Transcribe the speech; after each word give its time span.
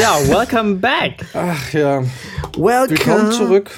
Ja, 0.00 0.16
welcome 0.28 0.76
back. 0.76 1.26
Ach 1.34 1.72
ja. 1.72 2.02
Welcome. 2.56 2.90
Willkommen 2.90 3.32
zurück. 3.32 3.70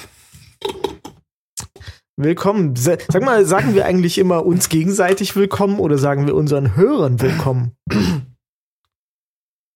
Willkommen. 2.15 2.75
Sa- 2.75 2.97
Sag 3.09 3.23
mal, 3.23 3.45
sagen 3.45 3.73
wir 3.73 3.85
eigentlich 3.85 4.17
immer 4.17 4.45
uns 4.45 4.69
gegenseitig 4.69 5.35
willkommen 5.35 5.79
oder 5.79 5.97
sagen 5.97 6.25
wir 6.27 6.35
unseren 6.35 6.75
Hörern 6.75 7.19
willkommen? 7.19 7.75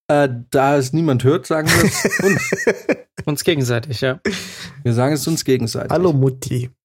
Äh, 0.09 0.29
da 0.51 0.77
es 0.77 0.93
niemand 0.93 1.23
hört, 1.23 1.45
sagen 1.45 1.67
wir 1.67 1.83
es 1.83 2.05
uns. 2.23 2.95
Uns 3.25 3.43
gegenseitig, 3.43 3.99
ja. 4.01 4.21
Wir 4.83 4.93
sagen 4.93 5.13
es 5.15 5.27
uns 5.27 5.43
gegenseitig. 5.43 5.91
Hallo 5.91 6.13
Mutti. 6.13 6.69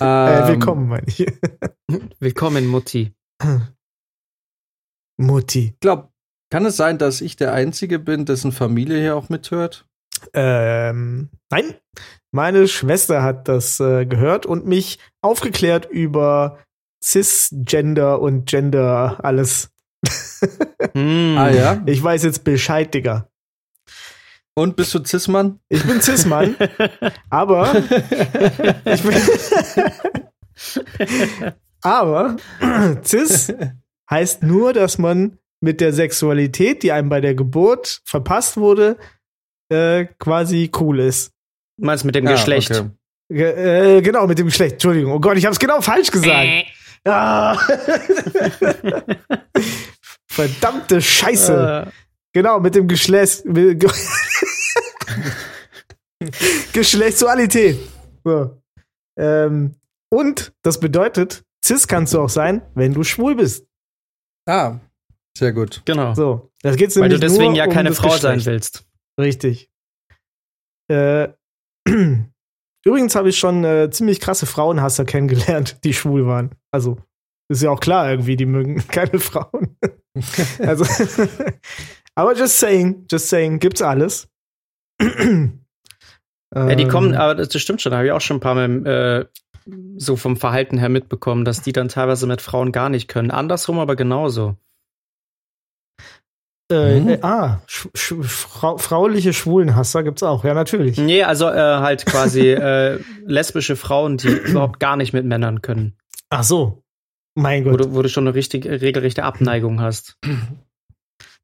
Ähm, 0.00 0.28
äh, 0.44 0.48
willkommen, 0.48 0.88
meine 0.88 1.06
ich. 1.06 1.26
Willkommen, 2.18 2.66
Mutti. 2.66 3.14
Mutti. 5.18 5.72
Ich 5.74 5.80
glaube, 5.80 6.10
kann 6.50 6.64
es 6.64 6.76
sein, 6.76 6.98
dass 6.98 7.20
ich 7.20 7.36
der 7.36 7.52
Einzige 7.52 7.98
bin, 7.98 8.24
dessen 8.24 8.52
Familie 8.52 9.00
hier 9.00 9.16
auch 9.16 9.28
mithört? 9.28 9.86
Ähm, 10.32 11.30
nein, 11.50 11.74
meine 12.30 12.68
Schwester 12.68 13.22
hat 13.22 13.48
das 13.48 13.80
äh, 13.80 14.06
gehört 14.06 14.46
und 14.46 14.66
mich 14.66 14.98
aufgeklärt 15.20 15.86
über 15.90 16.58
Cisgender 17.02 18.20
und 18.20 18.46
Gender 18.46 19.18
alles. 19.22 19.70
Hm. 20.92 21.36
Ah 21.38 21.50
ja. 21.50 21.82
Ich 21.86 22.02
weiß 22.02 22.22
jetzt 22.24 22.44
Bescheid, 22.44 22.92
Digga. 22.92 23.28
Und 24.54 24.76
bist 24.76 24.94
du 24.94 25.04
Cis-Mann? 25.04 25.60
Ich 25.68 25.82
bin 25.84 26.00
Cis-Mann, 26.00 26.56
aber 27.30 27.74
ich 28.84 29.02
bin 29.02 29.14
aber 31.82 32.36
Cis 33.02 33.52
heißt 34.10 34.42
nur, 34.42 34.72
dass 34.72 34.98
man 34.98 35.38
mit 35.66 35.80
der 35.82 35.92
Sexualität, 35.92 36.82
die 36.82 36.92
einem 36.92 37.10
bei 37.10 37.20
der 37.20 37.34
Geburt 37.34 38.00
verpasst 38.04 38.56
wurde, 38.56 38.96
äh, 39.68 40.06
quasi 40.18 40.70
cool 40.80 41.00
ist. 41.00 41.32
Du 41.76 41.84
meinst 41.86 42.04
mit 42.04 42.14
dem 42.14 42.26
Ah, 42.26 42.32
Geschlecht. 42.32 42.70
okay. 42.70 42.88
Ge- 43.28 43.96
Äh, 43.98 44.02
genau, 44.02 44.26
mit 44.26 44.38
dem 44.38 44.46
Geschlecht. 44.46 44.74
Entschuldigung. 44.74 45.12
Oh 45.12 45.20
Gott, 45.20 45.36
ich 45.36 45.44
habe 45.44 45.52
es 45.52 45.58
genau 45.58 45.80
falsch 45.80 46.10
gesagt. 46.12 46.48
Ah. 47.04 47.58
Verdammte 50.28 51.00
Scheiße. 51.02 51.86
Äh, 51.88 51.90
Genau, 52.32 52.60
mit 52.60 52.74
dem 52.74 52.86
Geschlecht. 52.86 53.46
Mit, 53.46 53.80
Ge-. 53.80 53.90
So. 58.24 58.60
Ähm, 59.18 59.74
und 60.10 60.52
das 60.62 60.78
bedeutet, 60.80 61.44
cis 61.64 61.86
kannst 61.88 62.12
du 62.12 62.20
auch 62.20 62.28
sein, 62.28 62.60
wenn 62.74 62.92
du 62.92 63.02
schwul 63.04 63.36
bist. 63.36 63.66
Ah, 64.46 64.78
sehr 65.36 65.52
gut. 65.52 65.82
genau. 65.84 66.14
So. 66.14 66.50
Das 66.62 66.76
geht's 66.76 66.98
Weil 66.98 67.10
du 67.10 67.18
deswegen 67.18 67.54
ja 67.54 67.66
um 67.66 67.70
keine 67.70 67.92
Frau 67.92 68.10
sein 68.16 68.36
Geschlecht. 68.38 68.46
willst. 68.46 68.86
Richtig. 69.20 69.70
Äh, 70.88 71.28
übrigens 72.84 73.14
habe 73.14 73.28
ich 73.28 73.38
schon 73.38 73.64
äh, 73.64 73.90
ziemlich 73.90 74.20
krasse 74.20 74.46
Frauenhasser 74.46 75.04
kennengelernt, 75.04 75.84
die 75.84 75.94
schwul 75.94 76.26
waren. 76.26 76.54
Also, 76.72 76.98
ist 77.48 77.62
ja 77.62 77.70
auch 77.70 77.80
klar 77.80 78.10
irgendwie, 78.10 78.36
die 78.36 78.46
mögen 78.46 78.76
keine 78.88 79.18
Frauen. 79.18 79.76
also, 80.58 80.84
aber 82.14 82.34
just 82.34 82.58
saying, 82.58 83.06
just 83.10 83.28
saying, 83.28 83.58
gibt's 83.58 83.82
alles. 83.82 84.28
Ja, 86.54 86.74
die 86.74 86.86
kommen, 86.86 87.12
Ähm, 87.12 87.20
aber 87.20 87.34
das 87.34 87.60
stimmt 87.60 87.82
schon, 87.82 87.90
da 87.90 87.98
habe 87.98 88.06
ich 88.06 88.12
auch 88.12 88.20
schon 88.20 88.38
ein 88.38 88.40
paar 88.40 88.54
Mal 88.54 88.86
äh, 88.86 89.26
so 89.98 90.16
vom 90.16 90.36
Verhalten 90.36 90.78
her 90.78 90.88
mitbekommen, 90.88 91.44
dass 91.44 91.60
die 91.60 91.72
dann 91.72 91.88
teilweise 91.88 92.26
mit 92.26 92.40
Frauen 92.40 92.72
gar 92.72 92.88
nicht 92.88 93.08
können. 93.08 93.30
Andersrum 93.30 93.78
aber 93.78 93.96
genauso. 93.96 94.56
Äh, 96.72 97.00
Mhm. 97.00 97.08
äh, 97.10 97.18
ah, 97.22 97.60
sch 97.66 97.86
sch 97.94 98.14
frau 98.24 98.76
frauliche 98.76 99.32
Schwulenhasser 99.32 100.02
gibt's 100.02 100.22
auch, 100.24 100.42
ja, 100.44 100.52
natürlich. 100.52 100.98
Nee, 100.98 101.22
also 101.22 101.46
äh, 101.48 101.52
halt 101.56 102.06
quasi 102.06 102.40
äh, 102.50 102.98
lesbische 103.24 103.76
Frauen, 103.76 104.16
die 104.16 104.28
überhaupt 104.46 104.80
gar 104.80 104.96
nicht 104.96 105.12
mit 105.12 105.24
Männern 105.24 105.62
können. 105.62 105.96
Ach 106.28 106.42
so. 106.42 106.82
Mein 107.36 107.64
Wo 107.64 107.70
Gott. 107.70 107.80
du, 107.84 107.94
wo 107.94 108.02
du 108.02 108.08
schon 108.08 108.26
eine 108.26 108.34
richtig, 108.34 108.64
regelrechte 108.66 109.22
Abneigung 109.22 109.80
hast. 109.80 110.18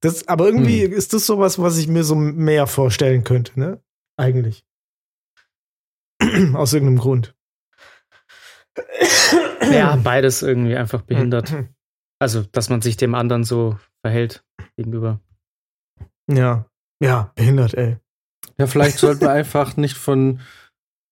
Das, 0.01 0.27
aber 0.27 0.47
irgendwie 0.47 0.85
Hm. 0.87 0.93
ist 0.93 1.13
das 1.13 1.27
sowas, 1.27 1.61
was 1.61 1.79
ich 1.79 1.87
mir 1.87 2.03
so 2.03 2.15
mehr 2.17 2.67
vorstellen 2.67 3.23
könnte, 3.23 3.61
ne? 3.61 3.81
Eigentlich. 4.17 4.65
Aus 6.55 6.73
irgendeinem 6.73 6.99
Grund. 6.99 7.35
Ja, 9.71 9.97
beides 9.97 10.43
irgendwie 10.43 10.77
einfach 10.77 11.03
behindert. 11.03 11.53
Also, 12.23 12.43
dass 12.43 12.69
man 12.69 12.81
sich 12.83 12.97
dem 12.97 13.15
anderen 13.17 13.43
so 13.43 13.77
verhält 14.05 14.45
gegenüber. 14.77 15.19
Ja. 16.31 16.67
Ja, 17.03 17.33
behindert, 17.35 17.75
ey. 17.75 17.97
Ja, 18.59 18.69
vielleicht 18.69 18.99
sollten 18.99 19.23
wir 19.23 19.33
einfach 19.33 19.77
nicht 19.77 19.97
von 19.97 20.39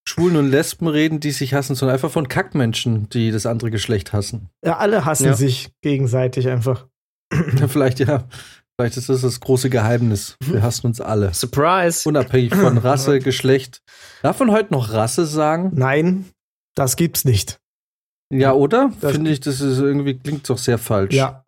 Schwulen 0.08 0.36
und 0.36 0.48
Lesben 0.50 0.86
reden, 0.86 1.18
die 1.18 1.32
sich 1.32 1.52
hassen, 1.52 1.74
sondern 1.74 1.94
einfach 1.94 2.10
von 2.12 2.28
Kackmenschen, 2.28 3.08
die 3.08 3.32
das 3.32 3.44
andere 3.44 3.70
Geschlecht 3.72 4.12
hassen. 4.12 4.50
Ja, 4.64 4.78
alle 4.78 5.04
hassen 5.04 5.26
Ja. 5.26 5.34
sich 5.34 5.72
gegenseitig 5.82 6.48
einfach. 6.48 6.86
Ja, 7.58 7.66
vielleicht 7.68 7.98
ja. 7.98 8.28
Vielleicht 8.78 8.96
ist 8.96 9.08
das 9.08 9.20
das 9.22 9.40
große 9.40 9.68
Geheimnis. 9.68 10.36
Wir 10.44 10.62
hassen 10.62 10.86
uns 10.86 11.00
alle. 11.00 11.34
Surprise! 11.34 12.08
Unabhängig 12.08 12.54
von 12.54 12.78
Rasse, 12.78 13.18
Geschlecht. 13.18 13.82
Darf 14.22 14.38
man 14.40 14.50
heute 14.52 14.72
noch 14.72 14.92
Rasse 14.92 15.26
sagen? 15.26 15.72
Nein, 15.74 16.24
das 16.76 16.96
gibt's 16.96 17.24
nicht. 17.24 17.59
Ja, 18.32 18.52
oder? 18.52 18.90
Das- 19.00 19.12
Finde 19.12 19.30
ich, 19.30 19.40
das 19.40 19.60
ist 19.60 19.78
irgendwie, 19.78 20.18
klingt 20.18 20.48
doch 20.48 20.58
sehr 20.58 20.78
falsch. 20.78 21.14
Ja. 21.14 21.44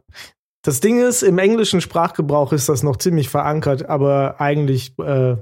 Das 0.64 0.80
Ding 0.80 1.00
ist, 1.00 1.22
im 1.22 1.38
englischen 1.38 1.80
Sprachgebrauch 1.80 2.52
ist 2.52 2.68
das 2.68 2.82
noch 2.84 2.96
ziemlich 2.96 3.28
verankert, 3.28 3.88
aber 3.88 4.40
eigentlich 4.40 4.96
äh, 4.98 5.36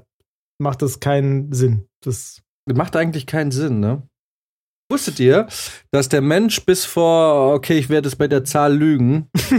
macht 0.59 0.81
das 0.83 1.01
keinen 1.01 1.53
Sinn. 1.53 1.87
Das 2.03 2.41
Macht 2.73 2.95
eigentlich 2.97 3.27
keinen 3.27 3.51
Sinn, 3.51 3.81
ne? 3.81 4.03
Wusstet 4.91 5.19
ihr, 5.21 5.47
dass 5.93 6.09
der 6.09 6.21
Mensch 6.21 6.65
bis 6.65 6.85
vor, 6.85 7.53
okay, 7.55 7.79
ich 7.79 7.89
werde 7.91 8.09
es 8.09 8.17
bei 8.17 8.29
der 8.29 8.45
Zahl 8.45 8.75
lügen, 8.75 9.29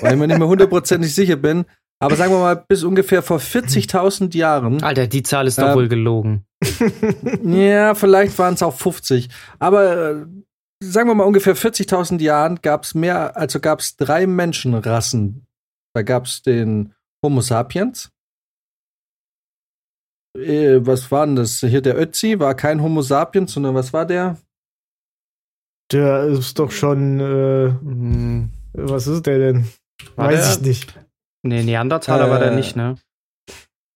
weil 0.00 0.12
ich 0.12 0.18
mir 0.18 0.26
nicht 0.26 0.38
mehr 0.38 0.48
hundertprozentig 0.48 1.14
sicher 1.14 1.36
bin, 1.36 1.64
aber 1.98 2.14
sagen 2.16 2.32
wir 2.32 2.38
mal, 2.40 2.54
bis 2.68 2.84
ungefähr 2.84 3.22
vor 3.22 3.38
40.000 3.38 4.36
Jahren, 4.36 4.82
Alter, 4.82 5.06
die 5.06 5.22
Zahl 5.22 5.46
ist 5.46 5.58
doch 5.58 5.68
Ähm, 5.70 5.74
wohl 5.76 5.88
gelogen. 5.88 6.44
ja, 7.42 7.94
vielleicht 7.94 8.38
waren 8.38 8.54
es 8.54 8.62
auch 8.62 8.74
50, 8.74 9.28
aber 9.58 10.10
äh, 10.10 10.26
sagen 10.82 11.08
wir 11.08 11.14
mal 11.14 11.24
ungefähr 11.24 11.56
40.000 11.56 12.20
Jahren 12.20 12.60
gab 12.62 12.84
es 12.84 12.94
mehr, 12.94 13.36
also 13.36 13.60
gab 13.60 13.80
es 13.80 13.96
drei 13.96 14.26
Menschenrassen. 14.26 15.46
Da 15.94 16.02
gab 16.02 16.26
es 16.26 16.42
den 16.42 16.94
Homo 17.24 17.40
sapiens. 17.40 18.10
Äh, 20.36 20.84
was 20.86 21.10
war 21.10 21.26
denn 21.26 21.36
das? 21.36 21.60
Hier 21.60 21.80
der 21.80 21.98
Ötzi 21.98 22.38
war 22.38 22.54
kein 22.54 22.82
Homo 22.82 23.00
sapiens, 23.02 23.52
sondern 23.52 23.74
was 23.74 23.92
war 23.92 24.06
der? 24.06 24.36
der 25.92 26.24
ist 26.24 26.58
doch 26.58 26.72
schon, 26.72 27.20
äh, 27.20 27.68
Hm, 27.70 28.50
was 28.72 29.06
ist 29.06 29.24
der 29.24 29.38
denn? 29.38 29.68
War 30.16 30.26
Weiß 30.32 30.58
der- 30.58 30.68
ich 30.72 30.80
nicht. 30.88 31.00
nee, 31.44 31.62
Neandertaler 31.62 32.28
war 32.28 32.40
der 32.40 32.50
Äh, 32.52 32.56
nicht, 32.56 32.74
ne? 32.74 32.96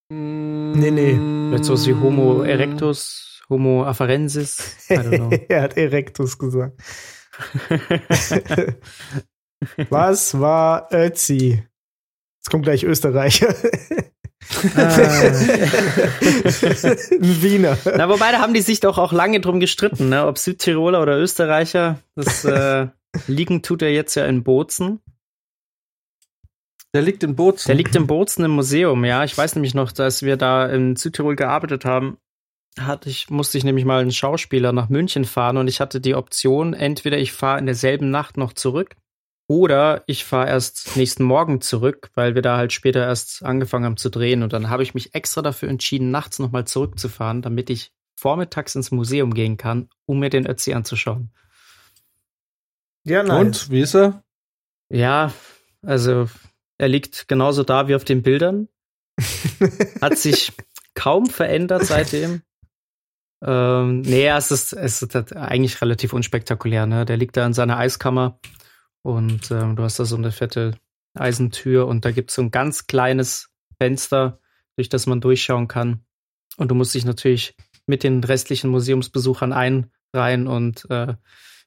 Nee, 0.08 0.90
nee. 0.92 1.14
Vielleicht 1.48 1.64
sowas 1.64 1.86
wie 1.88 1.94
Homo 1.94 2.42
erectus, 2.42 3.39
Homo 3.50 3.84
afarensis. 3.84 4.76
I 4.88 4.94
don't 4.94 5.18
know. 5.18 5.30
er 5.48 5.62
hat 5.62 5.76
Erectus 5.76 6.38
gesagt. 6.38 6.80
Was 9.90 10.38
war 10.38 10.88
Ötzi? 10.92 11.64
Jetzt 12.38 12.50
kommt 12.50 12.62
gleich 12.62 12.84
Österreicher. 12.84 13.54
Ein 14.74 14.84
Wiener. 17.42 17.76
Na, 17.84 18.08
wobei, 18.08 18.32
da 18.32 18.40
haben 18.40 18.54
die 18.54 18.62
sich 18.62 18.80
doch 18.80 18.96
auch 18.96 19.12
lange 19.12 19.40
drum 19.40 19.60
gestritten, 19.60 20.08
ne? 20.08 20.26
Ob 20.26 20.38
Südtiroler 20.38 21.02
oder 21.02 21.18
Österreicher. 21.18 21.98
Das 22.14 22.44
äh, 22.44 22.88
liegen 23.26 23.62
tut 23.62 23.82
er 23.82 23.92
jetzt 23.92 24.14
ja 24.14 24.26
in 24.26 24.42
Bozen. 24.42 25.00
Der 26.94 27.02
liegt 27.02 27.22
in 27.22 27.36
Bozen. 27.36 27.68
Der 27.68 27.76
liegt 27.76 27.94
in 27.94 28.06
Bozen 28.06 28.44
im 28.44 28.52
Museum, 28.52 29.04
ja. 29.04 29.24
Ich 29.24 29.36
weiß 29.36 29.54
nämlich 29.54 29.74
noch, 29.74 29.92
dass 29.92 30.22
wir 30.22 30.36
da 30.36 30.66
in 30.66 30.96
Südtirol 30.96 31.36
gearbeitet 31.36 31.84
haben, 31.84 32.18
hatte 32.78 33.10
ich, 33.10 33.30
musste 33.30 33.58
ich 33.58 33.64
nämlich 33.64 33.84
mal 33.84 34.00
einen 34.00 34.12
Schauspieler 34.12 34.72
nach 34.72 34.88
München 34.88 35.24
fahren 35.24 35.56
und 35.56 35.68
ich 35.68 35.80
hatte 35.80 36.00
die 36.00 36.14
Option, 36.14 36.74
entweder 36.74 37.18
ich 37.18 37.32
fahre 37.32 37.58
in 37.58 37.66
derselben 37.66 38.10
Nacht 38.10 38.36
noch 38.36 38.52
zurück 38.52 38.96
oder 39.48 40.04
ich 40.06 40.24
fahre 40.24 40.48
erst 40.48 40.96
nächsten 40.96 41.24
Morgen 41.24 41.60
zurück, 41.60 42.10
weil 42.14 42.36
wir 42.36 42.42
da 42.42 42.56
halt 42.56 42.72
später 42.72 43.00
erst 43.00 43.44
angefangen 43.44 43.84
haben 43.84 43.96
zu 43.96 44.08
drehen. 44.08 44.44
Und 44.44 44.52
dann 44.52 44.70
habe 44.70 44.84
ich 44.84 44.94
mich 44.94 45.12
extra 45.12 45.42
dafür 45.42 45.68
entschieden, 45.68 46.12
nachts 46.12 46.38
nochmal 46.38 46.66
zurückzufahren, 46.66 47.42
damit 47.42 47.68
ich 47.68 47.92
vormittags 48.14 48.76
ins 48.76 48.92
Museum 48.92 49.34
gehen 49.34 49.56
kann, 49.56 49.88
um 50.06 50.20
mir 50.20 50.30
den 50.30 50.46
Ötzi 50.46 50.72
anzuschauen. 50.72 51.32
Ja, 53.02 53.22
Und, 53.22 53.70
wie 53.70 53.80
ist 53.80 53.96
er? 53.96 54.22
Ja, 54.88 55.32
also 55.82 56.28
er 56.78 56.88
liegt 56.88 57.26
genauso 57.26 57.64
da 57.64 57.88
wie 57.88 57.96
auf 57.96 58.04
den 58.04 58.22
Bildern. 58.22 58.68
Hat 60.00 60.16
sich 60.16 60.52
kaum 60.94 61.26
verändert 61.26 61.86
seitdem. 61.86 62.42
Ähm, 63.42 64.02
nee, 64.02 64.28
es 64.28 64.50
ist, 64.50 64.72
es 64.72 65.02
ist 65.02 65.14
halt 65.14 65.34
eigentlich 65.34 65.80
relativ 65.80 66.12
unspektakulär. 66.12 66.86
Ne? 66.86 67.04
Der 67.04 67.16
liegt 67.16 67.36
da 67.36 67.46
in 67.46 67.54
seiner 67.54 67.78
Eiskammer 67.78 68.38
und 69.02 69.50
ähm, 69.50 69.76
du 69.76 69.82
hast 69.82 69.98
da 69.98 70.04
so 70.04 70.16
eine 70.16 70.32
fette 70.32 70.76
Eisentür 71.14 71.86
und 71.86 72.04
da 72.04 72.10
gibt 72.10 72.30
es 72.30 72.36
so 72.36 72.42
ein 72.42 72.50
ganz 72.50 72.86
kleines 72.86 73.50
Fenster, 73.78 74.40
durch 74.76 74.88
das 74.88 75.06
man 75.06 75.20
durchschauen 75.20 75.68
kann. 75.68 76.04
Und 76.56 76.70
du 76.70 76.74
musst 76.74 76.94
dich 76.94 77.04
natürlich 77.04 77.56
mit 77.86 78.02
den 78.02 78.22
restlichen 78.22 78.70
Museumsbesuchern 78.70 79.52
einreihen 79.52 80.46
und 80.46 80.88
äh, 80.90 81.14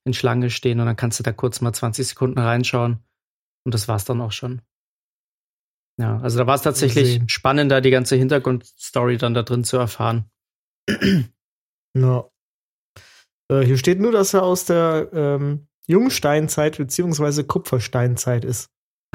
in 0.06 0.14
Schlange 0.14 0.50
stehen 0.50 0.80
und 0.80 0.86
dann 0.86 0.96
kannst 0.96 1.20
du 1.20 1.24
da 1.24 1.32
kurz 1.32 1.62
mal 1.62 1.74
20 1.74 2.08
Sekunden 2.08 2.40
reinschauen. 2.40 3.00
Und 3.66 3.74
das 3.74 3.88
war's 3.88 4.06
dann 4.06 4.22
auch 4.22 4.32
schon. 4.32 4.62
Ja, 5.98 6.20
also 6.20 6.40
da 6.40 6.48
war 6.48 6.56
es 6.56 6.62
tatsächlich 6.62 7.22
spannender, 7.28 7.80
die 7.80 7.92
ganze 7.92 8.16
Hintergrundstory 8.16 9.18
dann 9.18 9.34
da 9.34 9.44
drin 9.44 9.64
zu 9.64 9.78
erfahren. 9.78 10.26
Ja. 11.98 12.26
Äh, 13.50 13.62
hier 13.62 13.78
steht 13.78 14.00
nur, 14.00 14.12
dass 14.12 14.34
er 14.34 14.44
aus 14.44 14.66
der 14.66 15.10
ähm, 15.14 15.68
Jungsteinzeit 15.88 16.78
beziehungsweise 16.78 17.44
Kupfersteinzeit 17.44 18.46
ist. 18.46 18.70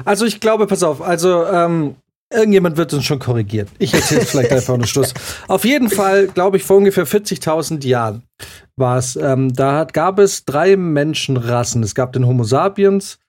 Also 0.05 0.25
ich 0.25 0.39
glaube, 0.39 0.67
pass 0.67 0.83
auf, 0.83 1.01
also 1.01 1.45
ähm, 1.45 1.95
irgendjemand 2.31 2.77
wird 2.77 2.93
uns 2.93 3.05
schon 3.05 3.19
korrigieren. 3.19 3.67
Ich 3.79 3.93
erzähle 3.93 4.21
vielleicht 4.21 4.51
einfach 4.51 4.75
einen 4.75 4.87
Schluss. 4.87 5.13
Auf 5.47 5.65
jeden 5.65 5.89
Fall, 5.89 6.27
glaube 6.27 6.57
ich, 6.57 6.63
vor 6.63 6.77
ungefähr 6.77 7.07
40.000 7.07 7.85
Jahren 7.85 8.23
war 8.75 8.97
es. 8.97 9.15
Ähm, 9.15 9.53
da 9.53 9.77
hat, 9.79 9.93
gab 9.93 10.19
es 10.19 10.45
drei 10.45 10.77
Menschenrassen. 10.77 11.83
Es 11.83 11.95
gab 11.95 12.13
den 12.13 12.25
Homo 12.25 12.43
sapiens. 12.43 13.19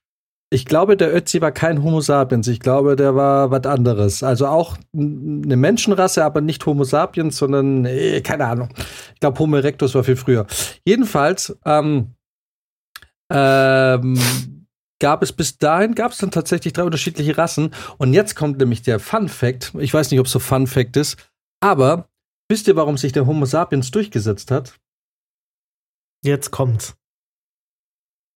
Ich 0.53 0.65
glaube, 0.65 0.97
der 0.97 1.15
Ötzi 1.15 1.41
war 1.41 1.53
kein 1.53 1.85
Homo 1.85 2.01
sapiens. 2.01 2.49
Ich 2.49 2.59
glaube, 2.59 2.97
der 2.97 3.15
war 3.15 3.53
was 3.53 3.65
anderes. 3.67 4.25
Also 4.25 4.49
auch 4.49 4.77
eine 4.93 5.57
Menschenrasse, 5.57 6.25
aber 6.25 6.41
nicht 6.41 6.67
Homo 6.67 6.83
sapiens, 6.83 7.37
sondern, 7.37 7.85
äh, 7.85 8.21
keine 8.21 8.47
Ahnung. 8.47 8.69
Ich 9.15 9.21
glaube, 9.21 9.39
Homo 9.39 9.57
erectus 9.57 9.95
war 9.95 10.03
viel 10.03 10.17
früher. 10.17 10.47
Jedenfalls, 10.85 11.57
ähm, 11.65 12.15
ähm, 13.33 14.19
gab 14.99 15.23
es 15.23 15.33
bis 15.33 15.59
dahin, 15.59 15.95
gab 15.95 16.13
es 16.13 16.19
dann 16.19 16.33
tatsächlich 16.33 16.73
drei 16.73 16.83
unterschiedliche 16.83 17.39
Rassen. 17.39 17.75
Und 17.99 18.13
jetzt 18.13 18.35
kommt 18.35 18.59
nämlich 18.59 18.83
der 18.83 18.99
Fun 18.99 19.29
Fact. 19.29 19.73
Ich 19.79 19.95
weiß 19.95 20.11
nicht, 20.11 20.21
ob 20.21 20.27
es 20.27 20.33
so 20.33 20.41
Fun 20.41 20.67
Fact 20.67 20.97
ist, 20.97 21.17
aber 21.61 22.09
wisst 22.49 22.67
ihr, 22.67 22.77
warum 22.77 22.99
sich 22.99 23.13
der 23.13 23.27
Homo 23.27 23.47
sapiens 23.47 23.91
durchgesetzt 23.93 24.51
hat? 24.51 24.79
Jetzt 26.23 26.51
kommt's. 26.51 27.00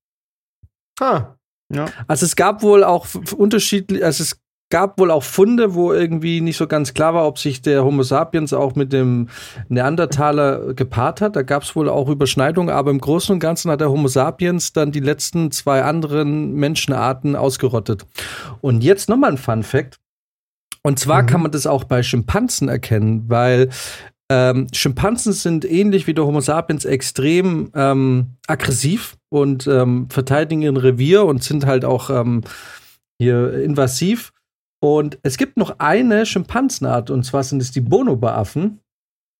Ah. 0.99 1.35
Ja. 1.71 1.91
Also 2.07 2.25
es 2.25 2.35
gab 2.35 2.63
wohl 2.63 2.83
auch 2.83 3.05
unterschiedliche, 3.37 4.03
also 4.03 4.23
es 4.23 4.39
gab 4.69 4.99
wohl 4.99 5.11
auch 5.11 5.23
Funde, 5.23 5.75
wo 5.75 5.93
irgendwie 5.93 6.41
nicht 6.41 6.57
so 6.57 6.67
ganz 6.67 6.93
klar 6.93 7.13
war, 7.13 7.25
ob 7.25 7.39
sich 7.39 7.61
der 7.61 7.85
Homo 7.85 8.03
sapiens 8.03 8.51
auch 8.53 8.75
mit 8.75 8.91
dem 8.91 9.29
Neandertaler 9.69 10.73
gepaart 10.73 11.21
hat. 11.21 11.35
Da 11.35 11.41
gab 11.43 11.63
es 11.63 11.75
wohl 11.75 11.87
auch 11.87 12.09
Überschneidungen, 12.09 12.73
aber 12.73 12.91
im 12.91 12.99
Großen 12.99 13.33
und 13.33 13.39
Ganzen 13.39 13.71
hat 13.71 13.79
der 13.79 13.89
Homo 13.89 14.07
sapiens 14.07 14.73
dann 14.73 14.91
die 14.91 14.99
letzten 14.99 15.51
zwei 15.51 15.83
anderen 15.83 16.53
Menschenarten 16.53 17.35
ausgerottet. 17.35 18.05
Und 18.61 18.83
jetzt 18.83 19.07
nochmal 19.07 19.31
ein 19.31 19.37
Fun 19.37 19.63
Fact. 19.63 19.99
Und 20.83 20.99
zwar 20.99 21.23
mhm. 21.23 21.27
kann 21.27 21.41
man 21.41 21.51
das 21.51 21.65
auch 21.65 21.85
bei 21.85 22.03
Schimpansen 22.03 22.67
erkennen, 22.67 23.25
weil 23.27 23.69
ähm, 24.29 24.67
Schimpansen 24.73 25.31
sind 25.31 25.63
ähnlich 25.63 26.07
wie 26.07 26.13
der 26.13 26.25
Homo 26.25 26.41
sapiens 26.41 26.83
extrem 26.83 27.71
ähm, 27.73 28.35
aggressiv 28.47 29.15
und 29.29 29.67
ähm, 29.67 30.09
verteidigen 30.09 30.61
ihr 30.61 30.83
Revier 30.83 31.23
und 31.25 31.43
sind 31.43 31.65
halt 31.65 31.85
auch 31.85 32.09
ähm, 32.09 32.41
hier 33.19 33.53
invasiv. 33.63 34.33
Und 34.95 35.19
es 35.21 35.37
gibt 35.37 35.57
noch 35.57 35.79
eine 35.79 36.25
Schimpansenart, 36.25 37.09
und 37.09 37.23
zwar 37.23 37.43
sind 37.43 37.61
es 37.61 37.71
die 37.71 37.81
Bonobo-Affen, 37.81 38.79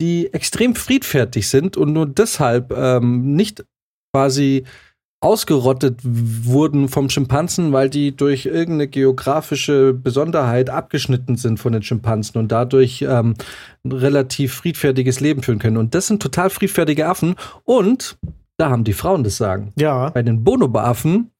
die 0.01 0.33
extrem 0.33 0.75
friedfertig 0.75 1.47
sind 1.47 1.77
und 1.77 1.93
nur 1.93 2.05
deshalb 2.05 2.73
ähm, 2.73 3.33
nicht 3.33 3.63
quasi 4.13 4.65
ausgerottet 5.21 6.01
wurden 6.03 6.89
vom 6.89 7.09
Schimpansen, 7.09 7.71
weil 7.71 7.89
die 7.89 8.15
durch 8.15 8.45
irgendeine 8.45 8.89
geografische 8.89 9.93
Besonderheit 9.93 10.69
abgeschnitten 10.69 11.37
sind 11.37 11.59
von 11.59 11.71
den 11.71 11.81
Schimpansen 11.81 12.39
und 12.39 12.51
dadurch 12.51 13.01
ähm, 13.01 13.33
ein 13.85 13.91
relativ 13.93 14.53
friedfertiges 14.53 15.21
Leben 15.21 15.43
führen 15.43 15.59
können. 15.59 15.77
Und 15.77 15.95
das 15.95 16.07
sind 16.07 16.21
total 16.21 16.49
friedfertige 16.49 17.07
Affen 17.07 17.35
und 17.63 18.17
da 18.57 18.69
haben 18.69 18.83
die 18.83 18.93
Frauen 18.93 19.23
das 19.23 19.37
Sagen. 19.37 19.71
Ja. 19.79 20.09
Bei 20.09 20.23
den 20.23 20.43
Bonobo-Affen 20.43 21.31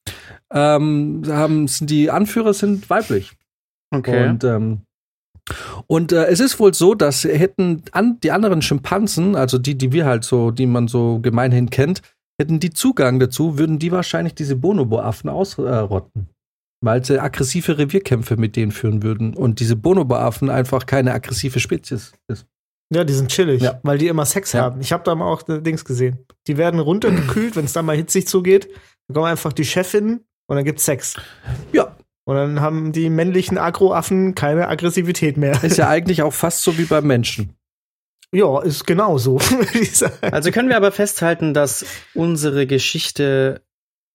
ähm, 0.52 1.24
haben, 1.28 1.68
sind 1.68 1.90
die 1.90 2.10
Anführer 2.10 2.54
sind 2.54 2.90
weiblich. 2.90 3.34
Okay. 3.96 4.28
Und, 4.30 4.44
ähm, 4.44 4.82
und 5.88 6.12
äh, 6.12 6.26
es 6.26 6.40
ist 6.40 6.60
wohl 6.60 6.74
so, 6.74 6.94
dass 6.94 7.24
hätten 7.24 7.84
an, 7.92 8.20
die 8.22 8.32
anderen 8.32 8.62
Schimpansen, 8.62 9.36
also 9.36 9.58
die, 9.58 9.78
die 9.78 9.92
wir 9.94 10.06
halt 10.06 10.24
so, 10.24 10.52
die 10.52 10.66
man 10.66 10.88
so 10.88 11.20
gemeinhin 11.22 11.70
kennt, 11.70 12.02
hätten 12.40 12.60
die 12.60 12.72
Zugang 12.72 13.20
dazu, 13.20 13.58
würden 13.58 13.80
die 13.80 13.92
wahrscheinlich 13.92 14.36
diese 14.36 14.56
Bonobo-Affen 14.56 15.30
ausrotten. 15.30 16.28
Weil 16.84 17.04
sie 17.04 17.20
aggressive 17.20 17.78
Revierkämpfe 17.78 18.38
mit 18.38 18.56
denen 18.56 18.72
führen 18.72 19.02
würden. 19.02 19.34
Und 19.36 19.60
diese 19.60 19.76
Bonobo-Affen 19.76 20.50
einfach 20.52 20.86
keine 20.86 21.14
aggressive 21.14 21.60
Spezies 21.60 22.14
ist. 22.28 22.46
Ja, 22.94 23.04
die 23.04 23.14
sind 23.14 23.30
chillig, 23.32 23.62
Ja. 23.64 23.80
weil 23.84 23.98
die 23.98 24.08
immer 24.08 24.26
Sex 24.26 24.54
Ja. 24.54 24.62
haben. 24.64 24.80
Ich 24.82 24.92
habe 24.94 25.04
da 25.04 25.16
mal 25.16 25.26
auch 25.26 25.48
äh, 25.50 25.60
Dings 25.62 25.84
gesehen. 25.84 26.20
Die 26.46 26.58
werden 26.58 26.80
runtergekühlt, 26.80 27.56
wenn 27.56 27.66
es 27.66 27.74
da 27.74 27.82
mal 27.82 27.96
hitzig 27.98 28.28
zugeht. 28.28 28.70
Dann 29.08 29.16
kommen 29.16 29.26
einfach 29.28 29.52
die 29.54 29.66
Chefin 29.66 30.22
und 30.48 30.56
dann 30.56 30.64
gibt's 30.64 30.86
Sex. 30.86 31.16
Ja, 31.74 31.97
Und 32.28 32.36
dann 32.36 32.60
haben 32.60 32.92
die 32.92 33.10
männlichen 33.10 33.58
Agroaffen 33.58 34.36
keine 34.36 34.68
Aggressivität 34.68 35.38
mehr. 35.38 35.64
ist 35.64 35.78
ja 35.78 35.88
eigentlich 35.90 36.24
auch 36.24 36.34
fast 36.34 36.62
so 36.62 36.78
wie 36.78 36.84
beim 36.84 37.08
Menschen. 37.08 37.56
Ja, 38.34 38.62
ist 38.62 38.86
genauso. 38.86 39.40
Also 40.22 40.52
können 40.52 40.68
wir 40.68 40.76
aber 40.76 40.92
festhalten, 40.92 41.54
dass 41.54 41.86
unsere 42.14 42.68
Geschichte 42.68 43.62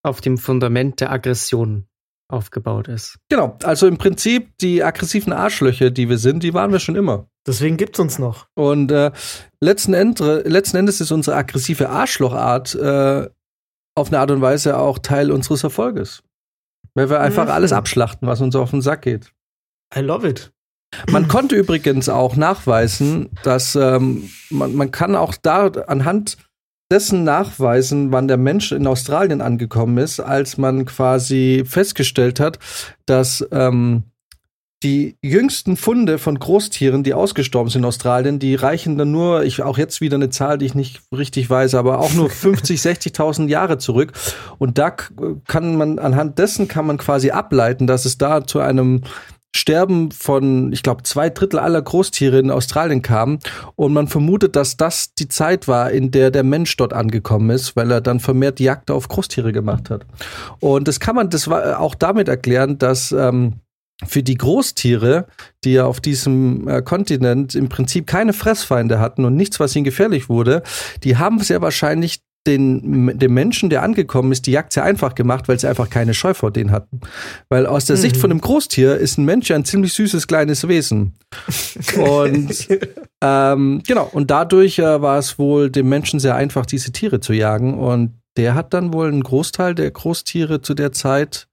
auf 0.03 0.21
dem 0.21 0.37
Fundament 0.37 1.01
der 1.01 1.11
Aggression 1.11 1.87
aufgebaut 2.29 2.89
ist. 2.89 3.17
Genau, 3.31 3.57
also 3.63 3.87
im 3.87 3.97
Prinzip 3.97 4.59
die 4.61 4.85
aggressiven 4.85 5.33
Arschlöcher, 5.33 5.91
die 5.91 6.11
wir 6.11 6.19
sind, 6.19 6.43
die 6.43 6.53
waren 6.53 6.71
wir 6.71 6.81
schon 6.81 6.97
immer. 6.97 7.31
Deswegen 7.47 7.79
gibt's 7.79 7.99
uns 7.99 8.19
noch. 8.19 8.47
Und 8.55 8.93
äh, 8.93 9.11
letzten, 9.61 9.95
Ende, 9.95 10.43
letzten 10.47 10.77
Endes 10.77 11.01
ist 11.01 11.13
unsere 11.13 11.37
aggressive 11.37 11.89
Arschlochart 11.89 12.75
äh, 12.75 13.31
auf 13.95 14.09
eine 14.09 14.19
Art 14.19 14.31
und 14.31 14.43
Weise 14.43 14.77
auch 14.77 14.99
Teil 14.99 15.33
unseres 15.33 15.65
Erfolges. 15.65 16.23
Weil 16.95 17.09
wir 17.11 17.21
einfach 17.21 17.45
Mhm. 17.47 17.51
alles 17.51 17.73
abschlachten, 17.73 18.29
was 18.29 18.41
uns 18.41 18.55
auf 18.57 18.71
den 18.71 18.83
Sack 18.83 19.03
geht. 19.03 19.33
I 19.97 20.01
love 20.01 20.29
it. 20.29 20.53
Man 21.11 21.27
konnte 21.27 21.57
übrigens 21.57 22.09
auch 22.11 22.37
nachweisen, 22.37 23.31
dass 23.45 23.75
ähm, 23.77 24.29
man, 24.51 24.75
man 24.75 24.91
kann 24.91 25.17
auch 25.17 25.35
da 25.41 25.69
anhand 25.69 26.37
dessen 26.91 27.25
nachweisen, 27.25 28.13
wann 28.13 28.29
der 28.29 28.37
Mensch 28.37 28.73
in 28.73 28.87
Australien 28.87 29.41
angekommen 29.41 29.97
ist, 29.97 30.21
als 30.21 30.59
man 30.59 30.85
quasi 30.85 31.65
festgestellt 31.67 32.39
hat, 32.41 32.59
dass 33.07 33.47
ähm, 33.51 34.03
die 34.83 35.17
jüngsten 35.23 35.77
Funde 35.77 36.19
von 36.19 36.39
Großtieren, 36.39 37.03
die 37.03 37.15
ausgestorben 37.15 37.71
sind 37.71 37.83
in 37.83 37.87
Australien, 37.87 38.39
die 38.39 38.55
reichen 38.55 38.99
dann 38.99 39.11
nur, 39.11 39.45
ich 39.45 39.63
auch 39.63 39.79
jetzt 39.79 40.01
wieder 40.01 40.17
eine 40.17 40.31
Zahl, 40.31 40.59
die 40.59 40.67
ich 40.67 40.75
nicht 40.75 41.03
richtig 41.17 41.49
weiß, 41.49 41.75
aber 41.75 42.01
auch 42.01 42.13
nur 42.15 42.31
50, 42.31 42.81
60.000 42.81 43.49
Jahre 43.49 43.79
zurück. 43.79 44.13
Und 44.59 44.79
da 44.79 44.91
kann 44.91 45.77
man 45.77 45.99
anhand 45.99 46.39
dessen 46.39 46.69
kann 46.69 46.87
man 46.87 46.99
quasi 46.99 47.31
ableiten, 47.31 47.87
dass 47.87 48.05
es 48.05 48.19
da 48.19 48.47
zu 48.47 48.59
einem 48.61 49.03
Sterben 49.55 50.11
von, 50.13 50.73
ich 50.73 50.83
glaube, 50.83 51.03
zwei 51.03 51.29
Drittel 51.29 51.59
aller 51.59 51.83
Großtiere 51.83 52.39
in 52.39 52.51
Australien 52.51 53.03
kam. 53.03 53.39
Und 53.77 53.93
man 53.93 54.09
vermutet, 54.09 54.57
dass 54.57 54.79
das 54.79 55.13
die 55.15 55.29
Zeit 55.29 55.69
war, 55.69 55.91
in 55.91 56.11
der 56.11 56.31
der 56.31 56.43
Mensch 56.43 56.75
dort 56.77 56.95
angekommen 56.95 57.51
ist, 57.51 57.77
weil 57.77 57.91
er 57.91 58.01
dann 58.01 58.19
vermehrt 58.19 58.61
Jagd 58.61 58.91
auf 58.91 59.09
Großtiere 59.09 59.53
gemacht 59.53 59.91
hat. 59.91 60.07
Und 60.61 60.89
das 60.89 61.01
kann 61.01 61.17
man 61.17 61.29
das 61.29 61.49
war 61.49 61.81
auch 61.81 61.95
damit 61.95 62.29
erklären, 62.29 62.79
dass 62.79 63.13
ähm, 63.13 63.61
für 64.07 64.23
die 64.23 64.37
Großtiere, 64.37 65.27
die 65.65 65.75
ja 65.75 65.87
auf 65.87 66.01
diesem 66.01 66.69
äh, 66.69 66.83
Kontinent 66.83 67.55
im 67.55 67.69
Prinzip 67.69 68.07
keine 68.07 68.33
Fressfeinde 68.33 68.99
hatten 68.99 69.25
und 69.25 69.37
nichts, 69.37 69.61
was 69.61 69.77
ihnen 69.77 69.85
gefährlich 69.85 70.29
wurde, 70.29 70.63
die 71.05 71.17
haben 71.17 71.39
sehr 71.41 71.63
wahrscheinlich 71.63 72.21
den, 72.47 73.17
dem 73.19 73.35
Menschen, 73.35 73.71
der 73.71 73.83
angekommen 73.83 74.33
ist, 74.33 74.47
die 74.47 74.51
Jagd 74.51 74.73
sehr 74.73 74.83
einfach 74.83 75.15
gemacht, 75.15 75.47
weil 75.47 75.61
sie 75.61 75.69
einfach 75.69 75.89
keine 75.89 76.13
Scheu 76.13 76.35
vor 76.35 76.51
denen 76.51 76.73
hatten. 76.73 77.01
Weil 77.49 77.67
aus 77.67 77.85
der 77.85 77.97
Sicht 77.97 78.17
Mhm. 78.17 78.21
von 78.21 78.31
einem 78.33 78.41
Großtier 78.41 78.97
ist 78.97 79.17
ein 79.17 79.25
Mensch 79.25 79.49
ja 79.49 79.57
ein 79.57 79.65
ziemlich 79.65 79.93
süßes 79.93 80.27
kleines 80.27 80.67
Wesen. 80.67 81.15
Und 81.97 82.69
ähm, 83.23 83.83
genau, 83.87 84.09
und 84.13 84.31
dadurch 84.33 84.81
äh, 84.81 85.01
war 85.01 85.19
es 85.19 85.39
wohl 85.39 85.71
dem 85.71 85.89
Menschen 85.89 86.19
sehr 86.19 86.35
einfach, 86.35 86.67
diese 86.67 86.91
Tiere 86.91 87.21
zu 87.21 87.33
jagen. 87.33 87.79
Und 87.79 88.19
der 88.37 88.55
hat 88.55 88.75
dann 88.75 88.93
wohl 88.93 89.07
einen 89.07 89.23
Großteil 89.23 89.77
der 89.77 89.91
Großtiere 89.91 90.63
zu 90.63 90.75
der 90.75 90.91
Zeit 90.91 91.47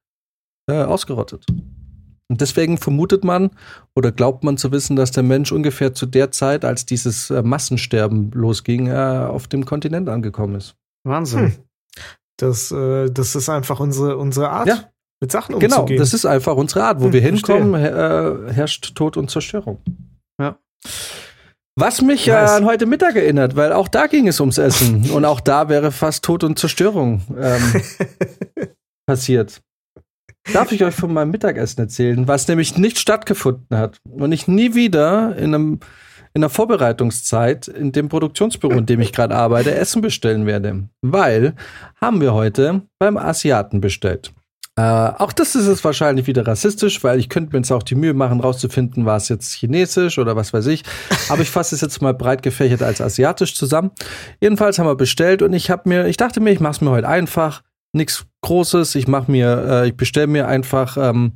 äh, 0.68 0.74
ausgerottet. 0.74 1.46
Und 2.32 2.42
deswegen 2.42 2.78
vermutet 2.78 3.24
man 3.24 3.50
oder 3.96 4.12
glaubt 4.12 4.44
man 4.44 4.58
zu 4.58 4.72
wissen, 4.72 4.96
dass 4.96 5.12
der 5.12 5.24
Mensch 5.24 5.52
ungefähr 5.52 5.94
zu 5.96 6.06
der 6.06 6.32
Zeit, 6.32 6.64
als 6.64 6.86
dieses 6.86 7.30
äh, 7.32 7.42
Massensterben 7.42 8.32
losging, 8.32 8.88
äh, 8.88 8.94
auf 8.94 9.48
dem 9.48 9.66
Kontinent 9.66 10.10
angekommen 10.10 10.56
ist. 10.56 10.76
Wahnsinn. 11.04 11.40
Hm. 11.40 11.54
Das, 12.38 12.72
äh, 12.72 13.10
das 13.10 13.36
ist 13.36 13.50
einfach 13.50 13.80
unsere, 13.80 14.18
unsere 14.18 14.50
Art. 14.50 14.68
Ja. 14.68 14.90
mit 15.22 15.32
Sachen 15.32 15.58
Genau, 15.60 15.78
umzugehen. 15.82 16.00
das 16.00 16.14
ist 16.14 16.26
einfach 16.26 16.56
unsere 16.56 16.84
Art. 16.84 17.02
Wo 17.02 17.06
Hm, 17.06 17.14
wir 17.14 17.22
hinkommen, 17.22 17.76
her- 17.76 18.46
äh, 18.48 18.54
herrscht 18.54 18.94
Tod 18.96 19.18
und 19.18 19.30
Zerstörung. 19.32 19.82
Ja. 20.40 20.58
Was 21.76 22.02
mich 22.02 22.28
äh, 22.28 22.32
Nice. 22.32 22.52
an 22.52 22.66
heute 22.66 22.86
Mittag 22.86 23.16
erinnert, 23.16 23.56
weil 23.56 23.74
auch 23.74 23.88
da 23.88 24.06
ging 24.08 24.28
es 24.28 24.40
ums 24.40 24.58
Essen 24.60 25.10
und 25.12 25.26
auch 25.26 25.40
da 25.42 25.68
wäre 25.68 25.92
fast 25.92 26.24
Tod 26.24 26.44
und 26.44 26.60
Zerstörung 26.60 27.22
ähm, 27.38 27.82
passiert. 29.08 29.62
Darf 30.54 30.72
ich 30.72 30.84
euch 30.84 30.96
von 30.96 31.14
meinem 31.14 31.32
Mittagessen 31.32 31.82
erzählen, 31.82 32.28
was 32.28 32.48
nämlich 32.48 32.78
nicht 32.78 33.00
stattgefunden 33.00 33.78
hat 33.78 34.00
und 34.10 34.32
ich 34.32 34.48
nie 34.48 34.74
wieder 34.74 35.36
in 35.36 35.54
einem 35.54 35.80
in 36.34 36.42
der 36.42 36.50
Vorbereitungszeit 36.50 37.68
in 37.68 37.92
dem 37.92 38.08
Produktionsbüro, 38.08 38.74
in 38.74 38.86
dem 38.86 39.02
ich 39.02 39.14
gerade 39.14 39.36
arbeite, 39.36 39.74
Essen 39.74 40.02
bestellen 40.02 40.46
werde, 40.46 40.88
weil 41.02 41.56
haben 42.00 42.22
wir 42.22 42.34
heute 42.34 42.84
beim 43.00 43.18
Asiaten 43.18 43.82
bestellt. 43.82 44.32
Äh, 44.80 44.82
auch 44.82 45.34
das 45.34 45.56
ist 45.56 45.68
es 45.68 45.84
wahrscheinlich 45.84 46.28
wieder 46.28 46.48
rassistisch, 46.48 47.04
weil 47.04 47.20
ich 47.20 47.28
könnte 47.28 47.52
mir 47.52 47.60
jetzt 47.60 47.72
auch 47.72 47.84
die 47.84 47.96
Mühe 47.96 48.14
machen, 48.14 48.40
rauszufinden, 48.40 49.06
war 49.06 49.18
es 49.18 49.28
jetzt 49.28 49.52
chinesisch 49.54 50.18
oder 50.18 50.38
was 50.38 50.54
weiß 50.54 50.68
ich. 50.68 50.84
Aber 51.28 51.42
ich 51.42 51.50
fasse 51.50 51.76
es 51.76 51.82
jetzt 51.82 52.02
mal 52.02 52.14
breit 52.14 52.44
gefächert 52.44 52.82
als 52.82 53.02
asiatisch 53.02 53.56
zusammen. 53.56 53.92
Jedenfalls 54.40 54.80
haben 54.80 54.88
wir 54.88 54.96
bestellt 54.96 55.42
und 55.42 55.52
ich 55.52 55.70
habe 55.70 55.90
mir, 55.90 56.06
ich 56.06 56.16
dachte 56.16 56.40
mir, 56.40 56.52
ich 56.52 56.62
mache 56.62 56.74
es 56.74 56.82
mir 56.82 56.92
heute 56.92 57.10
einfach, 57.10 57.62
nichts 57.94 58.26
Großes. 58.42 58.96
Ich 58.96 59.08
mache 59.08 59.32
mir, 59.32 59.66
äh, 59.68 59.88
ich 59.90 59.96
bestelle 59.96 60.28
mir 60.28 60.48
einfach 60.48 60.98
ähm, 60.98 61.34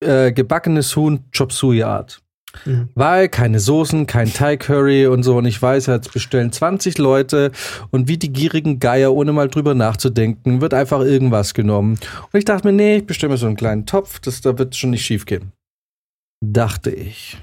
äh, 0.00 0.32
gebackenes 0.32 0.94
Huhn 0.96 1.24
Chop 1.36 1.52
Suey 1.52 1.82
Art. 1.82 2.20
Mhm. 2.64 2.88
Weil 2.94 3.28
keine 3.28 3.58
Soßen, 3.58 4.06
kein 4.06 4.32
Thai 4.32 4.56
Curry 4.56 5.06
und 5.06 5.22
so. 5.22 5.36
Und 5.36 5.46
ich 5.46 5.60
weiß, 5.60 5.86
jetzt 5.86 6.12
bestellen 6.12 6.52
20 6.52 6.98
Leute 6.98 7.50
und 7.90 8.08
wie 8.08 8.16
die 8.16 8.32
gierigen 8.32 8.78
Geier, 8.78 9.12
ohne 9.12 9.32
mal 9.32 9.48
drüber 9.48 9.74
nachzudenken, 9.74 10.60
wird 10.60 10.74
einfach 10.74 11.00
irgendwas 11.00 11.54
genommen. 11.54 11.98
Und 12.32 12.38
ich 12.38 12.44
dachte 12.44 12.68
mir, 12.68 12.72
nee, 12.72 12.96
ich 12.98 13.06
bestelle 13.06 13.32
mir 13.32 13.38
so 13.38 13.46
einen 13.46 13.56
kleinen 13.56 13.86
Topf, 13.86 14.20
das, 14.20 14.40
da 14.40 14.56
wird 14.58 14.76
schon 14.76 14.90
nicht 14.90 15.04
schief 15.04 15.26
gehen. 15.26 15.52
Dachte 16.44 16.90
ich. 16.90 17.38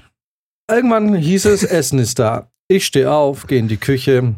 Irgendwann 0.70 1.14
hieß 1.14 1.46
es, 1.46 1.62
Essen 1.64 1.98
ist 1.98 2.18
da. 2.18 2.50
Ich 2.68 2.86
stehe 2.86 3.10
auf, 3.10 3.46
gehe 3.46 3.58
in 3.58 3.68
die 3.68 3.76
Küche, 3.76 4.34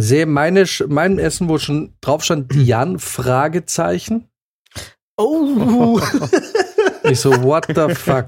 sehe 0.00 0.26
meine, 0.26 0.64
mein 0.88 1.18
Essen, 1.18 1.48
wo 1.48 1.58
schon 1.58 1.94
drauf 2.00 2.24
stand, 2.24 2.54
Jan, 2.54 2.98
Fragezeichen. 2.98 4.28
Oh, 5.16 6.00
Ich 7.04 7.20
so, 7.20 7.30
what 7.42 7.66
the 7.68 7.94
fuck? 7.94 8.26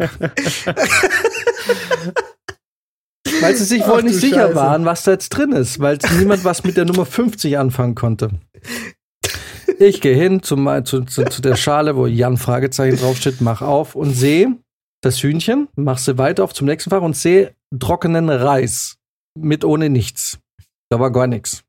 weil 3.40 3.54
sie 3.56 3.64
sich 3.64 3.82
Ach 3.84 3.88
wohl 3.88 4.02
nicht 4.02 4.16
sicher 4.16 4.46
Scheiße. 4.46 4.54
waren, 4.54 4.84
was 4.84 5.04
da 5.04 5.12
jetzt 5.12 5.30
drin 5.30 5.52
ist, 5.52 5.80
weil 5.80 5.98
niemand 6.18 6.44
was 6.44 6.64
mit 6.64 6.76
der 6.76 6.84
Nummer 6.84 7.06
50 7.06 7.58
anfangen 7.58 7.94
konnte. 7.94 8.30
Ich 9.78 10.00
gehe 10.00 10.14
hin 10.14 10.42
zu, 10.42 10.56
zu, 10.84 11.02
zu, 11.04 11.24
zu 11.24 11.42
der 11.42 11.56
Schale, 11.56 11.96
wo 11.96 12.06
Jan 12.06 12.36
Fragezeichen 12.36 12.98
draufsteht, 12.98 13.40
mach 13.40 13.62
auf 13.62 13.94
und 13.94 14.12
sehe 14.12 14.56
das 15.02 15.22
Hühnchen, 15.22 15.68
mach 15.76 15.98
sie 15.98 16.18
weiter 16.18 16.44
auf 16.44 16.52
zum 16.52 16.66
nächsten 16.66 16.90
Fach 16.90 17.02
und 17.02 17.16
sehe 17.16 17.54
trockenen 17.78 18.28
Reis 18.28 18.96
mit 19.38 19.64
ohne 19.64 19.88
nichts. 19.88 20.38
Da 20.90 21.00
war 21.00 21.10
gar 21.10 21.26
nichts. 21.26 21.62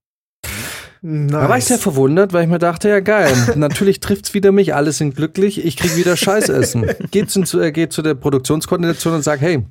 Da 1.03 1.49
war 1.49 1.57
ich 1.57 1.65
sehr 1.65 1.77
nice. 1.77 1.83
verwundert, 1.83 2.33
weil 2.33 2.43
ich 2.43 2.49
mir 2.49 2.59
dachte, 2.59 2.89
ja 2.89 2.99
geil, 2.99 3.33
natürlich 3.55 4.01
trifft's 4.01 4.33
wieder 4.33 4.51
mich, 4.51 4.75
alle 4.75 4.91
sind 4.91 5.15
glücklich, 5.15 5.63
ich 5.65 5.77
krieg 5.77 5.95
wieder 5.95 6.15
Scheißessen. 6.15 6.91
Geht 7.11 7.31
zu, 7.31 7.59
äh, 7.59 7.71
geht 7.71 7.91
zu 7.91 8.01
der 8.03 8.13
Produktionskoordination 8.13 9.15
und 9.15 9.23
sagt, 9.23 9.41
hey, 9.41 9.65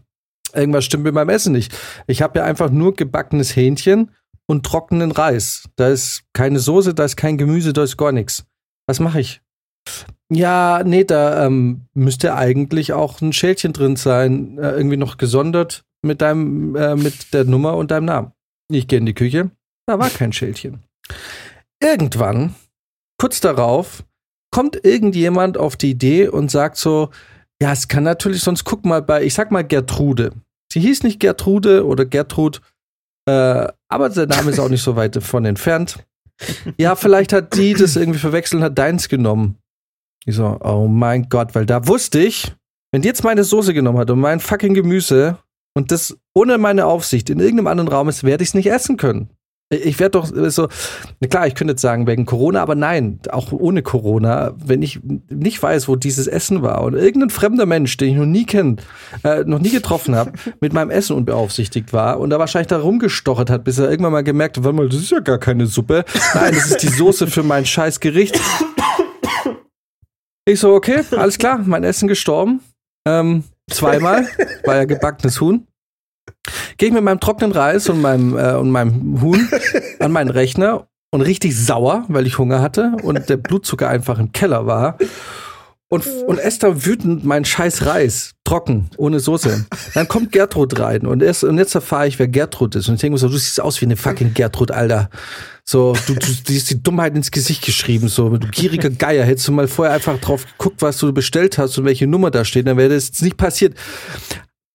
irgendwas 0.54 0.85
stimmt 0.85 1.04
mit 1.04 1.14
meinem 1.14 1.28
Essen 1.28 1.52
nicht. 1.52 1.76
Ich 2.09 2.23
habe 2.23 2.40
ja 2.40 2.45
einfach 2.45 2.71
nur 2.71 2.95
gebackenes 2.95 3.54
Hähnchen 3.54 4.11
und 4.47 4.66
trockenen 4.66 5.12
Reis. 5.12 5.69
Da 5.76 5.88
ist 5.88 6.23
keine 6.33 6.59
Soße, 6.59 6.95
da 6.95 7.04
ist 7.04 7.16
kein 7.16 7.38
Gemüse, 7.38 7.73
da 7.73 7.85
ist 7.85 7.97
gar 7.97 8.11
nichts. 8.11 8.45
Was 8.88 8.99
mache 8.99 9.21
ich? 9.21 9.40
Ja, 10.33 10.83
nee, 10.85 11.04
da 11.04 11.47
ähm, 11.47 11.87
müsste 11.95 12.35
eigentlich 12.35 12.92
auch 12.92 13.21
ein 13.21 13.33
Schälchen 13.33 13.73
drin 13.73 13.97
sein, 13.97 14.59
äh, 14.59 14.71
irgendwie 14.73 14.97
noch 14.97 15.16
gesondert 15.16 15.85
mit 16.02 16.23
deinem, 16.23 16.75
äh, 16.75 16.97
mit 16.97 17.33
der 17.35 17.45
Nummer 17.45 17.76
und 17.76 17.92
deinem 17.92 18.07
Namen. 18.07 18.33
Ich 18.75 18.89
gehe 18.89 18.99
in 18.99 19.07
die 19.07 19.15
Küche, 19.15 19.50
da 19.87 19.99
war 19.99 20.11
kein 20.11 20.33
Schälchen. 20.33 20.83
Irgendwann, 21.83 22.55
kurz 23.19 23.41
darauf, 23.41 24.05
kommt 24.50 24.85
irgendjemand 24.85 25.59
auf 25.59 25.77
die 25.77 25.91
Idee 25.91 26.29
und 26.29 26.50
sagt 26.50 26.77
so, 26.77 27.11
ja, 27.62 27.73
es 27.73 27.89
kann 27.89 28.05
natürlich, 28.05 28.43
sonst 28.43 28.65
guck 28.65 28.85
mal 28.85 29.03
bei, 29.03 29.23
ich 29.23 29.35
sag 29.35 29.50
mal 29.50 29.65
Gertrude. 29.65 30.33
Sie 30.73 30.81
hieß 30.81 31.03
nicht 31.03 31.21
Gertrude 31.21 31.87
oder 31.87 32.05
Gertrud, 32.05 32.61
äh, 33.29 33.69
aber 33.89 34.09
der 34.09 34.27
Name 34.27 34.50
ist 34.50 34.59
auch 34.59 34.69
nicht 34.69 34.83
so 34.83 34.97
weit 34.97 35.17
davon 35.17 35.45
entfernt. 35.45 36.05
Ja, 36.79 36.97
vielleicht 36.97 37.33
hat 37.33 37.55
die 37.57 37.75
das 37.75 37.97
irgendwie 37.97 38.19
verwechselt 38.19 38.61
und 38.61 38.65
hat 38.65 38.79
deins 38.79 39.09
genommen. 39.09 39.59
Ich 40.25 40.37
so, 40.37 40.59
oh 40.62 40.87
mein 40.89 41.29
Gott, 41.29 41.55
weil 41.55 41.67
da 41.67 41.87
wusste 41.87 42.21
ich, 42.21 42.55
wenn 42.93 43.03
die 43.03 43.09
jetzt 43.09 43.25
meine 43.25 43.45
Soße 43.45 43.75
genommen 43.75 43.99
hat 43.99 44.11
und 44.11 44.21
mein 44.21 44.41
fucking 44.41 44.75
Gemüse 44.75 45.39
und 45.75 45.91
das 45.93 46.17
ohne 46.35 46.59
meine 46.59 46.87
Aufsicht 46.87 47.31
in 47.31 47.41
irgendeinem 47.41 47.69
anderen 47.69 47.89
Raum 47.89 48.09
ist, 48.09 48.25
werde 48.25 48.43
ich 48.43 48.50
es 48.50 48.55
nicht 48.55 48.71
essen 48.71 48.97
können. 48.97 49.31
Ich 49.73 50.00
werde 50.00 50.19
doch 50.19 50.35
äh, 50.35 50.50
so, 50.50 50.67
na 51.21 51.29
klar, 51.29 51.47
ich 51.47 51.55
könnte 51.55 51.73
jetzt 51.73 51.83
sagen 51.83 52.09
wegen 52.09 52.27
Corona, 52.27 52.61
aber 52.61 52.75
nein, 52.75 53.21
auch 53.31 53.53
ohne 53.53 53.83
Corona, 53.83 54.53
wenn 54.57 54.83
ich 54.83 54.99
nicht 55.29 55.62
weiß, 55.62 55.87
wo 55.87 55.95
dieses 55.95 56.27
Essen 56.27 56.62
war 56.62 56.83
und 56.83 56.95
irgendein 56.95 57.31
fremder 57.31 57.67
Mensch, 57.67 57.97
den 57.97 58.11
ich 58.11 58.17
noch 58.17 58.27
nie 58.27 58.47
kennt, 58.47 58.83
äh, 59.23 59.45
noch 59.45 59.61
nie 59.61 59.71
getroffen 59.71 60.17
habe, 60.17 60.33
mit 60.61 60.73
meinem 60.73 60.91
Essen 60.91 61.15
unbeaufsichtigt 61.15 61.93
war 61.93 62.19
und 62.19 62.31
da 62.31 62.41
wahrscheinlich 62.41 62.67
da 62.67 62.81
rumgestochert 62.81 63.49
hat, 63.49 63.62
bis 63.62 63.79
er 63.79 63.89
irgendwann 63.89 64.12
mal 64.12 64.25
gemerkt 64.25 64.57
hat, 64.57 64.65
warte 64.65 64.77
mal, 64.77 64.89
das 64.89 64.99
ist 64.99 65.12
ja 65.12 65.21
gar 65.21 65.39
keine 65.39 65.67
Suppe. 65.67 66.05
Nein, 66.35 66.53
das 66.53 66.73
ist 66.73 66.83
die 66.83 66.89
Soße 66.89 67.29
für 67.29 67.45
mein 67.45 67.65
scheiß 67.65 68.00
Gericht. 68.00 68.41
Ich 70.47 70.59
so, 70.59 70.75
okay, 70.75 71.05
alles 71.12 71.39
klar, 71.39 71.61
mein 71.65 71.85
Essen 71.85 72.09
gestorben. 72.09 72.61
Ähm, 73.07 73.45
zweimal, 73.71 74.27
war 74.65 74.77
ja 74.77 74.85
gebackenes 74.85 75.41
Huhn. 75.41 75.67
Gehe 76.77 76.89
ich 76.89 76.95
mit 76.95 77.03
meinem 77.03 77.21
trockenen 77.21 77.53
Reis 77.53 77.89
und 77.89 78.00
meinem, 78.00 78.37
äh, 78.37 78.55
und 78.55 78.71
meinem 78.71 79.21
Huhn 79.21 79.49
an 79.99 80.12
meinen 80.12 80.31
Rechner 80.31 80.89
und 81.11 81.23
richtig 81.23 81.59
sauer, 81.59 82.05
weil 82.09 82.27
ich 82.27 82.39
Hunger 82.39 82.62
hatte 82.62 82.97
und 83.03 83.29
der 83.29 83.37
Blutzucker 83.37 83.89
einfach 83.89 84.19
im 84.19 84.33
Keller 84.33 84.67
war. 84.67 84.97
Und, 85.92 86.06
und 86.06 86.38
da 86.61 86.87
wütend 86.87 87.25
meinen 87.25 87.44
scheiß 87.44 87.85
Reis, 87.85 88.35
trocken, 88.44 88.88
ohne 88.97 89.18
Soße. 89.18 89.66
Dann 89.94 90.06
kommt 90.06 90.30
Gertrud 90.30 90.78
rein 90.78 91.04
und, 91.04 91.20
erst, 91.20 91.42
und 91.42 91.59
jetzt 91.59 91.75
erfahre 91.75 92.06
ich, 92.06 92.16
wer 92.20 92.28
Gertrud 92.28 92.76
ist. 92.76 92.88
Und 92.88 92.94
ich 92.94 93.00
denke 93.00 93.14
mir 93.14 93.18
so, 93.18 93.28
du 93.28 93.37
siehst 93.37 93.61
aus 93.61 93.80
wie 93.80 93.87
eine 93.87 93.97
fucking 93.97 94.32
Gertrud, 94.32 94.70
Alter. 94.70 95.11
So, 95.64 95.97
du, 96.06 96.14
du, 96.14 96.26
du 96.47 96.54
hast 96.54 96.70
die 96.70 96.80
Dummheit 96.80 97.16
ins 97.16 97.32
Gesicht 97.32 97.64
geschrieben, 97.64 98.06
so, 98.06 98.28
du 98.28 98.47
gieriger 98.49 98.88
Geier. 98.88 99.25
Hättest 99.25 99.49
du 99.49 99.52
mal 99.52 99.66
vorher 99.66 99.92
einfach 99.92 100.16
drauf 100.20 100.47
geguckt, 100.47 100.80
was 100.80 100.97
du 100.99 101.12
bestellt 101.12 101.59
hast 101.59 101.76
und 101.76 101.85
welche 101.85 102.06
Nummer 102.06 102.30
da 102.30 102.44
steht, 102.44 102.68
dann 102.68 102.76
wäre 102.76 102.90
das 102.94 103.20
nicht 103.20 103.37
passiert. 103.37 103.76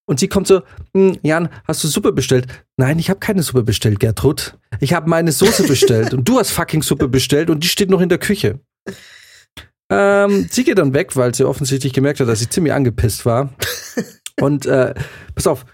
Und 0.07 0.19
sie 0.19 0.27
kommt 0.27 0.47
so, 0.47 0.63
"Hm, 0.93 1.17
Jan, 1.23 1.47
hast 1.63 1.81
du 1.83 1.87
Suppe 1.87 2.11
bestellt? 2.11 2.47
Nein, 2.75 2.99
ich 2.99 3.09
habe 3.09 3.21
keine 3.21 3.41
Suppe 3.41 3.63
bestellt, 3.63 4.01
Gertrud. 4.01 4.57
Ich 4.81 4.93
habe 4.93 5.09
meine 5.09 5.31
Soße 5.31 5.63
bestellt 5.65 6.13
und 6.13 6.27
du 6.27 6.39
hast 6.39 6.51
fucking 6.51 6.81
Suppe 6.81 7.07
bestellt 7.07 7.49
und 7.49 7.63
die 7.63 7.69
steht 7.69 7.89
noch 7.89 8.01
in 8.01 8.09
der 8.09 8.17
Küche. 8.17 8.59
Ähm, 9.89 10.47
sie 10.49 10.63
geht 10.63 10.79
dann 10.79 10.93
weg, 10.93 11.15
weil 11.15 11.35
sie 11.35 11.45
offensichtlich 11.45 11.93
gemerkt 11.93 12.19
hat, 12.19 12.27
dass 12.27 12.41
ich 12.41 12.49
ziemlich 12.49 12.73
angepisst 12.73 13.25
war. 13.25 13.49
Und 14.41 14.65
äh, 14.65 14.93
pass 15.35 15.47
auf, 15.47 15.65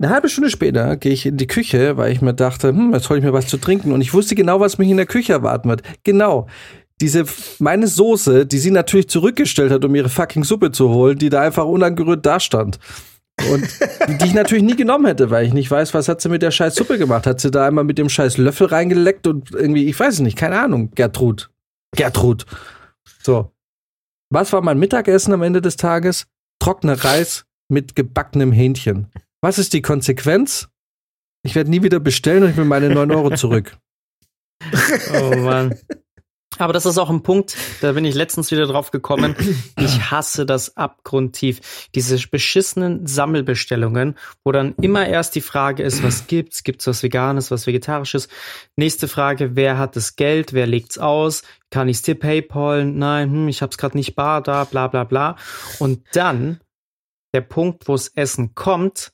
eine 0.00 0.10
halbe 0.10 0.28
Stunde 0.28 0.50
später 0.50 0.96
gehe 0.96 1.12
ich 1.12 1.26
in 1.26 1.36
die 1.36 1.46
Küche, 1.46 1.96
weil 1.96 2.12
ich 2.12 2.22
mir 2.22 2.34
dachte, 2.34 2.68
hm, 2.68 2.92
jetzt 2.94 3.08
hole 3.10 3.18
ich 3.18 3.24
mir 3.24 3.32
was 3.32 3.46
zu 3.46 3.58
trinken. 3.58 3.92
Und 3.92 4.00
ich 4.00 4.14
wusste 4.14 4.34
genau, 4.34 4.60
was 4.60 4.78
mich 4.78 4.88
in 4.88 4.96
der 4.96 5.06
Küche 5.06 5.32
erwarten 5.32 5.68
wird. 5.68 5.82
Genau. 6.04 6.46
Diese, 7.00 7.24
meine 7.58 7.86
Soße, 7.86 8.46
die 8.46 8.58
sie 8.58 8.70
natürlich 8.70 9.08
zurückgestellt 9.08 9.72
hat, 9.72 9.84
um 9.84 9.94
ihre 9.94 10.08
fucking 10.08 10.44
Suppe 10.44 10.72
zu 10.72 10.90
holen, 10.90 11.18
die 11.18 11.30
da 11.30 11.40
einfach 11.40 11.64
unangerührt 11.64 12.24
dastand. 12.24 12.78
Und 13.50 13.66
die 14.20 14.26
ich 14.26 14.34
natürlich 14.34 14.64
nie 14.64 14.76
genommen 14.76 15.06
hätte, 15.06 15.30
weil 15.30 15.46
ich 15.46 15.54
nicht 15.54 15.70
weiß, 15.70 15.94
was 15.94 16.08
hat 16.08 16.20
sie 16.20 16.28
mit 16.28 16.42
der 16.42 16.50
scheiß 16.50 16.74
Suppe 16.74 16.98
gemacht. 16.98 17.26
Hat 17.26 17.40
sie 17.40 17.50
da 17.50 17.66
einmal 17.66 17.84
mit 17.84 17.96
dem 17.96 18.08
scheiß 18.08 18.36
Löffel 18.36 18.66
reingeleckt 18.66 19.26
und 19.26 19.52
irgendwie, 19.52 19.86
ich 19.86 19.98
weiß 19.98 20.14
es 20.14 20.20
nicht, 20.20 20.36
keine 20.36 20.60
Ahnung. 20.60 20.90
Gertrud. 20.94 21.50
Gertrud. 21.96 22.44
So. 23.30 23.52
Was 24.32 24.52
war 24.52 24.60
mein 24.60 24.80
Mittagessen 24.80 25.32
am 25.32 25.42
Ende 25.42 25.60
des 25.62 25.76
Tages? 25.76 26.26
Trockener 26.58 27.04
Reis 27.04 27.44
mit 27.68 27.94
gebackenem 27.94 28.50
Hähnchen. 28.50 29.06
Was 29.40 29.56
ist 29.56 29.72
die 29.72 29.82
Konsequenz? 29.82 30.68
Ich 31.44 31.54
werde 31.54 31.70
nie 31.70 31.84
wieder 31.84 32.00
bestellen 32.00 32.42
und 32.42 32.50
ich 32.50 32.56
will 32.56 32.64
meine 32.64 32.90
9 32.90 33.08
Euro 33.12 33.30
zurück. 33.36 33.76
Oh 35.14 35.36
Mann. 35.36 35.78
Aber 36.58 36.72
das 36.72 36.84
ist 36.84 36.98
auch 36.98 37.10
ein 37.10 37.22
Punkt, 37.22 37.56
da 37.80 37.92
bin 37.92 38.04
ich 38.04 38.14
letztens 38.14 38.50
wieder 38.50 38.66
drauf 38.66 38.90
gekommen. 38.90 39.34
Ich 39.78 40.10
hasse 40.10 40.44
das 40.44 40.76
abgrundtief. 40.76 41.88
Diese 41.94 42.18
beschissenen 42.28 43.06
Sammelbestellungen, 43.06 44.18
wo 44.44 44.52
dann 44.52 44.74
immer 44.80 45.06
erst 45.06 45.36
die 45.36 45.40
Frage 45.40 45.82
ist, 45.82 46.02
was 46.02 46.26
gibt's? 46.26 46.64
Gibt's 46.64 46.86
was 46.86 47.02
Veganes, 47.02 47.50
was 47.50 47.66
Vegetarisches? 47.66 48.28
Nächste 48.76 49.08
Frage, 49.08 49.56
wer 49.56 49.78
hat 49.78 49.96
das 49.96 50.16
Geld? 50.16 50.52
Wer 50.52 50.66
legt's 50.66 50.98
aus? 50.98 51.42
Kann 51.70 51.88
ich's 51.88 52.02
dir 52.02 52.16
PayPal? 52.16 52.84
Nein, 52.84 53.30
hm, 53.30 53.48
ich 53.48 53.62
hab's 53.62 53.78
gerade 53.78 53.96
nicht 53.96 54.14
bar 54.14 54.42
da, 54.42 54.64
bla 54.64 54.88
bla 54.88 55.04
bla. 55.04 55.36
Und 55.78 56.02
dann 56.12 56.60
der 57.32 57.42
Punkt, 57.42 57.88
wo 57.88 57.92
das 57.92 58.08
Essen 58.08 58.54
kommt, 58.54 59.12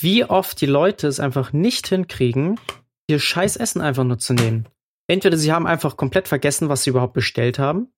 wie 0.00 0.24
oft 0.24 0.60
die 0.60 0.66
Leute 0.66 1.06
es 1.06 1.20
einfach 1.20 1.52
nicht 1.52 1.88
hinkriegen, 1.88 2.60
ihr 3.08 3.20
scheiß 3.20 3.56
Essen 3.56 3.80
einfach 3.80 4.04
nur 4.04 4.18
zu 4.18 4.34
nehmen. 4.34 4.68
Entweder 5.08 5.36
sie 5.36 5.52
haben 5.52 5.66
einfach 5.66 5.96
komplett 5.96 6.28
vergessen, 6.28 6.68
was 6.68 6.84
sie 6.84 6.90
überhaupt 6.90 7.14
bestellt 7.14 7.58
haben, 7.58 7.88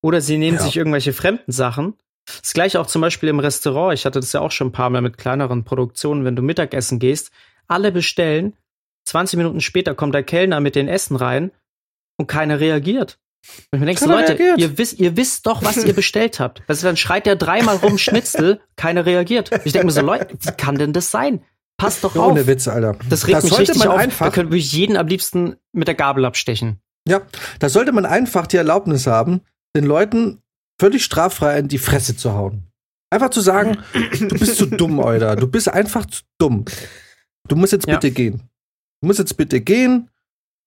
Oder 0.00 0.20
sie 0.20 0.38
nehmen 0.38 0.58
Ja. 0.58 0.62
sich 0.62 0.76
irgendwelche 0.76 1.12
fremden 1.12 1.50
Sachen. 1.50 1.94
Das 2.40 2.52
gleiche 2.52 2.80
auch 2.80 2.86
zum 2.86 3.00
Beispiel 3.02 3.28
im 3.30 3.40
Restaurant. 3.40 3.94
Ich 3.94 4.06
hatte 4.06 4.20
das 4.20 4.32
ja 4.32 4.40
auch 4.40 4.52
schon 4.52 4.68
ein 4.68 4.72
paar 4.72 4.90
Mal 4.90 5.02
mit 5.02 5.18
kleineren 5.18 5.64
Produktionen, 5.64 6.24
wenn 6.24 6.36
du 6.36 6.42
Mittagessen 6.42 6.98
gehst. 7.00 7.32
Alle 7.66 7.90
bestellen. 7.90 8.54
20 9.06 9.38
Minuten 9.38 9.60
später 9.60 9.94
kommt 9.96 10.14
der 10.14 10.22
Kellner 10.22 10.60
mit 10.60 10.76
den 10.76 10.86
Essen 10.86 11.16
rein 11.16 11.50
und 12.16 12.28
keiner 12.28 12.60
reagiert. 12.60 13.18
Und 13.72 13.78
ich 13.78 13.80
mir 13.80 13.86
denke, 13.86 14.00
so, 14.04 14.10
Leute, 14.10 14.38
reagiert. 14.38 14.58
ihr 14.58 14.78
wisst, 14.78 14.98
ihr 15.00 15.16
wisst 15.16 15.46
doch, 15.46 15.64
was 15.64 15.82
ihr 15.84 15.92
bestellt 15.94 16.38
habt. 16.38 16.62
Also 16.68 16.86
dann 16.86 16.96
schreit 16.96 17.26
der 17.26 17.34
dreimal 17.36 17.76
rum 17.76 17.98
Schnitzel, 17.98 18.60
keiner 18.76 19.04
reagiert. 19.06 19.50
Ich 19.64 19.72
denke 19.72 19.86
mir 19.86 19.92
so, 19.92 20.02
Leute, 20.02 20.28
wie 20.40 20.52
kann 20.52 20.76
denn 20.76 20.92
das 20.92 21.10
sein? 21.10 21.42
Passt 21.78 22.02
doch 22.04 22.14
auf. 22.16 22.32
Ohne 22.32 22.46
Witz, 22.46 22.68
Alter. 22.68 22.96
Das 23.08 23.26
regt 23.26 23.36
Das 23.36 23.44
mich 23.44 23.52
sollte 23.54 23.72
richtig 23.72 23.84
man 23.86 23.94
auf. 23.94 23.98
einfach- 24.00 24.26
Da 24.26 24.32
könnte 24.32 24.56
ich 24.56 24.72
jeden 24.72 24.96
am 24.96 25.06
liebsten 25.06 25.56
mit 25.72 25.88
der 25.88 25.94
Gabel 25.94 26.24
abstechen. 26.24 26.80
Ja, 27.06 27.22
da 27.60 27.68
sollte 27.68 27.92
man 27.92 28.04
einfach 28.04 28.46
die 28.46 28.56
Erlaubnis 28.58 29.06
haben, 29.06 29.40
den 29.74 29.84
Leuten 29.86 30.42
völlig 30.80 31.04
straffrei 31.04 31.58
in 31.58 31.68
die 31.68 31.78
Fresse 31.78 32.16
zu 32.16 32.34
hauen. 32.34 32.64
Einfach 33.10 33.30
zu 33.30 33.40
sagen, 33.40 33.78
du 34.18 34.28
bist 34.38 34.56
zu 34.56 34.66
dumm, 34.66 35.00
Alter. 35.00 35.36
Du 35.36 35.46
bist 35.46 35.68
einfach 35.68 36.04
zu 36.06 36.22
dumm. 36.38 36.64
Du 37.48 37.56
musst 37.56 37.72
jetzt 37.72 37.86
Ja. 37.86 37.94
bitte 37.94 38.10
gehen. 38.10 38.42
Du 39.00 39.06
musst 39.06 39.18
jetzt 39.20 39.36
bitte 39.36 39.60
gehen. 39.60 40.10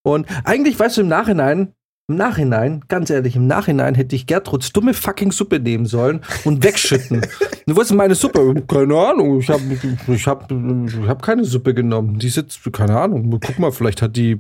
Und 0.04 0.26
eigentlich, 0.46 0.80
weißt 0.80 0.98
du, 0.98 1.02
im 1.02 1.08
Nachhinein, 1.10 1.76
im 2.08 2.16
Nachhinein, 2.16 2.84
ganz 2.88 3.10
ehrlich, 3.10 3.36
im 3.36 3.48
Nachhinein 3.48 3.96
hätte 3.96 4.16
ich 4.16 4.28
Gertruds 4.28 4.74
dumme 4.74 4.94
fucking 4.94 5.32
Suppe 5.32 5.60
nehmen 5.60 5.86
sollen 5.86 6.22
und 6.44 6.64
wegschütten. 6.64 7.22
du 7.66 7.76
weißt, 7.76 7.94
meine 7.94 8.16
Suppe, 8.16 8.64
keine 8.68 8.98
Ahnung, 8.98 9.40
ich 9.40 9.50
habe 9.50 9.62
ich 10.08 10.28
hab, 10.28 10.52
ich 10.52 11.08
hab 11.08 11.22
keine 11.22 11.46
Suppe 11.46 11.74
genommen. 11.74 12.20
Die 12.20 12.30
sitzt, 12.30 12.62
keine 12.74 13.00
Ahnung, 13.00 13.40
guck 13.40 13.60
mal, 13.60 13.72
vielleicht 13.72 14.02
hat 14.02 14.16
die 14.18 14.40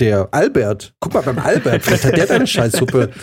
der 0.00 0.28
Albert, 0.32 0.94
guck 1.00 1.14
mal 1.14 1.22
beim 1.22 1.38
Albert, 1.38 1.82
vielleicht 1.82 2.04
hat 2.04 2.16
der 2.16 2.26
deine 2.26 2.46
Scheißsuppe. 2.46 3.10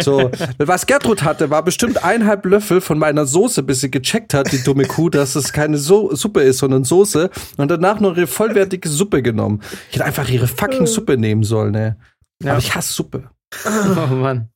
So, 0.00 0.30
was 0.56 0.86
Gertrud 0.86 1.22
hatte, 1.22 1.50
war 1.50 1.62
bestimmt 1.62 2.02
eineinhalb 2.02 2.46
Löffel 2.46 2.80
von 2.80 2.98
meiner 2.98 3.26
Soße, 3.26 3.62
bis 3.62 3.82
sie 3.82 3.90
gecheckt 3.90 4.32
hat, 4.32 4.50
die 4.50 4.62
dumme 4.62 4.84
Kuh, 4.84 5.10
dass 5.10 5.36
es 5.36 5.52
keine 5.52 5.76
so 5.76 6.14
Suppe 6.14 6.40
ist, 6.40 6.58
sondern 6.58 6.84
Soße. 6.84 7.28
Und 7.58 7.70
danach 7.70 8.00
noch 8.00 8.16
ihre 8.16 8.26
vollwertige 8.26 8.88
Suppe 8.88 9.20
genommen. 9.20 9.60
Ich 9.90 9.96
hätte 9.96 10.06
einfach 10.06 10.30
ihre 10.30 10.46
fucking 10.46 10.86
Suppe 10.86 11.18
nehmen 11.18 11.42
sollen, 11.44 11.72
ne? 11.72 11.96
Ja. 12.42 12.52
Aber 12.52 12.58
ich 12.58 12.74
hasse 12.74 12.92
Suppe. 12.92 13.30
Oh 13.66 14.14
Mann. 14.14 14.50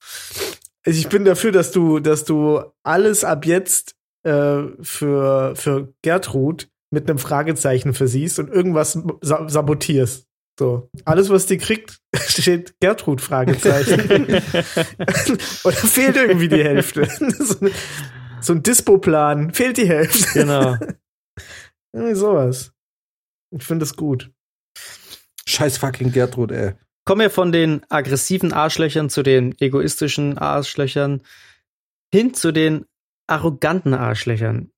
Also 0.87 0.99
ich 0.99 1.09
bin 1.09 1.25
dafür, 1.25 1.53
dass 1.53 1.71
du, 1.73 1.99
dass 2.01 2.25
du 2.25 2.63
alles 2.85 3.25
ab 3.25 3.45
jetzt 3.45 3.95
äh, 4.23 4.63
für, 4.81 5.55
für 5.57 5.93
Gertrud 6.03 6.69
mit 6.91 7.09
einem 7.11 7.19
Fragezeichen 7.19 7.93
versiehst 7.93 8.39
und 8.39 8.49
irgendwas 8.49 8.99
sa 9.21 9.49
sabotierst. 9.49 10.27
So. 10.59 10.89
Alles, 11.05 11.29
was 11.29 11.45
die 11.47 11.59
kriegt, 11.59 11.99
steht 12.15 12.75
Gertrud 12.81 13.21
Fragezeichen. 13.21 14.25
Oder 15.65 15.77
fehlt 15.77 16.17
irgendwie 16.17 16.49
die 16.49 16.65
Hälfte. 16.65 17.07
so, 17.11 17.67
ein- 17.67 17.73
so 18.41 18.53
ein 18.55 18.63
Dispo-Plan, 18.63 19.53
fehlt 19.53 19.77
die 19.77 19.89
Hälfte. 19.89 20.27
Genau. 20.41 20.77
Irgendwie 21.93 22.15
sowas. 22.15 22.73
Ich 23.51 23.65
finde 23.65 23.85
das 23.85 23.97
gut. 23.97 24.31
Scheiß 25.49 25.79
fucking 25.79 26.13
Gertrud, 26.13 26.53
ey. 26.53 26.75
Kommen 27.07 27.21
wir 27.21 27.31
von 27.31 27.53
den 27.53 27.83
aggressiven 27.89 28.53
Arschlöchern 28.53 29.09
zu 29.09 29.23
den 29.23 29.55
egoistischen 29.61 30.39
Arschlöchern 30.39 31.23
hin 32.13 32.35
zu 32.35 32.51
den 32.51 32.85
arroganten 33.29 33.95
Arschlöchern. 33.95 34.73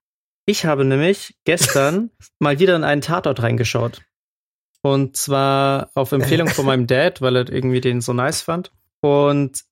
Ich 0.44 0.66
habe 0.66 0.85
nämlich 0.85 1.37
gestern 1.44 2.11
mal 2.38 2.59
wieder 2.59 2.76
in 2.76 2.85
einen 2.85 3.00
Tatort 3.00 3.42
reingeschaut. 3.42 4.03
Und 4.83 5.16
zwar 5.16 5.90
auf 5.94 6.12
Empfehlung 6.12 6.48
von 6.48 6.66
meinem 6.66 6.87
Dad, 6.87 7.22
weil 7.22 7.35
er 7.35 7.50
irgendwie 7.50 7.81
den 7.81 8.03
so 8.03 8.12
nice 8.12 8.42
fand. 8.42 8.72
Und 9.00 9.64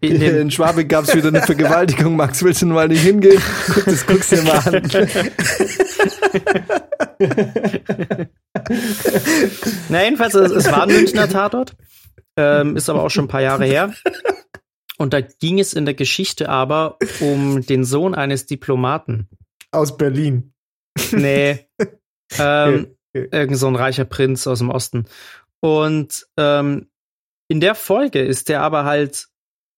in 0.00 0.16
In, 0.16 0.20
dem, 0.20 0.50
Schwabe 0.50 0.86
gab's 0.86 1.14
wieder 1.14 1.28
eine 1.28 1.42
Vergewaltigung. 1.42 2.16
Max, 2.16 2.42
willst 2.42 2.62
du 2.62 2.66
mal 2.66 2.88
nicht 2.88 3.02
hingehen? 3.02 3.40
Guck, 3.72 3.84
das 3.84 4.04
guckst 4.04 4.32
dir 4.32 4.42
mal 4.42 4.58
an. 4.58 4.90
na 9.88 10.04
jedenfalls, 10.04 10.34
es, 10.34 10.50
es 10.52 10.66
war 10.66 10.84
ein 10.84 10.88
Münchner 10.88 11.28
Tatort, 11.28 11.76
ähm, 12.36 12.76
ist 12.76 12.88
aber 12.88 13.02
auch 13.02 13.10
schon 13.10 13.26
ein 13.26 13.28
paar 13.28 13.42
Jahre 13.42 13.64
her. 13.64 13.92
Und 14.98 15.12
da 15.12 15.20
ging 15.20 15.58
es 15.58 15.72
in 15.72 15.84
der 15.84 15.94
Geschichte 15.94 16.48
aber 16.48 16.98
um 17.20 17.64
den 17.64 17.84
Sohn 17.84 18.14
eines 18.14 18.46
Diplomaten. 18.46 19.28
Aus 19.72 19.96
Berlin. 19.96 20.52
Nee. 21.12 21.66
ähm, 22.38 22.96
Okay. 23.12 23.28
Irgend 23.32 23.58
so 23.58 23.66
ein 23.66 23.76
reicher 23.76 24.04
Prinz 24.04 24.46
aus 24.46 24.58
dem 24.60 24.70
Osten. 24.70 25.06
Und 25.60 26.26
ähm, 26.36 26.88
in 27.48 27.60
der 27.60 27.74
Folge 27.74 28.20
ist 28.20 28.48
der 28.48 28.62
aber 28.62 28.84
halt, 28.84 29.28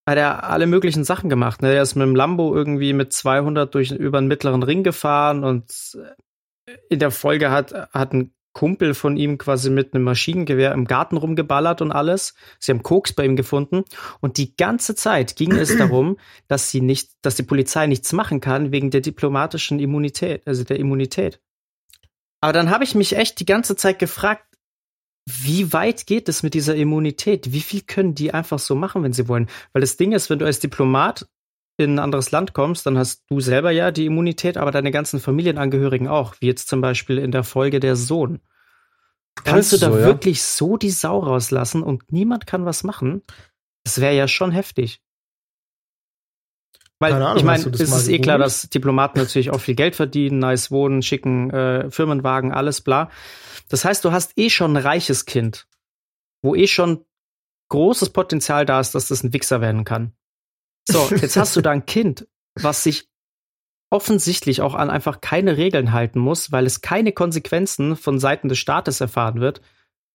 hat 0.07 0.19
er 0.19 0.45
alle 0.45 0.67
möglichen 0.67 1.05
Sachen 1.05 1.31
gemacht. 1.31 1.63
Ne? 1.63 1.73
Er 1.73 1.83
ist 1.83 1.95
mit 1.95 2.07
dem 2.07 2.15
Lambo 2.15 2.55
irgendwie 2.55 2.93
mit 2.93 3.13
200 3.13 3.75
durch 3.75 3.91
über 3.91 4.21
den 4.21 4.29
mittleren 4.29 4.63
Ring 4.63 4.83
gefahren 4.83 5.45
und 5.45 5.97
äh, 5.99 6.11
in 6.88 6.98
der 6.98 7.11
Folge 7.11 7.51
hat, 7.51 7.72
hat 7.92 8.12
ein 8.12 8.35
Kumpel 8.53 8.92
von 8.94 9.16
ihm 9.16 9.38
quasi 9.38 9.70
mit 9.70 9.94
einem 9.94 10.05
Maschinengewehr 10.05 10.72
im 10.72 10.85
Garten 10.87 11.16
rumgeballert 11.16 11.81
und 11.81 11.90
alles. 11.90 12.35
Sie 12.59 12.70
haben 12.70 12.83
Koks 12.83 13.12
bei 13.14 13.25
ihm 13.25 13.37
gefunden. 13.37 13.85
Und 14.20 14.37
die 14.37 14.55
ganze 14.57 14.94
Zeit 14.94 15.37
ging 15.37 15.53
es 15.53 15.77
darum, 15.77 16.18
dass 16.48 16.70
sie 16.70 16.81
nicht, 16.81 17.12
dass 17.22 17.37
die 17.37 17.44
Polizei 17.44 17.87
nichts 17.87 18.12
machen 18.12 18.40
kann 18.40 18.72
wegen 18.72 18.90
der 18.90 19.01
diplomatischen 19.01 19.79
Immunität, 19.79 20.46
also 20.46 20.64
der 20.64 20.79
Immunität. 20.79 21.40
Aber 22.40 22.53
dann 22.53 22.70
habe 22.70 22.85
ich 22.85 22.94
mich 22.94 23.16
echt 23.16 23.40
die 23.40 23.46
ganze 23.46 23.77
Zeit 23.77 23.98
gefragt, 23.98 24.44
wie 25.25 25.72
weit 25.72 26.07
geht 26.07 26.29
es 26.29 26.42
mit 26.42 26.53
dieser 26.53 26.75
Immunität? 26.75 27.53
Wie 27.53 27.61
viel 27.61 27.83
können 27.83 28.14
die 28.14 28.35
einfach 28.35 28.59
so 28.59 28.75
machen, 28.75 29.05
wenn 29.05 29.12
sie 29.12 29.29
wollen? 29.29 29.48
Weil 29.72 29.81
das 29.81 29.96
Ding 29.96 30.12
ist, 30.12 30.29
wenn 30.29 30.40
du 30.40 30.46
als 30.46 30.59
Diplomat 30.59 31.29
in 31.83 31.95
ein 31.95 31.99
anderes 31.99 32.31
Land 32.31 32.53
kommst, 32.55 32.87
dann 32.87 32.99
hast 32.99 33.25
du 33.29 33.40
selber 33.40 33.71
ja 33.71 33.90
die 33.90 34.07
Immunität, 34.07 34.57
aber 34.57 34.71
deine 34.71 34.90
ganzen 34.90 35.21
Familienangehörigen 35.21 36.09
auch, 36.09 36.35
wie 36.40 36.47
jetzt 36.47 36.68
zum 36.68 36.81
Beispiel 36.81 37.18
in 37.18 37.31
der 37.31 37.45
Folge 37.45 37.81
der 37.81 37.97
Sohn. 37.97 38.40
Kannst 39.45 39.73
du 39.73 39.79
da 39.79 39.90
so, 39.90 39.99
ja? 39.99 40.05
wirklich 40.05 40.42
so 40.42 40.77
die 40.77 40.90
Sau 40.90 41.18
rauslassen 41.18 41.83
und 41.83 42.12
niemand 42.12 42.47
kann 42.47 42.64
was 42.64 42.85
machen? 42.85 43.23
Das 43.85 44.01
wäre 44.01 44.14
ja 44.14 44.29
schon 44.29 44.53
heftig. 44.53 45.01
Weil, 46.99 47.14
Ahnung, 47.14 47.37
ich 47.37 47.42
meine, 47.42 47.64
es 47.64 47.81
ist 47.81 48.09
eh 48.09 48.21
klar, 48.21 48.38
dass 48.38 48.68
Diplomaten 48.68 49.18
natürlich 49.18 49.51
auch 49.51 49.61
viel 49.61 49.75
Geld 49.75 49.97
verdienen, 49.97 50.38
nice 50.38 50.71
wohnen, 50.71 51.03
schicken 51.03 51.51
äh, 51.51 51.90
Firmenwagen, 51.90 52.53
alles 52.53 52.81
bla. 52.81 53.11
Das 53.68 53.85
heißt, 53.85 54.05
du 54.05 54.12
hast 54.12 54.38
eh 54.38 54.51
schon 54.51 54.77
ein 54.77 54.83
reiches 54.83 55.25
Kind, 55.25 55.66
wo 56.42 56.55
eh 56.55 56.68
schon 56.68 57.05
großes 57.71 58.11
Potenzial 58.11 58.66
da 58.66 58.79
ist, 58.79 58.95
dass 58.95 59.09
das 59.09 59.25
ein 59.25 59.33
Wichser 59.33 59.61
werden 59.61 59.85
kann. 59.85 60.12
So, 60.88 61.09
jetzt 61.16 61.37
hast 61.37 61.57
du 61.57 61.61
da 61.61 61.71
ein 61.71 61.87
Kind, 61.87 62.27
was 62.55 62.83
sich 62.83 63.09
offensichtlich 63.90 64.62
auch 64.62 64.75
an 64.75 64.90
einfach 64.90 65.21
keine 65.21 65.59
Regeln 65.59 65.92
halten 65.92 66.18
muss, 66.18 66.51
weil 66.51 66.64
es 66.66 66.81
keine 66.81 67.12
Konsequenzen 67.12 67.95
von 67.95 68.18
Seiten 68.18 68.49
des 68.49 68.59
Staates 68.59 69.01
erfahren 69.01 69.40
wird. 69.40 69.61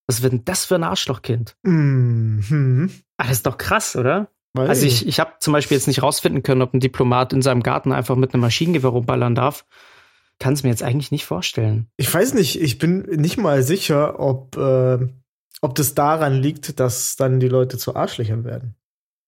Was 0.08 0.24
wird 0.24 0.34
denn 0.34 0.46
das 0.46 0.66
für 0.66 0.76
ein 0.76 0.84
Arschlochkind? 0.84 1.56
Mhm. 1.64 2.92
Ah, 3.18 3.24
das 3.24 3.38
ist 3.38 3.46
doch 3.46 3.58
krass, 3.58 3.96
oder? 3.96 4.30
Weiß 4.54 4.70
Also 4.70 4.86
ich, 4.88 5.08
ich 5.08 5.20
habe 5.20 5.34
zum 5.40 5.54
Beispiel 5.54 5.78
jetzt 5.78 5.88
nicht 5.88 6.02
rausfinden 6.02 6.42
können, 6.42 6.62
ob 6.62 6.74
ein 6.74 6.80
Diplomat 6.80 7.34
in 7.34 7.42
seinem 7.42 7.62
Garten 7.62 7.92
einfach 7.92 8.16
mit 8.16 8.34
einem 8.34 8.42
Maschinengewehr 8.42 8.90
rumballern 8.90 9.36
darf. 9.36 9.66
Kann 10.40 10.54
es 10.54 10.64
mir 10.64 10.70
jetzt 10.70 10.84
eigentlich 10.84 11.12
nicht 11.12 11.26
vorstellen. 11.26 11.88
Ich 11.98 12.12
weiß 12.12 12.34
nicht, 12.34 12.62
ich 12.62 12.78
bin 12.78 13.02
nicht 13.02 13.38
mal 13.38 13.64
sicher, 13.64 14.20
ob, 14.20 14.56
äh, 14.58 15.08
ob 15.62 15.76
das 15.76 15.94
daran 15.94 16.42
liegt, 16.42 16.80
dass 16.80 17.16
dann 17.16 17.40
die 17.40 17.48
Leute 17.48 17.78
zu 17.78 17.96
Arschlöchern 17.96 18.44
werden. 18.44 18.76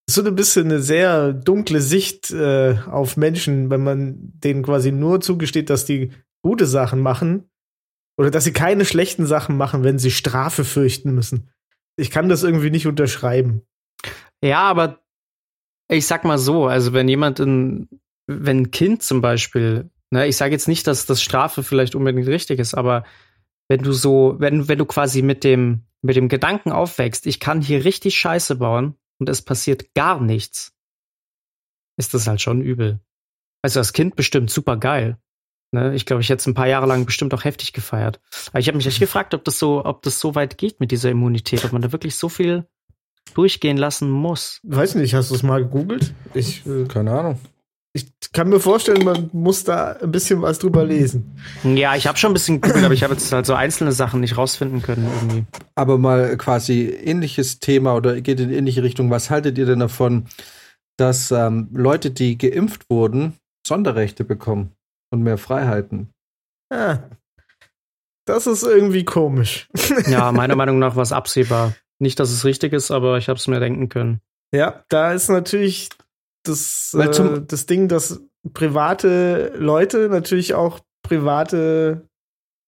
So 0.10 0.26
ein 0.26 0.36
bisschen 0.36 0.66
eine 0.66 0.82
sehr 0.82 1.34
dunkle 1.34 1.82
Sicht 1.82 2.32
äh, 2.32 2.80
auf 2.90 3.16
Menschen, 3.16 3.70
wenn 3.70 3.84
man 3.84 4.16
denen 4.18 4.64
quasi 4.64 4.92
nur 4.92 5.22
zugesteht, 5.22 5.70
dass 5.70 5.86
die 5.86 6.12
gute 6.42 6.66
Sachen 6.66 7.00
machen 7.00 7.48
oder 8.18 8.32
dass 8.32 8.44
sie 8.44 8.52
keine 8.52 8.86
schlechten 8.86 9.28
Sachen 9.28 9.56
machen, 9.56 9.84
wenn 9.84 10.00
sie 10.00 10.10
Strafe 10.10 10.66
fürchten 10.66 11.14
müssen. 11.14 11.52
Ich 11.96 12.10
kann 12.10 12.28
das 12.28 12.42
irgendwie 12.42 12.72
nicht 12.72 12.88
unterschreiben. 12.88 13.62
Ja, 14.44 14.62
aber 14.62 15.00
ich 15.88 16.08
sag 16.08 16.24
mal 16.24 16.40
so, 16.40 16.66
also 16.66 16.92
wenn 16.94 17.08
jemand 17.08 17.40
in, 17.40 17.88
wenn 18.26 18.62
ein 18.62 18.72
Kind 18.72 19.04
zum 19.04 19.22
Beispiel, 19.22 19.92
ne, 20.10 20.26
ich 20.26 20.38
sage 20.38 20.54
jetzt 20.54 20.68
nicht, 20.68 20.88
dass 20.88 21.06
das 21.06 21.22
Strafe 21.22 21.62
vielleicht 21.62 21.94
unbedingt 21.94 22.28
richtig 22.28 22.58
ist, 22.58 22.74
aber 22.74 23.04
wenn 23.68 23.84
du 23.84 23.92
so, 23.92 24.38
wenn, 24.40 24.68
wenn 24.68 24.80
du 24.80 24.86
quasi 24.86 25.22
mit 25.22 25.44
dem, 25.44 25.84
mit 26.02 26.16
dem 26.16 26.30
Gedanken 26.30 26.72
aufwächst, 26.72 27.28
ich 27.28 27.40
kann 27.40 27.62
hier 27.62 27.86
richtig 27.86 28.18
Scheiße 28.18 28.56
bauen 28.56 28.96
und 29.20 29.30
es 29.30 29.42
passiert 29.42 29.94
gar 29.94 30.20
nichts, 30.20 30.74
ist 31.98 32.14
das 32.14 32.28
halt 32.28 32.42
schon 32.42 32.62
übel. 32.62 33.00
Also 33.62 33.80
das 33.80 33.94
Kind 33.94 34.16
bestimmt 34.16 34.50
super 34.50 34.78
geil. 34.78 35.18
Ne? 35.72 35.94
Ich 35.94 36.06
glaube, 36.06 36.22
ich 36.22 36.30
hätte 36.30 36.40
es 36.40 36.48
ein 36.48 36.54
paar 36.54 36.68
Jahre 36.68 36.88
lang 36.88 37.06
bestimmt 37.06 37.34
auch 37.34 37.44
heftig 37.44 37.74
gefeiert. 37.74 38.20
Aber 38.48 38.60
ich 38.60 38.68
habe 38.68 38.78
mich 38.78 38.88
echt 38.88 39.00
gefragt, 39.00 39.34
ob 39.34 39.44
das 39.44 39.60
so, 39.60 39.86
ob 39.86 40.02
das 40.02 40.20
so 40.20 40.34
weit 40.36 40.58
geht 40.58 40.80
mit 40.80 40.92
dieser 40.92 41.12
Immunität, 41.12 41.64
ob 41.66 41.74
man 41.74 41.82
da 41.82 41.92
wirklich 41.92 42.16
so 42.16 42.30
viel 42.30 42.66
durchgehen 43.36 43.78
lassen 43.78 44.10
muss. 44.10 44.60
Weiß 44.64 44.96
nicht, 44.96 45.14
hast 45.14 45.30
du 45.30 45.36
es 45.36 45.44
mal 45.44 45.64
gegoogelt? 45.64 46.14
Ich, 46.34 46.66
äh, 46.66 46.86
Keine 46.86 47.12
Ahnung. 47.12 47.40
Ich 48.04 48.32
kann 48.32 48.50
mir 48.50 48.60
vorstellen, 48.60 49.04
man 49.04 49.30
muss 49.34 49.64
da 49.64 49.94
ein 49.94 50.12
bisschen 50.12 50.42
was 50.42 50.60
drüber 50.60 50.86
lesen. 50.86 51.40
Ja, 51.64 51.96
ich 51.96 52.08
habe 52.08 52.18
schon 52.18 52.32
ein 52.32 52.34
bisschen 52.34 52.62
gegoogelt, 52.62 52.86
aber 52.86 52.94
ich 52.94 53.04
habe 53.04 53.14
jetzt 53.14 53.32
halt 53.32 53.46
so 53.46 53.54
einzelne 53.54 53.92
Sachen 53.92 54.20
nicht 54.20 54.38
rausfinden 54.38 54.82
können 54.82 55.08
irgendwie. 55.08 55.46
Aber 55.76 55.98
mal 55.98 56.38
quasi 56.38 56.86
ähnliches 56.86 57.60
Thema 57.60 57.96
oder 57.96 58.22
geht 58.22 58.40
in 58.40 58.52
ähnliche 58.52 58.84
Richtung. 58.84 59.10
Was 59.10 59.30
haltet 59.30 59.58
ihr 59.58 59.66
denn 59.66 59.80
davon, 59.80 60.26
dass 60.98 61.32
ähm, 61.32 61.70
Leute, 61.72 62.12
die 62.12 62.38
geimpft 62.38 62.90
wurden, 62.90 63.34
Sonderrechte 63.66 64.24
bekommen 64.24 64.72
und 65.12 65.24
mehr 65.24 65.38
Freiheiten. 65.38 66.10
Ja, 66.72 67.10
das 68.26 68.48
ist 68.48 68.64
irgendwie 68.64 69.06
komisch. 69.06 69.70
Ja, 70.08 70.32
meiner 70.34 70.56
Meinung 70.56 70.80
nach 70.80 70.96
war 70.96 71.04
es 71.04 71.12
absehbar. 71.12 71.74
Nicht, 72.00 72.20
dass 72.20 72.32
es 72.32 72.46
richtig 72.46 72.74
ist, 72.74 72.92
aber 72.92 73.18
ich 73.18 73.28
habe 73.28 73.38
es 73.38 73.48
mir 73.48 73.60
denken 73.60 73.90
können. 73.90 74.22
Ja, 74.54 74.84
da 74.90 75.14
ist 75.14 75.30
natürlich 75.30 75.90
das, 76.44 76.94
äh, 76.94 77.42
das 77.46 77.66
Ding, 77.66 77.88
dass 77.88 78.22
private 78.54 79.54
Leute 79.58 80.10
natürlich 80.10 80.54
auch 80.54 80.80
private 81.04 82.08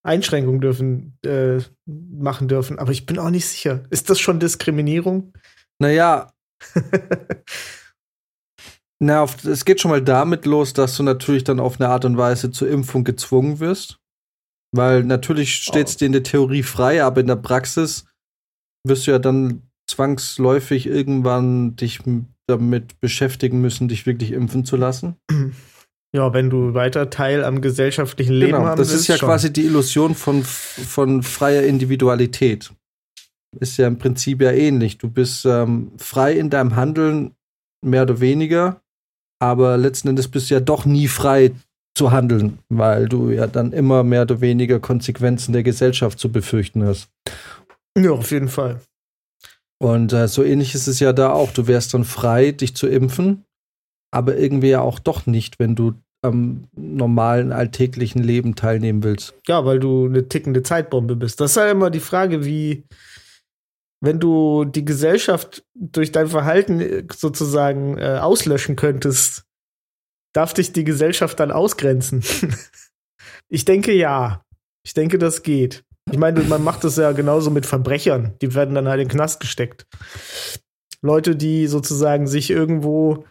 Einschränkungen 0.04 0.62
dürfen, 0.62 1.18
äh, 1.26 1.60
machen 1.86 2.48
dürfen. 2.48 2.80
Aber 2.80 2.92
ich 2.92 3.06
bin 3.06 3.20
auch 3.20 3.30
nicht 3.30 3.48
sicher. 3.48 3.84
Ist 3.90 4.10
das 4.10 4.20
schon 4.20 4.40
Diskriminierung? 4.40 5.34
Naja, 5.80 6.32
na, 9.00 9.24
auf, 9.24 9.44
es 9.46 9.66
geht 9.66 9.82
schon 9.82 9.92
mal 9.92 10.02
damit 10.02 10.46
los, 10.46 10.74
dass 10.74 10.96
du 10.96 11.04
natürlich 11.04 11.44
dann 11.44 11.60
auf 11.60 11.80
eine 11.80 11.90
Art 11.90 12.06
und 12.06 12.18
Weise 12.18 12.52
zur 12.52 12.70
Impfung 12.70 13.04
gezwungen 13.04 13.60
wirst. 13.60 13.98
Weil 14.74 15.04
natürlich 15.04 15.56
steht 15.56 15.88
es 15.88 15.96
Oh. 15.96 15.98
dir 16.00 16.06
in 16.06 16.12
der 16.14 16.24
Theorie 16.24 16.64
frei, 16.64 17.04
aber 17.04 17.22
in 17.22 17.28
der 17.28 17.36
Praxis 17.36 18.06
wirst 18.88 19.06
du 19.06 19.12
ja 19.12 19.20
dann 19.20 19.64
zwangsläufig 19.90 20.88
irgendwann 20.88 21.76
dich 21.76 22.00
damit 22.52 23.00
beschäftigen 23.00 23.62
müssen, 23.62 23.88
dich 23.88 24.06
wirklich 24.06 24.32
impfen 24.32 24.64
zu 24.66 24.76
lassen. 24.78 25.16
Ja, 26.16 26.34
wenn 26.34 26.50
du 26.50 26.74
weiter 26.74 27.10
Teil 27.10 27.44
am 27.44 27.62
gesellschaftlichen 27.62 28.34
Leben 28.34 28.52
Genau, 28.54 28.66
haben 28.66 28.78
das 28.78 28.92
ist 28.94 29.08
ja 29.08 29.18
schon. 29.18 29.28
quasi 29.30 29.52
die 29.54 29.64
Illusion 29.66 30.14
von, 30.14 30.44
von 30.44 31.24
freier 31.24 31.64
Individualität. 31.64 32.72
Ist 33.60 33.78
ja 33.78 33.88
im 33.88 33.98
Prinzip 33.98 34.42
ja 34.42 34.52
ähnlich. 34.52 34.98
Du 34.98 35.10
bist 35.10 35.46
ähm, 35.46 35.92
frei 35.98 36.34
in 36.34 36.50
deinem 36.50 36.76
Handeln, 36.76 37.32
mehr 37.84 38.04
oder 38.04 38.20
weniger, 38.20 38.82
aber 39.42 39.78
letzten 39.78 40.10
Endes 40.10 40.28
bist 40.28 40.50
du 40.50 40.54
ja 40.56 40.60
doch 40.60 40.86
nie 40.86 41.08
frei 41.08 41.52
zu 41.98 42.12
handeln, 42.12 42.60
weil 42.70 43.10
du 43.10 43.30
ja 43.32 43.48
dann 43.48 43.74
immer 43.74 44.04
mehr 44.04 44.22
oder 44.22 44.40
weniger 44.40 44.80
Konsequenzen 44.80 45.52
der 45.52 45.64
Gesellschaft 45.64 46.20
zu 46.20 46.32
befürchten 46.32 46.86
hast. 46.86 47.10
Ja, 47.98 48.12
auf 48.12 48.32
jeden 48.32 48.48
Fall. 48.48 48.80
Und 49.82 50.14
äh, 50.14 50.28
so 50.28 50.44
ähnlich 50.44 50.76
ist 50.76 50.88
es 50.88 51.00
ja 51.00 51.12
da 51.12 51.32
auch. 51.32 51.52
Du 51.52 51.66
wärst 51.66 51.96
dann 51.96 52.04
frei, 52.04 52.52
dich 52.52 52.76
zu 52.76 52.88
impfen, 52.88 53.46
aber 54.12 54.38
irgendwie 54.38 54.70
ja 54.70 54.82
auch 54.82 55.00
doch 55.00 55.26
nicht, 55.26 55.58
wenn 55.58 55.76
du 55.76 55.96
am 56.24 56.68
normalen 56.76 57.52
alltäglichen 57.52 58.22
Leben 58.22 58.56
teilnehmen 58.56 59.02
willst. 59.04 59.34
Ja, 59.48 59.66
weil 59.66 59.80
du 59.80 60.06
eine 60.06 60.30
tickende 60.30 60.62
Zeitbombe 60.62 61.16
bist. 61.16 61.42
Das 61.42 61.52
ist 61.52 61.58
halt 61.58 61.72
immer 61.72 61.90
die 61.90 62.00
Frage, 62.00 62.46
wie, 62.46 62.84
wenn 64.02 64.20
du 64.20 64.66
die 64.66 64.86
Gesellschaft 64.86 65.66
durch 65.74 66.12
dein 66.12 66.28
Verhalten 66.28 66.80
äh, 66.80 67.04
sozusagen 67.12 67.98
äh, 67.98 68.20
auslöschen 68.22 68.76
könntest, 68.76 69.46
darf 70.34 70.54
dich 70.54 70.74
die 70.74 70.84
Gesellschaft 70.84 71.40
dann 71.40 71.52
ausgrenzen? 71.52 72.24
ich 73.50 73.66
denke 73.66 73.94
ja. 73.94 74.46
Ich 74.86 74.94
denke, 74.94 75.18
das 75.18 75.42
geht. 75.42 75.84
Ich 76.10 76.18
meine, 76.18 76.42
man 76.42 76.64
macht 76.64 76.84
das 76.84 76.98
ja 76.98 77.12
genauso 77.12 77.52
mit 77.52 77.66
Verbrechern. 77.66 78.34
Die 78.42 78.54
werden 78.56 78.76
dann 78.76 78.88
halt 78.88 79.02
in 79.02 79.08
den 79.08 79.16
Knast 79.16 79.40
gesteckt. 79.40 79.86
Leute, 81.02 81.36
die 81.36 81.68
sozusagen 81.68 82.28
sich 82.28 82.50
irgendwo 82.50 83.26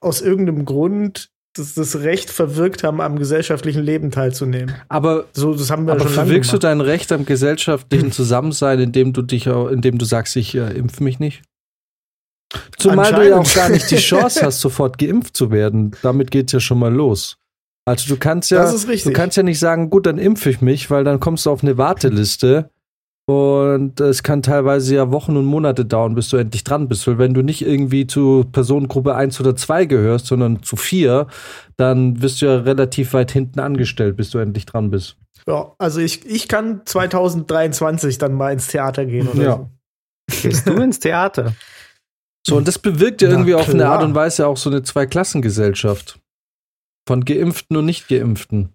aus 0.00 0.20
irgendeinem 0.20 0.64
Grund 0.64 1.30
das, 1.56 1.74
das 1.74 2.00
Recht 2.00 2.30
verwirkt 2.30 2.82
haben, 2.82 3.00
am 3.00 3.18
gesellschaftlichen 3.18 3.82
Leben 3.82 4.10
teilzunehmen. 4.10 4.74
Aber 4.88 5.26
So, 5.32 5.54
das 5.54 5.70
haben 5.70 5.86
wir 5.86 5.92
Aber 5.92 6.02
schon 6.02 6.12
verwirkst 6.12 6.52
du 6.52 6.58
dein 6.58 6.80
Recht 6.80 7.12
am 7.12 7.24
gesellschaftlichen 7.24 8.12
Zusammensein, 8.12 8.80
indem 8.80 9.12
du 9.12 9.22
dich, 9.22 9.46
indem 9.46 9.98
du 9.98 10.04
sagst, 10.04 10.36
ich 10.36 10.54
äh, 10.54 10.72
impf 10.72 11.00
mich 11.00 11.20
nicht? 11.20 11.42
Zumal 12.76 13.12
du 13.12 13.28
ja 13.28 13.38
auch 13.38 13.54
gar 13.54 13.68
nicht 13.68 13.90
die 13.90 13.96
Chance 13.98 14.44
hast, 14.44 14.60
sofort 14.60 14.98
geimpft 14.98 15.36
zu 15.36 15.50
werden. 15.50 15.92
Damit 16.02 16.30
geht's 16.30 16.52
ja 16.52 16.60
schon 16.60 16.78
mal 16.78 16.92
los. 16.92 17.38
Also 17.86 18.08
du 18.14 18.18
kannst 18.18 18.50
ja, 18.50 18.62
Das 18.62 18.72
ist 18.74 18.88
richtig. 18.88 19.12
du 19.12 19.16
kannst 19.18 19.36
ja 19.36 19.42
nicht 19.42 19.58
sagen, 19.58 19.90
gut, 19.90 20.06
dann 20.06 20.18
impfe 20.18 20.50
ich 20.50 20.60
mich, 20.60 20.90
weil 20.90 21.04
dann 21.04 21.20
kommst 21.20 21.44
du 21.46 21.50
auf 21.50 21.62
eine 21.62 21.76
Warteliste 21.76 22.70
und 23.26 24.00
es 24.00 24.22
kann 24.22 24.42
teilweise 24.42 24.94
ja 24.96 25.10
Wochen 25.10 25.36
und 25.36 25.44
Monate 25.46 25.84
dauern, 25.84 26.14
bis 26.14 26.28
du 26.28 26.36
endlich 26.36 26.64
dran 26.64 26.88
bist. 26.88 27.06
Weil 27.06 27.18
wenn 27.18 27.34
du 27.34 27.42
nicht 27.42 27.62
irgendwie 27.62 28.06
zu 28.06 28.44
Personengruppe 28.52 29.14
1 29.14 29.40
oder 29.40 29.56
2 29.56 29.84
gehörst, 29.86 30.26
sondern 30.26 30.62
zu 30.62 30.76
4, 30.76 31.26
dann 31.76 32.20
wirst 32.22 32.40
du 32.42 32.46
ja 32.46 32.56
relativ 32.58 33.12
weit 33.14 33.30
hinten 33.32 33.60
angestellt, 33.60 34.16
bis 34.16 34.30
du 34.30 34.38
endlich 34.38 34.66
dran 34.66 34.90
bist. 34.90 35.16
Ja, 35.46 35.72
also 35.78 36.00
ich, 36.00 36.24
ich 36.26 36.48
kann 36.48 36.82
2023 36.86 38.16
dann 38.18 38.32
mal 38.34 38.52
ins 38.52 38.68
Theater 38.68 39.04
gehen 39.04 39.28
oder 39.28 39.42
Ja. 39.42 39.56
so. 39.56 39.70
Gehst 40.42 40.66
du 40.66 40.72
ins 40.74 41.00
Theater? 41.00 41.54
So, 42.46 42.56
und 42.56 42.66
das 42.68 42.78
bewirkt 42.78 43.20
ja 43.22 43.28
Na 43.28 43.34
irgendwie 43.34 43.54
auf 43.54 43.68
eine. 43.68 43.86
Art 43.88 44.02
und 44.02 44.14
Weise 44.14 44.46
auch 44.46 44.56
so 44.56 44.70
eine 44.70 44.82
Zweiklassengesellschaft. 44.82 46.18
Von 47.06 47.24
Geimpften 47.24 47.76
und 47.76 47.84
Nicht-Geimpften. 47.86 48.70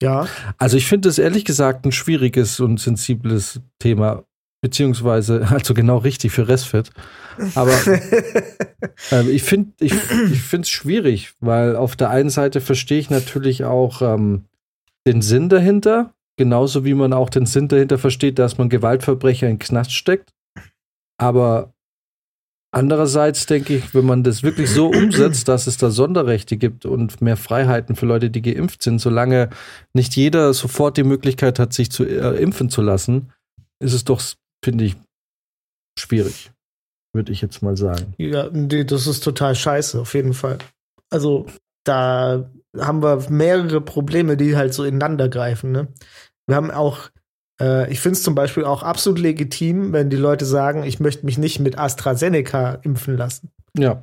Ja, 0.00 0.28
Also 0.58 0.76
ich 0.76 0.86
finde 0.86 1.08
das 1.08 1.18
ehrlich 1.18 1.44
gesagt 1.44 1.84
ein 1.84 1.92
schwieriges 1.92 2.60
und 2.60 2.78
sensibles 2.78 3.60
Thema. 3.78 4.24
Beziehungsweise, 4.60 5.46
also 5.50 5.74
genau 5.74 5.98
richtig 5.98 6.32
für 6.32 6.48
Restfit. 6.48 6.90
Aber 7.54 7.72
ähm, 9.10 9.30
ich 9.30 9.42
finde 9.42 9.72
ich, 9.80 9.92
ich 10.32 10.52
es 10.52 10.68
schwierig, 10.68 11.32
weil 11.40 11.76
auf 11.76 11.96
der 11.96 12.10
einen 12.10 12.30
Seite 12.30 12.60
verstehe 12.60 12.98
ich 12.98 13.10
natürlich 13.10 13.64
auch 13.64 14.02
ähm, 14.02 14.44
den 15.06 15.22
Sinn 15.22 15.48
dahinter, 15.48 16.14
genauso 16.36 16.84
wie 16.84 16.94
man 16.94 17.12
auch 17.12 17.30
den 17.30 17.46
Sinn 17.46 17.68
dahinter 17.68 17.98
versteht, 17.98 18.38
dass 18.38 18.58
man 18.58 18.68
Gewaltverbrecher 18.68 19.48
in 19.48 19.58
Knast 19.58 19.92
steckt. 19.92 20.32
Aber 21.16 21.72
andererseits 22.70 23.46
denke 23.46 23.76
ich, 23.76 23.94
wenn 23.94 24.06
man 24.06 24.22
das 24.24 24.42
wirklich 24.42 24.70
so 24.70 24.88
umsetzt, 24.88 25.48
dass 25.48 25.66
es 25.66 25.76
da 25.76 25.90
Sonderrechte 25.90 26.56
gibt 26.56 26.84
und 26.84 27.20
mehr 27.20 27.36
Freiheiten 27.36 27.96
für 27.96 28.06
Leute, 28.06 28.30
die 28.30 28.42
geimpft 28.42 28.82
sind, 28.82 29.00
solange 29.00 29.50
nicht 29.94 30.16
jeder 30.16 30.52
sofort 30.54 30.96
die 30.96 31.04
Möglichkeit 31.04 31.58
hat, 31.58 31.72
sich 31.72 31.90
zu 31.90 32.04
äh, 32.04 32.40
impfen 32.42 32.70
zu 32.70 32.82
lassen, 32.82 33.32
ist 33.80 33.94
es 33.94 34.04
doch, 34.04 34.20
finde 34.64 34.84
ich, 34.84 34.96
schwierig, 35.98 36.50
würde 37.14 37.32
ich 37.32 37.40
jetzt 37.40 37.62
mal 37.62 37.76
sagen. 37.76 38.14
ja, 38.18 38.48
nee, 38.50 38.84
das 38.84 39.06
ist 39.06 39.24
total 39.24 39.54
scheiße, 39.54 40.00
auf 40.00 40.14
jeden 40.14 40.34
Fall. 40.34 40.58
Also, 41.10 41.46
da 41.84 42.50
haben 42.76 43.02
wir 43.02 43.30
mehrere 43.30 43.80
Probleme, 43.80 44.36
die 44.36 44.56
halt 44.56 44.74
so 44.74 44.84
ineinander 44.84 45.28
greifen. 45.28 45.72
Ne? 45.72 45.88
Wir 46.46 46.56
haben 46.56 46.70
auch, 46.70 47.10
ich 47.60 48.00
finde 48.00 48.16
es 48.16 48.22
zum 48.22 48.36
Beispiel 48.36 48.64
auch 48.64 48.84
absolut 48.84 49.18
legitim, 49.18 49.92
wenn 49.92 50.10
die 50.10 50.16
Leute 50.16 50.46
sagen, 50.46 50.84
ich 50.84 51.00
möchte 51.00 51.26
mich 51.26 51.38
nicht 51.38 51.58
mit 51.58 51.76
AstraZeneca 51.76 52.74
impfen 52.82 53.16
lassen. 53.16 53.50
Ja. 53.76 54.00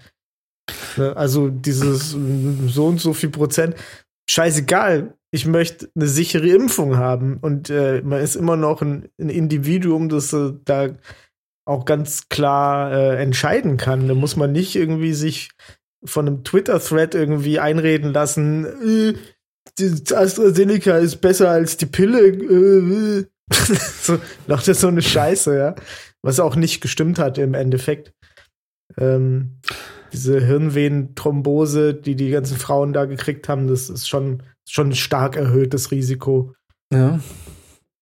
Ne? 0.98 1.16
Also 1.16 1.50
dieses 1.50 2.10
so 2.10 2.88
und 2.88 3.00
so 3.00 3.14
viel 3.14 3.30
Prozent. 3.30 3.76
Scheißegal. 4.30 5.14
Ich 5.32 5.46
möchte 5.46 5.90
eine 5.96 6.08
sichere 6.08 6.48
Impfung 6.48 6.98
haben. 6.98 7.38
Und 7.38 7.70
äh, 7.70 8.02
man 8.04 8.22
ist 8.22 8.36
immer 8.36 8.56
noch 8.56 8.82
ein, 8.82 9.10
ein 9.20 9.30
Individuum, 9.30 10.10
das 10.10 10.34
äh, 10.34 10.54
da 10.64 10.90
auch 11.66 11.86
ganz 11.86 12.30
klar 12.30 12.92
äh, 12.92 13.22
entscheiden 13.22 13.78
kann. 13.78 14.08
Da 14.08 14.14
muss 14.14 14.36
man 14.36 14.52
nicht 14.52 14.76
irgendwie 14.76 15.14
sich 15.14 15.52
von 16.04 16.28
einem 16.28 16.44
Twitter-Thread 16.44 17.16
irgendwie 17.16 17.60
einreden 17.60 18.14
lassen, 18.14 18.66
äh, 18.66 19.14
AstraZeneca 20.14 20.98
ist 20.98 21.18
besser 21.18 21.50
als 21.50 21.78
die 21.78 21.88
Pille. 21.88 23.28
So, 24.02 24.20
lauter 24.48 24.74
so 24.74 24.88
eine 24.88 25.02
Scheiße, 25.02 25.58
ja. 25.58 25.76
Was 26.22 26.40
auch 26.40 26.56
nicht 26.56 26.82
gestimmt 26.82 27.20
hat 27.20 27.38
im 27.38 27.54
Endeffekt. 27.54 28.14
Ähm, 28.98 29.60
diese 30.14 30.40
Hirnvenenthrombose, 30.40 31.94
die 31.94 32.16
die 32.16 32.30
ganzen 32.30 32.58
Frauen 32.58 32.94
da 32.94 33.06
gekriegt 33.06 33.50
haben, 33.50 33.68
das 33.68 33.90
ist 33.90 34.08
schon, 34.08 34.44
schon 34.68 34.90
ein 34.90 34.96
stark 34.96 35.36
erhöhtes 35.36 35.92
Risiko. 35.92 36.54
Ja. 36.92 37.20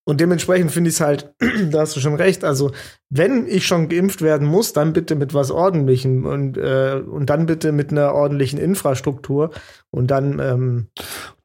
Und 0.06 0.20
dementsprechend 0.20 0.72
finde 0.72 0.90
ich 0.90 0.96
es 0.98 1.02
halt, 1.02 1.34
da 1.72 1.80
hast 1.82 1.96
du 1.96 2.02
schon 2.02 2.16
recht. 2.16 2.44
Also, 2.44 2.72
wenn 3.10 3.48
ich 3.48 3.66
schon 3.66 3.88
geimpft 3.88 4.22
werden 4.22 4.48
muss, 4.48 4.74
dann 4.74 4.92
bitte 4.92 5.16
mit 5.16 5.34
was 5.34 5.50
Ordentlichem 5.50 6.26
und, 6.26 6.58
äh, 6.58 7.02
und 7.06 7.30
dann 7.30 7.46
bitte 7.46 7.72
mit 7.72 7.92
einer 7.92 8.14
ordentlichen 8.14 8.60
Infrastruktur 8.60 9.52
und 9.92 10.08
dann, 10.12 10.40
ähm, 10.40 10.88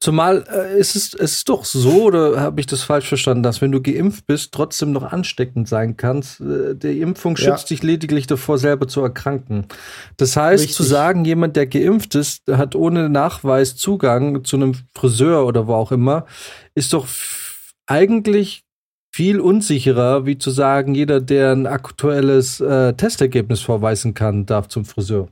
Zumal 0.00 0.44
äh, 0.52 0.78
ist 0.78 0.94
es, 0.94 1.12
es 1.12 1.38
ist 1.38 1.48
doch 1.48 1.64
so, 1.64 2.04
oder 2.04 2.40
habe 2.40 2.60
ich 2.60 2.66
das 2.66 2.82
falsch 2.84 3.08
verstanden, 3.08 3.42
dass 3.42 3.60
wenn 3.60 3.72
du 3.72 3.82
geimpft 3.82 4.26
bist, 4.28 4.52
trotzdem 4.52 4.92
noch 4.92 5.02
ansteckend 5.02 5.68
sein 5.68 5.96
kannst. 5.96 6.40
Äh, 6.40 6.74
die 6.76 7.00
Impfung 7.00 7.34
Ja. 7.36 7.44
schützt 7.56 7.70
dich 7.70 7.82
lediglich 7.82 8.26
davor, 8.28 8.58
selber 8.58 8.86
zu 8.86 9.00
erkranken. 9.02 9.66
Das 10.16 10.36
heißt, 10.36 10.62
Richtig. 10.62 10.76
zu 10.76 10.84
sagen, 10.84 11.24
jemand, 11.24 11.56
der 11.56 11.66
geimpft 11.66 12.14
ist, 12.14 12.42
hat 12.48 12.76
ohne 12.76 13.08
Nachweis 13.08 13.76
Zugang 13.76 14.44
zu 14.44 14.56
einem 14.56 14.74
Friseur 14.94 15.44
oder 15.46 15.66
wo 15.66 15.74
auch 15.74 15.90
immer, 15.90 16.26
ist 16.76 16.92
doch 16.92 17.06
eigentlich 17.88 18.62
viel 19.10 19.40
unsicherer, 19.40 20.26
wie 20.26 20.38
zu 20.38 20.50
sagen, 20.50 20.94
jeder, 20.94 21.20
der 21.20 21.52
ein 21.52 21.66
aktuelles 21.66 22.60
äh, 22.60 22.92
Testergebnis 22.92 23.60
vorweisen 23.62 24.14
kann, 24.14 24.46
darf 24.46 24.68
zum 24.68 24.84
Friseur. 24.84 25.28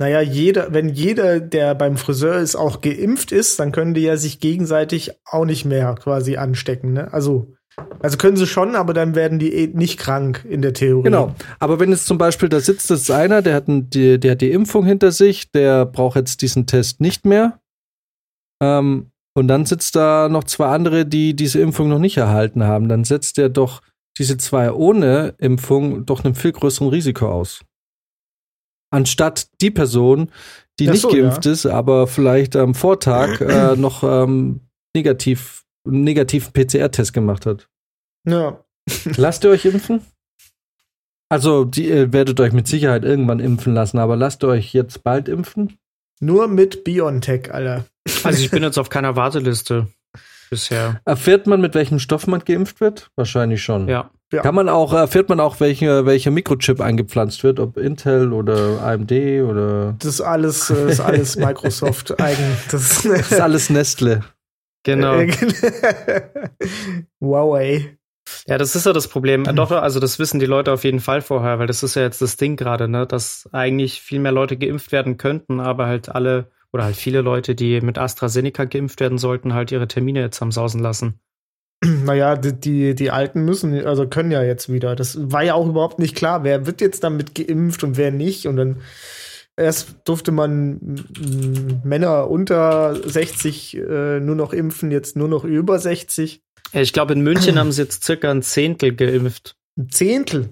naja, 0.00 0.20
jeder, 0.20 0.72
wenn 0.72 0.88
jeder, 0.88 1.40
der 1.40 1.74
beim 1.74 1.96
Friseur 1.96 2.36
ist, 2.36 2.54
auch 2.54 2.80
geimpft 2.80 3.32
ist, 3.32 3.58
dann 3.58 3.72
können 3.72 3.94
die 3.94 4.02
ja 4.02 4.16
sich 4.16 4.38
gegenseitig 4.38 5.10
auch 5.24 5.44
nicht 5.44 5.64
mehr 5.64 5.94
quasi 5.96 6.36
anstecken. 6.36 6.92
Ne? 6.92 7.12
Also, 7.12 7.52
Also 8.00 8.16
können 8.16 8.36
sie 8.36 8.46
schon, 8.46 8.76
aber 8.76 8.94
dann 8.94 9.14
werden 9.16 9.38
die 9.40 9.52
eh 9.52 9.66
nicht 9.66 9.98
krank 9.98 10.44
in 10.48 10.62
der 10.62 10.72
Theorie. 10.72 11.02
Genau. 11.04 11.34
Aber 11.58 11.80
wenn 11.80 11.90
jetzt 11.90 12.06
zum 12.06 12.18
Beispiel 12.18 12.48
da 12.48 12.60
sitzt 12.60 12.90
jetzt 12.90 13.10
einer, 13.10 13.42
der 13.42 13.54
hat, 13.54 13.68
ein, 13.68 13.90
die, 13.90 14.18
der 14.20 14.32
hat 14.32 14.40
die 14.40 14.52
Impfung 14.52 14.86
hinter 14.86 15.10
sich, 15.10 15.50
der 15.50 15.84
braucht 15.84 16.16
jetzt 16.16 16.42
diesen 16.42 16.66
Test 16.66 17.00
nicht 17.00 17.24
mehr. 17.26 17.60
Ähm, 18.62 19.10
und 19.38 19.48
dann 19.48 19.64
sitzt 19.64 19.96
da 19.96 20.28
noch 20.28 20.44
zwei 20.44 20.66
andere, 20.66 21.06
die 21.06 21.34
diese 21.34 21.60
Impfung 21.60 21.88
noch 21.88 21.98
nicht 21.98 22.16
erhalten 22.16 22.64
haben. 22.64 22.88
Dann 22.88 23.04
setzt 23.04 23.38
der 23.38 23.48
doch 23.48 23.82
diese 24.18 24.36
zwei 24.36 24.72
ohne 24.72 25.34
Impfung 25.38 26.04
doch 26.04 26.24
einem 26.24 26.34
viel 26.34 26.52
größeren 26.52 26.88
Risiko 26.88 27.30
aus. 27.30 27.64
Anstatt 28.90 29.48
die 29.60 29.70
Person, 29.70 30.30
die 30.78 30.88
Ach 30.88 30.92
nicht 30.92 31.02
so, 31.02 31.08
geimpft 31.08 31.46
ja. 31.46 31.52
ist, 31.52 31.66
aber 31.66 32.06
vielleicht 32.06 32.56
am 32.56 32.74
Vortag 32.74 33.40
äh, 33.40 33.76
noch 33.76 34.02
ähm, 34.02 34.60
negativ, 34.94 35.64
einen 35.86 36.04
negativen 36.04 36.52
PCR-Test 36.52 37.12
gemacht 37.12 37.46
hat. 37.46 37.68
Ja. 38.26 38.64
Lasst 39.16 39.44
ihr 39.44 39.50
euch 39.50 39.64
impfen? 39.66 40.00
Also, 41.30 41.64
die, 41.64 41.88
ihr 41.88 42.12
werdet 42.12 42.40
euch 42.40 42.52
mit 42.52 42.66
Sicherheit 42.66 43.04
irgendwann 43.04 43.38
impfen 43.38 43.74
lassen, 43.74 43.98
aber 43.98 44.16
lasst 44.16 44.42
ihr 44.42 44.48
euch 44.48 44.72
jetzt 44.72 45.04
bald 45.04 45.28
impfen? 45.28 45.78
Nur 46.20 46.48
mit 46.48 46.84
BioNTech, 46.84 47.52
Alter. 47.52 47.84
Also 48.24 48.42
ich 48.42 48.50
bin 48.50 48.62
jetzt 48.62 48.78
auf 48.78 48.90
keiner 48.90 49.16
Warteliste 49.16 49.88
bisher. 50.50 51.00
Erfährt 51.04 51.46
man, 51.46 51.60
mit 51.60 51.74
welchem 51.74 51.98
Stoff 51.98 52.26
man 52.26 52.40
geimpft 52.40 52.80
wird? 52.80 53.10
Wahrscheinlich 53.16 53.62
schon. 53.62 53.88
Ja. 53.88 54.10
Ja. 54.30 54.42
Kann 54.42 54.54
man 54.54 54.68
auch, 54.68 54.92
erfährt 54.92 55.30
man 55.30 55.40
auch, 55.40 55.58
welche, 55.58 56.04
welcher 56.04 56.30
Mikrochip 56.30 56.82
eingepflanzt 56.82 57.44
wird, 57.44 57.58
ob 57.60 57.78
Intel 57.78 58.34
oder 58.34 58.82
AMD 58.82 59.10
oder. 59.10 59.94
Das 59.98 60.08
ist 60.14 60.20
alles, 60.20 60.68
äh, 60.68 60.90
ist 60.90 61.00
alles 61.00 61.36
Microsoft 61.38 62.20
eigen. 62.20 62.56
Das 62.70 63.04
Das 63.04 63.32
ist 63.32 63.40
alles 63.40 63.70
Nestle. 63.70 64.22
Genau. 64.82 65.22
Huawei. 67.20 67.96
Ja, 68.46 68.58
das 68.58 68.76
ist 68.76 68.84
ja 68.84 68.92
das 68.92 69.08
Problem. 69.08 69.46
Äh, 69.46 69.54
Doch, 69.54 69.70
also 69.70 69.98
das 69.98 70.18
wissen 70.18 70.40
die 70.40 70.46
Leute 70.46 70.72
auf 70.72 70.84
jeden 70.84 71.00
Fall 71.00 71.22
vorher, 71.22 71.58
weil 71.58 71.66
das 71.66 71.82
ist 71.82 71.94
ja 71.94 72.02
jetzt 72.02 72.20
das 72.20 72.36
Ding 72.36 72.56
gerade, 72.56 72.86
ne, 72.86 73.06
dass 73.06 73.48
eigentlich 73.52 74.02
viel 74.02 74.20
mehr 74.20 74.32
Leute 74.32 74.56
geimpft 74.56 74.92
werden 74.92 75.16
könnten, 75.16 75.60
aber 75.60 75.86
halt 75.86 76.10
alle 76.10 76.50
oder 76.72 76.84
halt 76.84 76.96
viele 76.96 77.20
Leute, 77.20 77.54
die 77.54 77.80
mit 77.80 77.98
AstraZeneca 77.98 78.64
geimpft 78.64 79.00
werden 79.00 79.18
sollten, 79.18 79.54
halt 79.54 79.72
ihre 79.72 79.88
Termine 79.88 80.20
jetzt 80.20 80.40
am 80.42 80.52
Sausen 80.52 80.80
lassen. 80.80 81.20
Naja, 81.84 82.34
die, 82.36 82.52
die, 82.54 82.94
die 82.96 83.10
Alten 83.12 83.44
müssen, 83.44 83.86
also 83.86 84.08
können 84.08 84.32
ja 84.32 84.42
jetzt 84.42 84.72
wieder. 84.72 84.96
Das 84.96 85.16
war 85.30 85.44
ja 85.44 85.54
auch 85.54 85.68
überhaupt 85.68 86.00
nicht 86.00 86.16
klar, 86.16 86.42
wer 86.42 86.66
wird 86.66 86.80
jetzt 86.80 87.04
damit 87.04 87.36
geimpft 87.36 87.84
und 87.84 87.96
wer 87.96 88.10
nicht. 88.10 88.46
Und 88.46 88.56
dann 88.56 88.80
erst 89.56 89.94
durfte 90.04 90.32
man 90.32 90.80
m, 90.80 91.80
Männer 91.84 92.28
unter 92.28 92.96
60 93.08 93.76
äh, 93.76 94.20
nur 94.20 94.34
noch 94.34 94.52
impfen, 94.52 94.90
jetzt 94.90 95.16
nur 95.16 95.28
noch 95.28 95.44
über 95.44 95.78
60. 95.78 96.42
Ja, 96.72 96.80
Ich 96.80 96.92
glaube, 96.92 97.12
in 97.12 97.20
München 97.20 97.56
haben 97.60 97.70
sie 97.70 97.82
jetzt 97.82 98.02
circa 98.02 98.30
ein 98.30 98.42
Zehntel 98.42 98.94
geimpft. 98.96 99.54
Ein 99.76 99.90
Zehntel. 99.90 100.50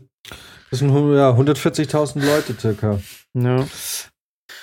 Das 0.71 0.81
sind 0.81 0.91
ja, 0.91 1.31
140.000 1.31 2.25
Leute 2.25 2.55
circa. 2.59 3.01
Ja. 3.35 3.67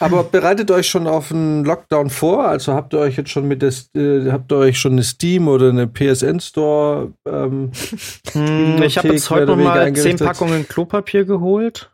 Aber 0.04 0.26
bereitet 0.26 0.70
euch 0.70 0.90
schon 0.90 1.08
auf 1.08 1.32
einen 1.32 1.64
Lockdown 1.64 2.10
vor? 2.10 2.46
Also 2.46 2.74
habt 2.74 2.94
ihr 2.94 3.00
euch 3.00 3.16
jetzt 3.16 3.30
schon 3.30 3.48
mit 3.48 3.62
des, 3.62 3.90
äh, 3.96 4.30
habt 4.32 4.52
ihr 4.52 4.58
euch 4.58 4.78
schon 4.78 4.94
eine 4.94 5.04
Steam 5.04 5.48
oder 5.48 5.70
eine 5.70 5.88
PSN 5.88 6.42
Store? 6.42 7.14
Ähm, 7.26 7.72
Hm, 8.34 8.82
ich 8.84 8.98
habe 8.98 9.10
jetzt 9.10 9.30
heute 9.30 9.44
oder 9.44 9.56
noch 9.56 9.76
weniger 9.76 9.80
mal 9.80 9.94
zehn? 9.94 10.18
Packungen 10.18 10.68
Klopapier 10.68 11.24
geholt. 11.24 11.92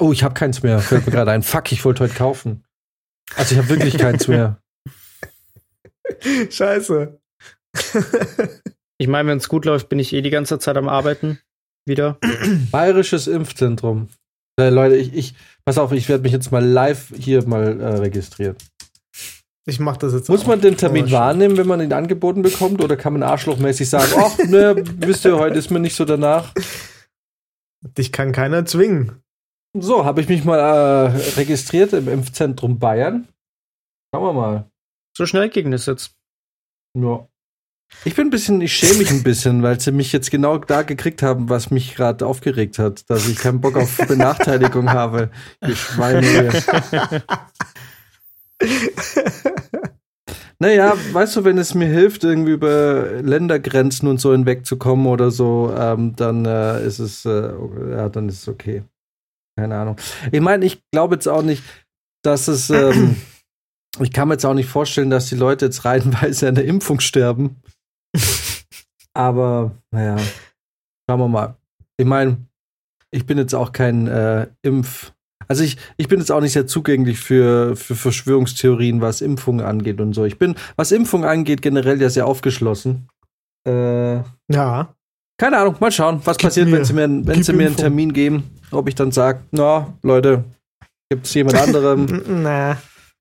oh, 0.00 0.12
ich 0.12 0.24
habe 0.24 0.34
keins 0.34 0.62
mehr. 0.62 0.80
Fällt 0.80 1.06
mir 1.06 1.12
gerade 1.12 1.30
ein. 1.30 1.42
Fuck, 1.42 1.70
ich 1.72 1.84
wollte 1.84 2.04
heute 2.04 2.14
kaufen. 2.14 2.64
Also 3.36 3.54
ich 3.54 3.58
habe 3.58 3.68
wirklich 3.68 3.98
keins 3.98 4.26
mehr. 4.26 4.60
Scheiße. 6.50 7.20
Ich 8.96 9.06
meine, 9.06 9.28
wenn 9.28 9.38
es 9.38 9.48
gut 9.48 9.64
läuft, 9.64 9.88
bin 9.88 9.98
ich 9.98 10.12
eh 10.12 10.22
die 10.22 10.30
ganze 10.30 10.58
Zeit 10.58 10.76
am 10.76 10.88
Arbeiten. 10.88 11.38
Wieder. 11.86 12.18
Bayerisches 12.72 13.26
Impfzentrum. 13.28 14.08
Äh, 14.58 14.70
Leute, 14.70 14.96
ich, 14.96 15.14
ich, 15.14 15.34
pass 15.64 15.78
auf, 15.78 15.92
ich 15.92 16.08
werde 16.08 16.22
mich 16.24 16.32
jetzt 16.32 16.50
mal 16.50 16.64
live 16.64 17.12
hier 17.16 17.46
mal 17.46 17.80
äh, 17.80 17.86
registrieren. 17.98 18.56
Ich 19.66 19.78
mach 19.78 19.98
das 19.98 20.14
jetzt 20.14 20.28
Muss 20.28 20.42
auch. 20.42 20.46
man 20.46 20.60
den 20.60 20.76
Termin 20.76 21.06
Oh, 21.08 21.10
wahrnehmen, 21.12 21.56
wenn 21.58 21.66
man 21.66 21.80
ihn 21.80 21.92
angeboten 21.92 22.42
bekommt, 22.42 22.82
oder 22.82 22.96
kann 22.96 23.12
man 23.12 23.22
arschlochmäßig 23.22 23.88
sagen, 23.88 24.12
ach, 24.16 24.38
ne, 24.38 24.82
wisst 24.98 25.24
ihr, 25.26 25.38
heute 25.38 25.58
ist 25.58 25.70
mir 25.70 25.78
nicht 25.78 25.94
so 25.94 26.04
danach? 26.04 26.54
Dich 27.82 28.10
kann 28.10 28.32
keiner 28.32 28.64
zwingen. 28.64 29.22
So, 29.78 30.04
habe 30.04 30.22
ich 30.22 30.28
mich 30.28 30.44
mal 30.44 30.58
äh, 30.58 31.08
registriert 31.36 31.92
im 31.92 32.08
Impfzentrum 32.08 32.78
Bayern. 32.78 33.28
Schauen 34.12 34.24
wir 34.24 34.32
mal. 34.32 34.70
So 35.16 35.26
schnell 35.26 35.50
ging 35.50 35.70
das 35.70 35.86
jetzt. 35.86 36.16
Ja. 36.96 37.28
Ich 38.04 38.14
bin 38.14 38.28
ein 38.28 38.30
bisschen, 38.30 38.60
ich 38.60 38.72
schäme 38.72 38.98
mich 38.98 39.10
ein 39.10 39.22
bisschen, 39.22 39.62
weil 39.62 39.80
sie 39.80 39.92
mich 39.92 40.12
jetzt 40.12 40.30
genau 40.30 40.58
da 40.58 40.82
gekriegt 40.82 41.22
haben, 41.22 41.48
was 41.48 41.70
mich 41.70 41.94
gerade 41.94 42.26
aufgeregt 42.26 42.78
hat, 42.78 43.08
dass 43.10 43.28
ich 43.28 43.38
keinen 43.38 43.60
Bock 43.60 43.76
auf 43.76 43.96
Benachteiligung 43.96 44.90
habe. 44.92 45.30
Ihr 45.66 45.76
Schweine. 45.76 46.52
Naja, 50.60 50.94
weißt 51.12 51.36
du, 51.36 51.44
wenn 51.44 51.56
es 51.56 51.74
mir 51.74 51.86
hilft, 51.86 52.24
irgendwie 52.24 52.50
über 52.50 53.22
Ländergrenzen 53.22 54.08
und 54.08 54.20
so 54.20 54.32
hinwegzukommen 54.32 55.06
oder 55.06 55.30
so, 55.30 55.72
ähm, 55.78 56.16
dann 56.16 56.44
äh, 56.46 56.84
ist 56.84 56.98
es, 56.98 57.24
äh, 57.24 57.52
ja, 57.90 58.08
dann 58.08 58.28
ist 58.28 58.42
es 58.42 58.48
okay. 58.48 58.82
Keine 59.56 59.76
Ahnung. 59.76 59.96
Ich 60.32 60.40
meine, 60.40 60.64
ich 60.64 60.82
glaube 60.90 61.14
jetzt 61.14 61.28
auch 61.28 61.42
nicht, 61.42 61.62
dass 62.22 62.48
es, 62.48 62.70
ähm, 62.70 63.16
ich 64.00 64.12
kann 64.12 64.26
mir 64.26 64.34
jetzt 64.34 64.46
auch 64.46 64.54
nicht 64.54 64.68
vorstellen, 64.68 65.10
dass 65.10 65.28
die 65.28 65.36
Leute 65.36 65.66
jetzt 65.66 65.84
reihenweise 65.84 66.48
an 66.48 66.56
der 66.56 66.64
Impfung 66.64 66.98
sterben. 66.98 67.62
Aber, 69.14 69.72
naja, 69.90 70.16
schauen 71.08 71.20
wir 71.20 71.28
mal. 71.28 71.54
Ich 71.96 72.06
meine, 72.06 72.36
ich 73.10 73.26
bin 73.26 73.38
jetzt 73.38 73.54
auch 73.54 73.72
kein 73.72 74.06
äh, 74.06 74.46
Impf. 74.62 75.12
Also 75.48 75.64
ich, 75.64 75.78
ich 75.96 76.08
bin 76.08 76.18
jetzt 76.20 76.30
auch 76.30 76.40
nicht 76.40 76.52
sehr 76.52 76.66
zugänglich 76.66 77.18
für, 77.20 77.74
für 77.74 77.96
Verschwörungstheorien, 77.96 79.00
was 79.00 79.20
Impfungen 79.22 79.64
angeht 79.64 80.00
und 80.00 80.12
so. 80.12 80.24
Ich 80.24 80.38
bin, 80.38 80.54
was 80.76 80.92
Impfungen 80.92 81.28
angeht, 81.28 81.62
generell 81.62 82.00
ja 82.00 82.10
sehr 82.10 82.26
aufgeschlossen. 82.26 83.08
Äh, 83.66 84.16
Ja. 84.52 84.94
keine 85.40 85.58
Ahnung, 85.58 85.76
mal 85.80 85.90
schauen, 85.90 86.20
was 86.24 86.36
Gib 86.36 86.48
passiert, 86.48 86.68
mir- 86.68 86.76
wenn 86.78 86.84
sie 86.84 86.92
mir, 86.92 87.08
wenn 87.08 87.24
gib 87.24 87.44
sie 87.44 87.52
mir 87.54 87.66
einen. 87.68 87.76
Termin 87.76 88.12
geben, 88.12 88.50
ob 88.70 88.88
ich 88.88 88.94
dann 88.94 89.10
sage, 89.10 89.40
na, 89.50 89.94
Leute, 90.02 90.44
gibt 91.10 91.26
es 91.26 91.34
jemand 91.34 91.56
anderem? 91.56 92.06
Na. 92.42 92.76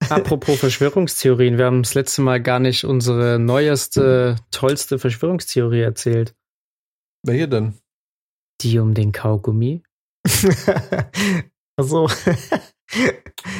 Apropos 0.09 0.59
Verschwörungstheorien, 0.59 1.57
wir 1.57 1.65
haben 1.65 1.83
das 1.83 1.93
letzte 1.93 2.21
Mal 2.21 2.41
gar 2.41 2.59
nicht 2.59 2.85
unsere 2.85 3.39
neueste, 3.39 4.35
tollste 4.51 4.99
Verschwörungstheorie 4.99 5.81
erzählt. 5.81 6.35
Welche 7.23 7.47
denn? 7.47 7.73
Die 8.61 8.79
um 8.79 8.93
den 8.93 9.11
Kaugummi. 9.11 9.83
also, 11.75 12.07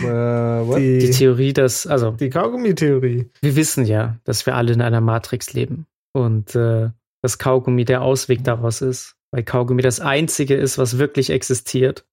Äh, 0.02 0.06
what? 0.06 0.80
Die 0.80 1.00
die, 1.00 1.12
Theorie, 1.12 1.54
dass, 1.54 1.88
also, 1.88 2.12
die 2.12 2.30
Kaugummi-Theorie. 2.30 3.30
wir 3.42 3.56
wissen 3.56 3.86
ja, 3.86 4.20
dass 4.24 4.46
wir 4.46 4.56
alle 4.56 4.74
in 4.74 4.82
einer 4.82 5.02
Matrix 5.02 5.54
leben 5.54 5.86
und 6.14 6.56
äh, 6.56 6.90
dass 7.22 7.38
Kaugummi 7.38 7.86
der 7.86 8.02
Ausweg 8.02 8.44
daraus 8.44 8.82
ist, 8.82 9.16
weil 9.32 9.44
Kaugummi 9.44 9.82
das 9.82 10.00
einzige 10.00 10.56
ist, 10.56 10.78
was 10.78 10.98
wirklich 10.98 11.30
existiert 11.30 12.06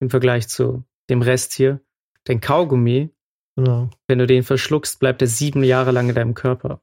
im 0.00 0.10
Vergleich 0.10 0.48
zu 0.48 0.84
dem 1.10 1.22
Rest 1.22 1.52
hier. 1.54 1.80
Denn 2.26 2.40
Kaugummi, 2.40 3.10
Genau. 3.58 3.90
wenn 4.06 4.20
du 4.20 4.26
den 4.28 4.44
verschluckst, 4.44 5.00
bleibt 5.00 5.20
er 5.20 5.26
sieben 5.26 5.64
Jahre 5.64 5.90
lang 5.90 6.08
in 6.08 6.14
deinem 6.14 6.34
Körper. 6.34 6.80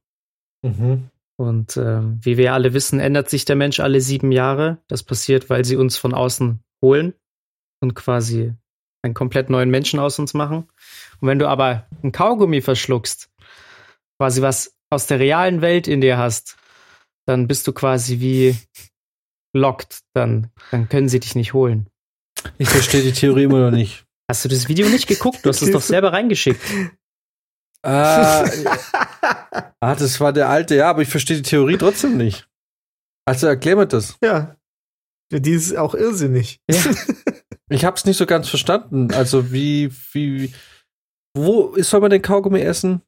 Mhm. 0.62 1.10
Und 1.38 1.78
ähm, 1.78 2.20
wie 2.22 2.36
wir 2.36 2.54
alle 2.54 2.74
wissen, 2.74 3.00
ändert 3.00 3.30
sich 3.30 3.46
der 3.46 3.56
Mensch 3.56 3.80
alle 3.80 4.02
sieben 4.02 4.34
Jahre. 4.34 4.80
Das 4.90 5.02
passiert, 5.02 5.50
weil 5.50 5.64
sie 5.64 5.78
uns 5.78 5.96
von 5.96 6.14
außen 6.14 6.60
holen 6.84 7.14
und 7.82 7.94
quasi 7.94 8.54
einen 9.04 9.14
komplett 9.14 9.50
neuen 9.50 9.70
Menschen 9.70 10.02
aus 10.02 10.20
uns 10.20 10.34
machen. 10.34 10.68
Und 11.22 11.30
wenn 11.30 11.40
du 11.40 11.48
aber 11.48 11.88
ein 12.04 12.12
Kaugummi 12.12 12.60
verschluckst, 12.60 13.30
quasi 14.20 14.42
was 14.42 14.76
aus 14.90 15.08
der 15.08 15.20
realen 15.20 15.62
Welt 15.62 15.88
in 15.88 16.02
dir 16.02 16.18
hast, 16.18 16.58
dann 17.26 17.48
bist 17.48 17.68
du 17.68 17.72
quasi 17.72 18.20
wie 18.20 18.58
locked. 19.54 20.02
Dann, 20.14 20.52
dann 20.72 20.90
können 20.90 21.08
sie 21.08 21.22
dich 21.22 21.36
nicht 21.36 21.54
holen. 21.54 21.88
Ich 22.58 22.68
verstehe 22.68 23.02
die 23.02 23.14
Theorie 23.14 23.44
immer 23.44 23.60
noch 23.60 23.72
nicht. 23.72 24.05
Hast 24.30 24.44
du 24.44 24.50
das 24.50 24.68
Video 24.68 24.90
nicht 24.90 25.08
geguckt? 25.08 25.40
Du 25.44 25.50
hast 25.50 25.62
es 25.62 25.72
doch 25.72 25.82
selber 25.82 26.14
reingeschickt. 26.14 26.62
Ah, 27.84 28.50
ah, 29.80 29.96
das 29.96 30.20
war 30.20 30.34
der 30.34 30.50
alte, 30.50 30.76
ja, 30.76 30.90
aber 30.90 31.04
ich 31.04 31.10
verstehe 31.10 31.38
die 31.38 31.44
Theorie 31.44 31.78
trotzdem 31.78 32.18
nicht. 32.18 32.50
Also 33.26 33.46
erklär 33.46 33.76
mir 33.76 33.86
das. 33.88 34.18
Ja. 34.24 34.56
Die 35.32 35.52
ist 35.52 35.76
auch 35.76 35.94
irrsinnig. 35.94 36.60
Ich 37.70 37.84
hab's 37.84 38.06
nicht 38.06 38.18
so 38.18 38.28
ganz 38.28 38.48
verstanden. 38.48 39.12
Also 39.12 39.52
wie, 39.52 39.92
wie, 40.12 40.54
wo 41.36 41.76
soll 41.82 42.00
man 42.00 42.12
den 42.12 42.22
Kaugummi 42.22 42.62
essen? 42.62 43.02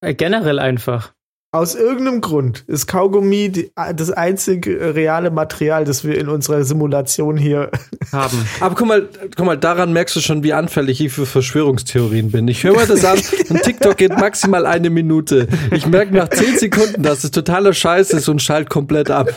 Äh, 0.00 0.14
generell 0.14 0.58
einfach. 0.58 1.14
Aus 1.54 1.74
irgendeinem 1.74 2.22
Grund 2.22 2.64
ist 2.66 2.86
Kaugummi 2.86 3.50
die, 3.50 3.70
das 3.94 4.10
einzige 4.10 4.94
reale 4.94 5.30
Material, 5.30 5.84
das 5.84 6.02
wir 6.02 6.16
in 6.16 6.30
unserer 6.30 6.64
Simulation 6.64 7.36
hier 7.36 7.70
Haben. 8.12 8.42
Aber 8.60 8.74
guck 8.74 8.88
mal, 8.88 9.06
guck 9.36 9.44
mal, 9.44 9.58
daran 9.58 9.92
merkst 9.92 10.16
du 10.16 10.20
schon, 10.20 10.42
wie 10.42 10.54
anfällig 10.54 11.02
ich 11.02 11.12
für 11.12 11.26
Verschwörungstheorien 11.26 12.30
bin. 12.30 12.48
Ich 12.48 12.64
höre 12.64 12.74
mir 12.74 12.86
das 12.86 13.04
an 13.04 13.20
und 13.50 13.62
TikTok 13.62 13.98
geht 13.98 14.16
maximal 14.16 14.64
eine 14.64 14.88
Minute. 14.88 15.46
Ich 15.72 15.86
merke 15.86 16.14
nach 16.14 16.30
zehn 16.30 16.56
Sekunden, 16.56 17.02
dass 17.02 17.22
es 17.22 17.32
totaler 17.32 17.74
Scheiß 17.74 18.12
ist 18.12 18.30
und 18.30 18.40
schalt 18.40 18.70
komplett 18.70 19.10
ab. 19.10 19.28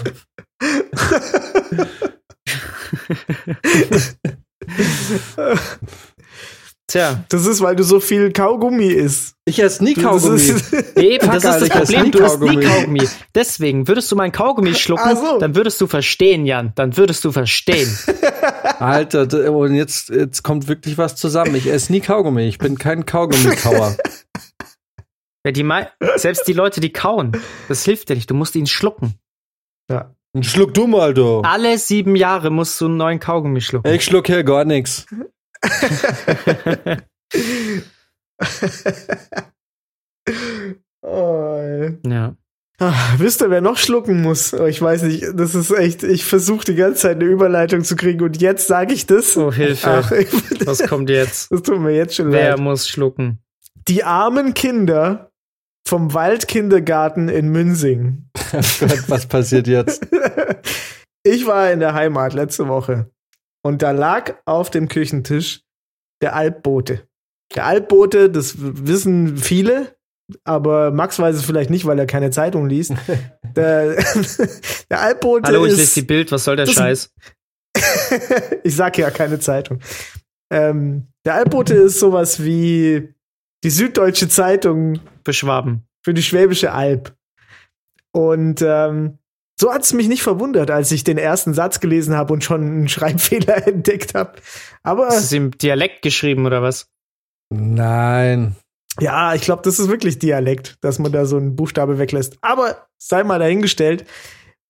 Tja. 6.87 7.23
Das 7.29 7.47
ist, 7.47 7.61
weil 7.61 7.75
du 7.75 7.83
so 7.83 7.99
viel 7.99 8.31
Kaugummi 8.31 8.85
isst. 8.87 9.33
Ich 9.45 9.59
esse 9.59 9.83
nie 9.83 9.95
Kaugummi. 9.95 10.35
ist- 10.35 10.71
Eben, 10.95 11.25
Fuck, 11.31 11.41
das 11.41 11.61
ist 11.61 11.73
das 11.73 11.79
Problem. 11.91 12.11
Du 12.11 12.23
hast 12.23 12.39
nie 12.39 12.59
Kaugummi. 12.59 13.07
Deswegen 13.33 13.87
würdest 13.87 14.11
du 14.11 14.15
meinen 14.15 14.31
Kaugummi 14.31 14.75
schlucken, 14.75 15.15
so. 15.15 15.39
dann 15.39 15.55
würdest 15.55 15.81
du 15.81 15.87
verstehen, 15.87 16.45
Jan. 16.45 16.73
Dann 16.75 16.95
würdest 16.95 17.25
du 17.25 17.31
verstehen. 17.31 17.89
Alter, 18.79 19.25
d- 19.25 19.47
und 19.47 19.73
jetzt, 19.73 20.09
jetzt 20.09 20.43
kommt 20.43 20.67
wirklich 20.67 20.97
was 20.99 21.15
zusammen. 21.15 21.55
Ich 21.55 21.65
esse 21.67 21.91
nie 21.91 22.01
Kaugummi. 22.01 22.43
Ich 22.47 22.59
bin 22.59 22.77
kein 22.77 23.05
Kaugummi-Kauer. 23.05 23.95
Ja, 25.45 25.51
die 25.51 25.63
selbst 26.15 26.47
die 26.47 26.53
Leute, 26.53 26.81
die 26.81 26.91
kauen, 26.91 27.33
das 27.67 27.85
hilft 27.85 28.09
dir 28.09 28.15
nicht. 28.15 28.31
Du 28.31 28.33
musst 28.33 28.55
ihn 28.55 28.65
schlucken. 28.65 29.13
ja. 29.91 30.11
Schluck 30.41 30.73
du 30.73 30.87
mal, 30.87 31.13
du. 31.13 31.41
Alle 31.41 31.77
sieben 31.77 32.15
Jahre 32.15 32.49
musst 32.49 32.81
du 32.81 32.85
einen 32.87 32.97
neuen 32.97 33.19
Kaugummi 33.19 33.61
schlucken. 33.61 33.87
Ich 33.93 34.03
schluck 34.03 34.25
hier 34.25 34.43
gar 34.43 34.65
nichts. 34.65 35.05
Oh, 41.01 41.57
ey. 41.61 41.97
Ja. 42.05 42.35
Ah, 42.79 42.93
wisst 43.17 43.41
ihr, 43.41 43.49
wer 43.49 43.61
noch 43.61 43.77
schlucken 43.77 44.21
muss? 44.21 44.53
Oh, 44.53 44.65
ich 44.65 44.81
weiß 44.81 45.03
nicht, 45.03 45.23
das 45.35 45.55
ist 45.55 45.71
echt, 45.71 46.03
ich 46.03 46.25
versuche 46.25 46.65
die 46.65 46.75
ganze 46.75 47.01
Zeit 47.03 47.15
eine 47.17 47.25
Überleitung 47.25 47.83
zu 47.85 47.95
kriegen 47.95 48.21
und 48.21 48.41
jetzt 48.41 48.67
sage 48.67 48.93
ich 48.93 49.05
das. 49.05 49.37
Oh, 49.37 49.53
Hilfe. 49.53 49.89
Ach, 49.89 50.11
ich, 50.11 50.27
Was 50.65 50.85
kommt 50.85 51.09
jetzt? 51.09 51.49
das 51.51 51.61
tut 51.61 51.79
mir 51.79 51.91
jetzt 51.95 52.15
schon 52.15 52.31
Wer 52.33 52.51
leid. 52.51 52.59
muss 52.59 52.89
schlucken? 52.89 53.39
Die 53.87 54.03
armen 54.03 54.53
Kinder 54.53 55.31
vom 55.87 56.13
Waldkindergarten 56.13 57.29
in 57.29 57.49
Münsing. 57.49 58.29
Oh 58.53 58.57
was 59.07 59.25
passiert 59.27 59.67
jetzt? 59.67 60.05
Ich 61.27 61.47
war 61.47 61.71
in 61.71 61.79
der 61.79 61.95
Heimat 61.95 62.33
letzte 62.33 62.67
Woche 62.67 63.09
und 63.65 63.81
da 63.81 63.89
lag 63.89 64.35
auf 64.45 64.69
dem 64.69 64.87
Küchentisch 64.87 65.63
der 66.21 66.35
Alpbote. 66.35 67.07
Der 67.55 67.65
Alpbote, 67.65 68.29
das 68.29 68.55
wissen 68.59 69.37
viele, 69.37 69.95
aber 70.43 70.91
Max 70.91 71.17
weiß 71.17 71.35
es 71.35 71.45
vielleicht 71.45 71.71
nicht, 71.71 71.85
weil 71.85 71.97
er 71.97 72.05
keine 72.05 72.29
Zeitung 72.29 72.69
liest. 72.69 72.93
Der, 73.55 73.95
der 74.89 74.99
Alpbote 74.99 75.47
Hallo, 75.47 75.65
ich 75.65 75.71
ist 75.71 75.77
lese 75.77 76.01
die 76.01 76.05
Bild. 76.05 76.29
Was 76.33 76.43
soll 76.43 76.57
der 76.57 76.65
das- 76.65 76.75
Scheiß? 76.75 77.13
ich 78.63 78.75
sag 78.75 78.97
ja 78.97 79.09
keine 79.11 79.39
Zeitung. 79.39 79.79
Ähm, 80.51 81.07
der 81.25 81.35
Alpbote 81.35 81.73
ist 81.73 81.99
sowas 81.99 82.43
wie 82.43 83.15
die 83.63 83.69
Süddeutsche 83.69 84.27
Zeitung 84.27 84.99
Für 85.23 85.31
Schwaben. 85.31 85.87
für 86.03 86.13
die 86.13 86.21
Schwäbische 86.21 86.73
Alb. 86.73 87.15
Und 88.11 88.61
ähm, 88.61 89.19
so 89.59 89.73
hat 89.73 89.83
es 89.83 89.93
mich 89.93 90.07
nicht 90.07 90.23
verwundert, 90.23 90.69
als 90.69 90.91
ich 90.91 91.03
den 91.03 91.17
ersten 91.17 91.53
Satz 91.53 91.79
gelesen 91.79 92.15
habe 92.15 92.33
und 92.33 92.43
schon 92.43 92.61
einen 92.61 92.87
Schreibfehler 92.87 93.67
entdeckt 93.67 94.13
habe. 94.13 94.33
Aber 94.83 95.07
Ist 95.07 95.25
es 95.25 95.31
im 95.31 95.51
Dialekt 95.57 96.01
geschrieben 96.01 96.45
oder 96.45 96.61
was? 96.61 96.87
Nein. 97.49 98.55
ja, 98.99 99.33
ich 99.33 99.41
glaube, 99.41 99.61
das 99.63 99.79
ist 99.79 99.87
wirklich 99.87 100.19
Dialekt, 100.19 100.75
dass 100.81 100.99
man 100.99 101.11
da 101.11 101.25
so 101.25 101.37
einen 101.37 101.55
Buchstabe 101.55 101.99
weglässt. 101.99 102.37
Aber 102.41 102.87
sei 102.97 103.23
mal 103.23 103.39
dahingestellt, 103.39 104.05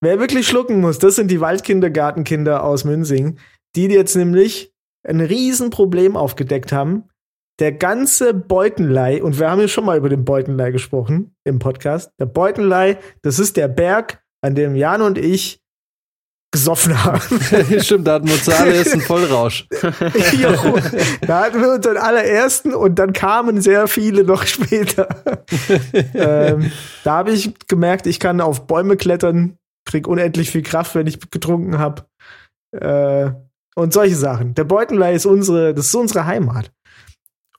wer 0.01 0.19
wirklich 0.19 0.47
schlucken 0.47 0.81
muss, 0.81 0.99
das 0.99 1.15
sind 1.15 1.31
die 1.31 1.41
Waldkindergartenkinder 1.41 2.63
aus 2.63 2.83
Münsing, 2.83 3.39
die 3.75 3.87
jetzt 3.87 4.15
nämlich 4.15 4.73
ein 5.07 5.21
Riesenproblem 5.21 6.15
aufgedeckt 6.15 6.71
haben. 6.71 7.05
Der 7.59 7.71
ganze 7.71 8.33
Beutenlei, 8.33 9.23
und 9.23 9.39
wir 9.39 9.49
haben 9.49 9.61
ja 9.61 9.69
schon 9.69 9.85
mal 9.85 9.97
über 9.97 10.09
den 10.09 10.25
Beutenlei 10.25 10.71
gesprochen 10.71 11.35
im 11.45 11.59
Podcast. 11.59 12.11
Der 12.19 12.25
Beutenlei, 12.25 12.97
das 13.21 13.39
ist 13.39 13.55
der 13.55 13.69
Berg, 13.69 14.21
an 14.45 14.55
dem 14.55 14.75
Jan 14.75 15.01
und 15.01 15.17
ich 15.17 15.59
gesoffen 16.51 17.03
haben. 17.03 17.19
Stimmt, 17.81 18.07
da 18.07 18.13
hatten 18.13 18.27
wir 18.27 18.35
uns 18.35 18.47
alle 18.47 18.75
erst 18.75 18.93
einen 18.93 19.01
Vollrausch. 19.01 19.67
jo, 20.39 20.79
da 21.27 21.41
hatten 21.41 21.59
wir 21.59 21.73
unseren 21.73 21.97
allerersten 21.97 22.73
und 22.73 22.95
dann 22.95 23.11
kamen 23.11 23.59
sehr 23.59 23.87
viele 23.87 24.23
noch 24.23 24.45
später. 24.45 25.09
ähm, 26.13 26.71
da 27.03 27.17
habe 27.17 27.31
ich 27.31 27.53
gemerkt, 27.67 28.07
ich 28.07 28.21
kann 28.21 28.39
auf 28.39 28.67
Bäume 28.67 28.95
klettern, 28.95 29.57
krieg 29.85 30.07
unendlich 30.07 30.49
viel 30.49 30.63
Kraft, 30.63 30.95
wenn 30.95 31.07
ich 31.07 31.19
getrunken 31.29 31.77
habe. 31.77 32.05
Äh, 32.71 33.31
und 33.75 33.91
solche 33.91 34.15
Sachen. 34.15 34.53
Der 34.53 34.63
Beutenlei 34.63 35.13
ist 35.13 35.25
unsere, 35.25 35.73
das 35.73 35.87
ist 35.87 35.95
unsere 35.95 36.25
Heimat. 36.25 36.71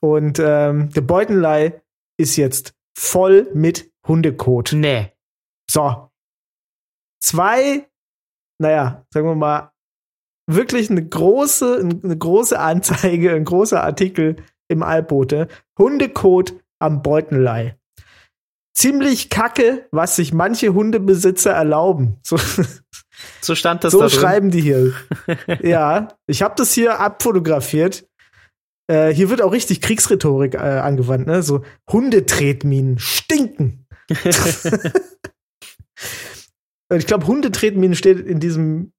Und 0.01 0.39
ähm, 0.39 0.89
der 0.89 1.01
Beutenlei 1.01 1.81
ist 2.19 2.35
jetzt 2.35 2.73
voll 2.97 3.47
mit 3.53 3.91
Hundekot. 4.07 4.71
Nee. 4.73 5.11
So. 5.69 6.06
Zwei, 7.27 7.85
naja, 8.57 9.05
sagen 9.13 9.27
wir 9.27 9.35
mal, 9.35 9.73
wirklich 10.49 10.89
eine 10.89 11.05
große, 11.05 11.79
eine 11.81 12.17
große 12.17 12.57
Anzeige, 12.57 13.33
ein 13.33 13.43
großer 13.43 13.83
Artikel 13.83 14.37
im 14.69 14.81
Alpbote. 14.81 15.49
Hundekot 15.77 16.53
am 16.79 17.01
Beutenlei. 17.01 17.77
Ziemlich 18.73 19.29
kacke, 19.29 19.89
was 19.91 20.15
sich 20.15 20.33
manche 20.33 20.73
Hundebesitzer 20.73 21.51
erlauben. 21.51 22.17
So, 22.23 22.37
So 23.41 23.55
stand 23.55 23.83
das 23.83 23.91
so 23.91 23.99
da 23.99 24.09
schreiben 24.09 24.49
die 24.49 24.61
hier. 24.61 24.93
ja, 25.61 26.07
ich 26.27 26.41
habe 26.41 26.55
das 26.55 26.71
hier 26.71 27.01
abfotografiert. 27.01 28.07
Äh, 28.89 29.13
hier 29.13 29.29
wird 29.29 29.41
auch 29.41 29.51
richtig 29.51 29.81
Kriegsrhetorik 29.81 30.53
äh, 30.53 30.59
angewandt, 30.59 31.27
ne? 31.27 31.43
So 31.43 31.65
Hundetretminen 31.91 32.99
stinken. 32.99 33.85
Ich 36.93 37.05
glaube, 37.05 37.27
Hundetretminen 37.27 37.95
steht 37.95 38.19
in 38.19 38.39
diesem, 38.39 38.93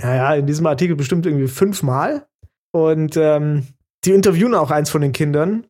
naja, 0.00 0.34
in 0.34 0.46
diesem 0.46 0.66
Artikel 0.66 0.96
bestimmt 0.96 1.26
irgendwie 1.26 1.48
fünfmal. 1.48 2.26
Und 2.72 3.16
ähm, 3.16 3.66
die 4.04 4.12
interviewen 4.12 4.54
auch 4.54 4.70
eins 4.70 4.90
von 4.90 5.00
den 5.00 5.12
Kindern. 5.12 5.66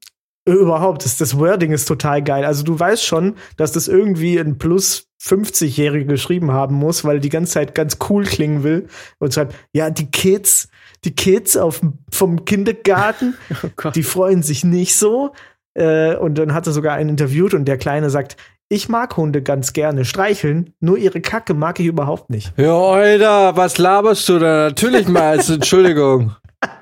Überhaupt, 0.46 1.04
das, 1.04 1.18
das 1.18 1.38
Wording 1.38 1.72
ist 1.72 1.87
total 1.87 2.22
geil. 2.22 2.44
Also 2.44 2.64
du 2.64 2.78
weißt 2.78 3.04
schon, 3.04 3.35
dass 3.57 3.72
das 3.72 3.87
irgendwie 3.87 4.38
ein 4.38 4.57
plus 4.57 5.09
50-Jährige 5.22 6.07
geschrieben 6.07 6.52
haben 6.52 6.74
muss, 6.74 7.04
weil 7.04 7.20
die 7.20 7.28
ganze 7.28 7.52
Zeit 7.52 7.74
ganz 7.74 7.98
cool 8.09 8.24
klingen 8.24 8.62
will 8.62 8.88
und 9.18 9.35
schreibt, 9.35 9.54
ja, 9.72 9.90
die 9.90 10.11
Kids, 10.11 10.68
die 11.04 11.14
Kids 11.14 11.57
auf, 11.57 11.83
vom 12.11 12.44
Kindergarten, 12.44 13.35
Oh 13.85 13.90
die 13.90 14.02
freuen 14.02 14.42
sich 14.42 14.64
nicht 14.64 14.96
so. 14.96 15.33
Äh, 15.74 16.16
und 16.16 16.37
dann 16.38 16.54
hat 16.54 16.66
er 16.66 16.72
sogar 16.72 16.94
einen 16.94 17.11
interviewt 17.11 17.52
und 17.52 17.66
der 17.66 17.78
Kleine 17.78 18.09
sagt, 18.09 18.37
ich 18.70 18.88
mag 18.88 19.16
Hunde 19.16 19.42
ganz 19.42 19.72
gerne 19.72 20.04
streicheln, 20.04 20.74
nur 20.81 20.98
ihre 20.98 21.20
Kacke 21.20 21.54
mag 21.54 21.81
ich 21.81 21.87
überhaupt 21.87 22.28
nicht. 22.31 22.52
Ja, 22.59 22.76
Alter, 22.78 23.57
was 23.57 23.78
laberst 23.78 24.28
du 24.28 24.38
da? 24.38 24.68
Natürlich 24.68 25.09
mal 25.09 25.22
als 25.38 25.48
Entschuldigung. 25.50 26.35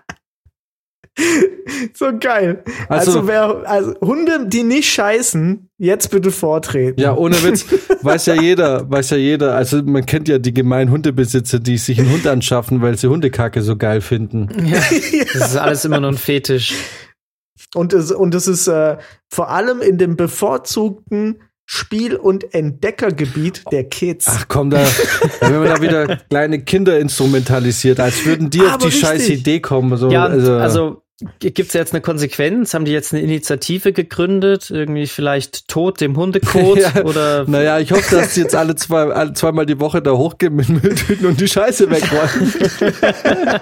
So 1.94 2.06
geil. 2.18 2.62
Also, 2.88 3.12
Also- 3.20 3.26
wer, 3.28 3.62
also 3.68 3.94
Hunde, 4.00 4.46
die 4.46 4.62
nicht 4.62 4.88
scheißen, 4.92 5.68
jetzt 5.78 6.10
bitte 6.10 6.30
vortreten. 6.30 7.00
Ja, 7.00 7.14
ohne 7.16 7.42
Witz, 7.42 7.64
weiß 8.02 8.26
ja 8.26 8.34
jeder, 8.40 8.88
weiß 8.88 9.10
ja 9.10 9.16
jeder. 9.16 9.54
Also 9.54 9.82
man 9.82 10.04
kennt 10.04 10.28
ja 10.28 10.38
die 10.38 10.52
gemeinen 10.54 10.90
Hundebesitzer, 10.90 11.58
die 11.58 11.78
sich 11.78 11.98
einen 11.98 12.12
Hund 12.12 12.26
anschaffen, 12.26 12.82
weil 12.82 12.96
sie 12.98 13.08
Hundekacke 13.08 13.62
so 13.62 13.76
geil 13.76 14.00
finden. 14.02 14.48
Ja, 14.66 14.76
das 15.32 15.50
ist 15.52 15.56
alles 15.56 15.84
immer 15.84 16.00
nur 16.00 16.10
ein 16.10 16.18
Fetisch. 16.18 16.74
Und 17.74 17.92
es, 17.94 18.12
und 18.12 18.34
es 18.34 18.46
ist 18.46 18.68
äh, 18.68 18.96
vor 19.32 19.50
allem 19.50 19.80
in 19.80 19.98
dem 19.98 20.16
bevorzugten 20.16 21.40
Spiel- 21.66 22.14
und 22.14 22.54
Entdeckergebiet 22.54 23.64
der 23.72 23.84
Kids. 23.84 24.26
Ach 24.28 24.44
komm, 24.46 24.70
da, 24.70 24.84
da 25.40 25.50
werden 25.50 25.62
wir 25.64 25.74
da 25.74 25.82
wieder 25.82 26.16
kleine 26.30 26.62
Kinder 26.62 27.00
instrumentalisiert, 27.00 27.98
als 27.98 28.24
würden 28.24 28.50
die 28.50 28.60
auf 28.60 28.74
Aber 28.74 28.86
die 28.86 28.92
scheiß 28.92 29.22
richtig. 29.22 29.40
Idee 29.40 29.60
kommen. 29.60 29.96
So, 29.96 30.08
Ja, 30.10 30.26
also, 30.26 30.54
also 30.54 31.02
gibt 31.40 31.58
es 31.58 31.72
jetzt 31.72 31.92
eine 31.92 32.02
Konsequenz? 32.02 32.72
Haben 32.72 32.84
die 32.84 32.92
jetzt 32.92 33.12
eine 33.12 33.22
Initiative 33.22 33.92
gegründet? 33.92 34.70
Irgendwie 34.70 35.08
vielleicht 35.08 35.66
Tod 35.66 36.00
dem 36.00 36.16
Hundekot? 36.16 36.78
Ja, 36.94 37.04
oder 37.04 37.44
Naja, 37.48 37.80
ich 37.80 37.90
hoffe, 37.90 38.14
dass 38.14 38.34
die 38.34 38.42
jetzt 38.42 38.54
alle 38.54 38.76
zwei, 38.76 39.10
alle 39.10 39.32
zweimal 39.32 39.66
die 39.66 39.80
Woche 39.80 40.00
da 40.00 40.12
hochgehen 40.12 40.54
mit 40.54 40.68
Mülltüten 40.68 41.26
und 41.26 41.40
die 41.40 41.48
Scheiße 41.48 41.90
wegräumen. 41.90 42.52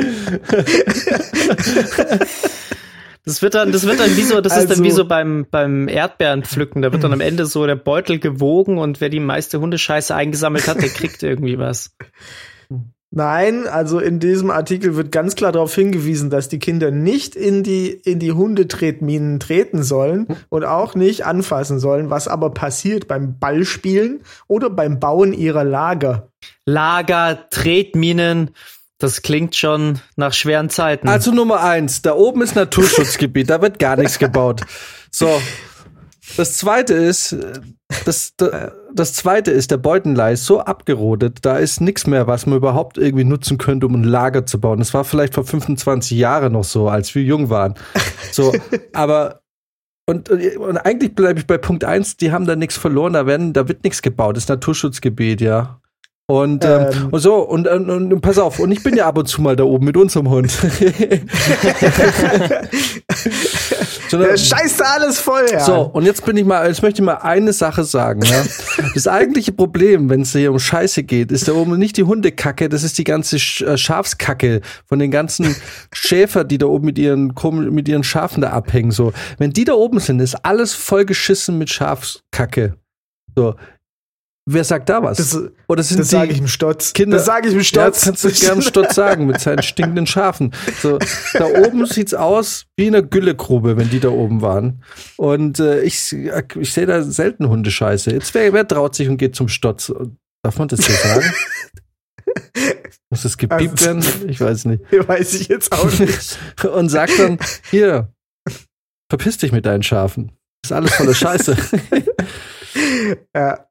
das 3.24 3.42
wird 3.42 3.54
dann, 3.54 3.72
das 3.72 3.86
wird 3.86 4.00
dann 4.00 4.16
wie 4.16 4.22
so, 4.22 4.40
das 4.40 4.54
ist 4.56 4.62
dann 4.64 4.70
Also- 4.70 4.84
wie 4.84 4.90
so 4.90 5.04
beim, 5.06 5.46
beim 5.50 5.88
Erdbeerenpflücken. 5.88 6.82
Da 6.82 6.92
wird 6.92 7.04
dann 7.04 7.12
am 7.12 7.20
Ende 7.20 7.46
so 7.46 7.66
der 7.66 7.76
Beutel 7.76 8.18
gewogen 8.18 8.78
und 8.78 9.00
wer 9.00 9.08
die 9.08 9.20
meiste 9.20 9.60
Hundescheiße 9.60 10.14
eingesammelt 10.14 10.68
hat, 10.68 10.80
der 10.82 10.88
kriegt 10.88 11.22
irgendwie 11.22 11.58
was. 11.58 11.94
Nein, 13.12 13.66
also 13.66 13.98
in 13.98 14.20
diesem 14.20 14.50
Artikel 14.52 14.94
wird 14.94 15.10
ganz 15.10 15.34
klar 15.34 15.50
darauf 15.50 15.74
hingewiesen, 15.74 16.30
dass 16.30 16.48
die 16.48 16.60
Kinder 16.60 16.92
nicht 16.92 17.34
in 17.34 17.64
die, 17.64 17.88
in 17.88 18.20
die 18.20 18.30
Hundetretminen 18.30 19.40
treten 19.40 19.82
sollen 19.82 20.28
und 20.48 20.64
auch 20.64 20.94
nicht 20.94 21.26
anfassen 21.26 21.80
sollen, 21.80 22.08
was 22.10 22.28
aber 22.28 22.50
passiert 22.50 23.08
beim 23.08 23.36
Ballspielen 23.40 24.20
oder 24.46 24.70
beim 24.70 25.00
Bauen 25.00 25.32
ihrer 25.32 25.64
Lager. 25.64 26.28
Lager, 26.66 27.48
Tretminen, 27.50 28.50
das 29.00 29.22
klingt 29.22 29.56
schon 29.56 29.98
nach 30.16 30.32
schweren 30.32 30.68
Zeiten. 30.68 31.08
Also 31.08 31.32
Nummer 31.32 31.62
eins, 31.64 32.02
da 32.02 32.14
oben 32.14 32.42
ist 32.42 32.54
Naturschutzgebiet, 32.54 33.50
da 33.50 33.60
wird 33.60 33.78
gar 33.78 33.96
nichts 33.96 34.18
gebaut. 34.18 34.60
So. 35.10 35.40
Das 36.36 36.56
zweite 36.56 36.94
ist, 36.94 37.36
das, 38.04 38.34
das 38.94 39.12
zweite 39.14 39.50
ist, 39.50 39.72
der 39.72 39.78
Beutenlei 39.78 40.34
ist 40.34 40.44
so 40.44 40.60
abgerodet, 40.60 41.38
da 41.42 41.56
ist 41.56 41.80
nichts 41.80 42.06
mehr, 42.06 42.28
was 42.28 42.46
man 42.46 42.58
überhaupt 42.58 42.98
irgendwie 42.98 43.24
nutzen 43.24 43.58
könnte, 43.58 43.86
um 43.86 43.96
ein 43.96 44.04
Lager 44.04 44.46
zu 44.46 44.60
bauen. 44.60 44.78
Das 44.78 44.94
war 44.94 45.02
vielleicht 45.02 45.34
vor 45.34 45.44
25 45.44 46.16
Jahren 46.16 46.52
noch 46.52 46.62
so, 46.62 46.88
als 46.88 47.12
wir 47.14 47.24
jung 47.24 47.50
waren. 47.50 47.74
So, 48.30 48.54
aber 48.92 49.40
und, 50.06 50.28
und 50.28 50.76
eigentlich 50.78 51.14
bleibe 51.14 51.40
ich 51.40 51.46
bei 51.46 51.58
Punkt 51.58 51.84
eins. 51.84 52.16
die 52.16 52.32
haben 52.32 52.46
da 52.46 52.54
nichts 52.54 52.76
verloren, 52.76 53.14
da 53.14 53.26
werden, 53.26 53.52
da 53.52 53.66
wird 53.66 53.82
nichts 53.82 54.02
gebaut. 54.02 54.36
Das 54.36 54.44
ist 54.44 54.48
Naturschutzgebiet, 54.48 55.40
ja. 55.40 55.80
Und, 56.30 56.64
ähm, 56.64 56.86
ähm. 56.92 57.08
und 57.10 57.18
so, 57.18 57.38
und, 57.38 57.66
und, 57.66 57.90
und, 57.90 58.20
pass 58.20 58.38
auf, 58.38 58.60
und 58.60 58.70
ich 58.70 58.84
bin 58.84 58.94
ja 58.94 59.08
ab 59.08 59.18
und 59.18 59.26
zu 59.26 59.42
mal 59.42 59.56
da 59.56 59.64
oben 59.64 59.84
mit 59.84 59.96
unserem 59.96 60.30
Hund. 60.30 60.52
so, 64.08 64.16
Der 64.16 64.36
scheißt 64.36 64.78
da 64.78 64.84
alles 64.96 65.18
voll, 65.18 65.46
ja. 65.50 65.58
So, 65.58 65.90
und 65.92 66.04
jetzt 66.04 66.24
bin 66.24 66.36
ich 66.36 66.44
mal, 66.44 66.68
jetzt 66.68 66.82
möchte 66.82 67.02
ich 67.02 67.04
mal 67.04 67.16
eine 67.16 67.52
Sache 67.52 67.82
sagen. 67.82 68.22
Ja. 68.22 68.44
Das 68.94 69.08
eigentliche 69.08 69.50
Problem, 69.50 70.08
wenn 70.08 70.20
es 70.20 70.30
hier 70.30 70.52
um 70.52 70.60
Scheiße 70.60 71.02
geht, 71.02 71.32
ist 71.32 71.48
da 71.48 71.52
oben 71.52 71.76
nicht 71.80 71.96
die 71.96 72.04
Hundekacke, 72.04 72.68
das 72.68 72.84
ist 72.84 72.96
die 72.98 73.04
ganze 73.04 73.34
äh, 73.64 73.76
Schafskacke 73.76 74.60
von 74.86 75.00
den 75.00 75.10
ganzen 75.10 75.56
Schäfer, 75.92 76.44
die 76.44 76.58
da 76.58 76.66
oben 76.66 76.86
mit 76.86 76.96
ihren, 76.96 77.34
mit 77.70 77.88
ihren 77.88 78.04
Schafen 78.04 78.42
da 78.42 78.50
abhängen. 78.50 78.92
So, 78.92 79.12
wenn 79.38 79.52
die 79.52 79.64
da 79.64 79.72
oben 79.72 79.98
sind, 79.98 80.20
ist 80.20 80.44
alles 80.44 80.74
vollgeschissen 80.74 81.58
mit 81.58 81.70
Schafskacke. 81.70 82.76
So, 83.34 83.56
Wer 84.52 84.64
sagt 84.64 84.88
da 84.88 85.00
was? 85.00 85.18
Das, 85.18 85.38
Oder 85.68 85.84
sind 85.84 86.00
das 86.00 86.10
sage 86.10 86.32
ich 86.32 86.38
im 86.38 86.48
Stotz. 86.48 86.92
Kinder, 86.92 87.18
das 87.18 87.26
sage 87.26 87.48
ich 87.48 87.54
im 87.54 87.62
Stotz. 87.62 88.04
Ja, 88.04 88.10
kannst 88.10 88.24
du 88.24 88.30
gerne 88.30 88.62
Stotz 88.62 88.96
sagen 88.96 89.26
mit 89.26 89.40
seinen 89.40 89.62
stinkenden 89.62 90.08
Schafen. 90.08 90.52
So, 90.80 90.98
da 91.34 91.44
oben 91.44 91.86
sieht's 91.86 92.14
aus 92.14 92.66
wie 92.76 92.88
eine 92.88 93.06
Güllegrube, 93.06 93.76
wenn 93.76 93.90
die 93.90 94.00
da 94.00 94.08
oben 94.08 94.42
waren. 94.42 94.82
Und 95.16 95.60
äh, 95.60 95.82
ich, 95.82 96.12
ich 96.12 96.72
sehe 96.72 96.86
da 96.86 97.02
selten 97.02 97.48
Hundescheiße. 97.48 98.10
Jetzt 98.10 98.34
wer, 98.34 98.52
wer 98.52 98.66
traut 98.66 98.96
sich 98.96 99.08
und 99.08 99.18
geht 99.18 99.36
zum 99.36 99.46
Stotz? 99.46 99.92
Darf 100.42 100.58
man 100.58 100.66
das 100.66 100.80
so 100.80 100.92
sagen? 100.92 101.32
Muss 103.10 103.22
das 103.22 103.36
gepiept 103.36 103.86
also, 103.86 103.86
werden? 103.86 104.30
Ich 104.30 104.40
weiß 104.40 104.64
nicht. 104.64 104.82
Weiß 105.08 105.34
ich 105.34 105.46
jetzt 105.46 105.72
auch 105.72 105.96
nicht. 105.98 106.38
und 106.64 106.88
sagt 106.88 107.18
dann, 107.20 107.38
hier, 107.70 108.12
verpiss 109.08 109.38
dich 109.38 109.52
mit 109.52 109.64
deinen 109.64 109.84
Schafen. 109.84 110.32
Das 110.62 110.70
ist 110.70 110.76
alles 110.76 110.94
voller 110.94 111.14
Scheiße. 111.14 111.56
ja. 113.34 113.69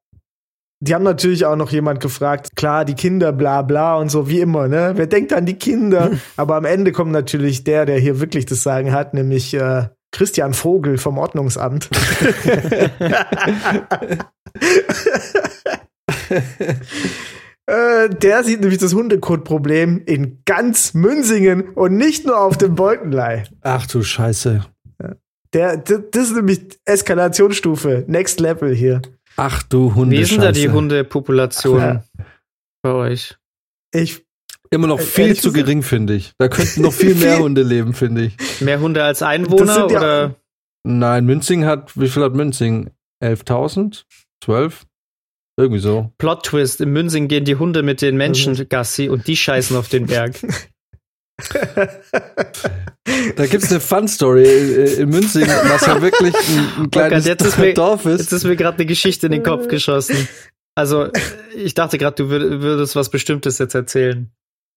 Die 0.82 0.96
haben 0.96 1.04
natürlich 1.04 1.46
auch 1.46 1.58
noch 1.58 1.72
jemand 1.72 2.00
gefragt, 2.00 2.56
klar, 2.56 2.86
die 2.86 2.94
Kinder, 2.94 3.34
bla 3.34 3.64
bla 3.64 3.98
und 3.98 4.08
so, 4.10 4.30
wie 4.30 4.40
immer, 4.40 4.70
ne? 4.70 4.94
Wer 4.96 5.08
denkt 5.08 5.34
an 5.34 5.46
die 5.46 5.56
Kinder? 5.56 6.12
Aber 6.38 6.56
am 6.56 6.64
Ende 6.64 6.94
kommt 6.94 7.12
natürlich 7.12 7.66
der, 7.66 7.86
der 7.86 8.00
hier 8.00 8.22
wirklich 8.22 8.46
das 8.46 8.64
Sagen 8.64 8.94
hat, 8.94 9.14
nämlich 9.14 9.54
äh, 9.54 9.90
Christian 10.12 10.54
Vogel 10.54 10.98
vom 10.98 11.18
Ordnungsamt. 11.18 11.90
äh, 17.66 18.10
der 18.10 18.44
sieht 18.46 18.62
nämlich 18.62 18.80
das 18.80 18.94
Hundekotproblem 18.94 20.04
in 20.06 20.44
ganz 20.46 20.94
Münsingen 20.94 21.72
und 21.72 21.98
nicht 21.98 22.26
nur 22.26 22.40
auf 22.40 22.58
dem 22.58 22.76
Beutenlei. 22.76 23.44
Ach 23.62 23.86
du 23.86 24.02
Scheiße. 24.02 24.66
Der, 25.54 25.78
das 25.78 26.30
ist 26.30 26.36
nämlich 26.36 26.80
Eskalationsstufe, 26.86 28.06
Next 28.08 28.40
Level 28.40 28.74
hier. 28.74 29.02
Ach 29.40 29.64
du 29.64 29.96
Hunde. 29.96 30.18
Wie 30.18 30.22
ist 30.22 30.34
denn 30.34 30.42
da 30.42 30.52
die 30.52 30.70
Hundepopulation 30.70 31.80
ja. 31.80 32.04
bei 32.82 32.92
euch? 32.92 33.38
Ich. 33.94 34.26
Immer 34.70 34.88
noch 34.88 35.00
viel 35.00 35.34
zu 35.36 35.54
gering, 35.54 35.82
finde 35.82 36.14
ich. 36.14 36.34
Da 36.38 36.50
könnten 36.50 36.82
noch 36.82 36.92
viel 37.04 37.16
mehr 37.16 37.40
Hunde 37.40 37.64
leben, 37.64 37.94
finde 37.94 38.26
ich. 38.26 38.62
Mehr 38.62 38.82
Hunde 38.82 39.02
als 39.02 39.22
Einwohner 39.22 39.86
oder? 39.86 40.36
Nein, 40.84 41.26
Münzing 41.26 41.64
hat, 41.64 41.98
wie 41.98 42.10
viel 42.10 42.22
hat 42.24 42.34
Münzing? 42.34 42.92
11.000? 43.24 44.04
12? 44.44 44.86
Irgendwie 45.58 45.80
so. 45.80 46.12
Plot 46.18 46.44
Twist: 46.44 46.82
In 46.82 46.92
Münzing 46.92 47.30
gehen 47.30 47.46
die 47.46 47.56
Hunde 47.56 47.82
mit 47.82 48.02
den 48.02 48.18
Menschen 48.18 48.52
also. 48.52 48.66
Gassi 48.66 49.08
und 49.08 49.26
die 49.28 49.38
scheißen 49.38 49.78
auf 49.78 49.88
den 49.88 50.06
Berg. 50.06 50.36
Da 53.36 53.46
gibt 53.48 53.64
es 53.64 53.72
eine 53.72 53.80
Fun-Story 53.80 54.96
in 54.98 55.10
Münzing, 55.10 55.48
was 55.48 55.86
ja 55.86 56.02
wirklich 56.02 56.36
ein, 56.36 56.84
ein 56.84 56.92
kleines 56.92 57.26
oh 57.26 57.30
Gott, 57.30 57.42
ist 57.42 57.58
mir, 57.58 57.74
Dorf 57.74 58.06
ist. 58.06 58.20
Jetzt 58.20 58.32
ist 58.34 58.44
mir 58.44 58.56
gerade 58.56 58.78
eine 58.78 58.86
Geschichte 58.86 59.26
in 59.28 59.32
den 59.32 59.44
Kopf 59.44 59.68
geschossen. 59.68 60.28
Also, 60.76 61.10
ich 61.56 61.74
dachte 61.74 61.98
gerade, 61.98 62.16
du 62.16 62.30
würdest 62.30 62.96
was 62.96 63.10
Bestimmtes 63.10 63.58
jetzt 63.58 63.74
erzählen. 63.76 64.32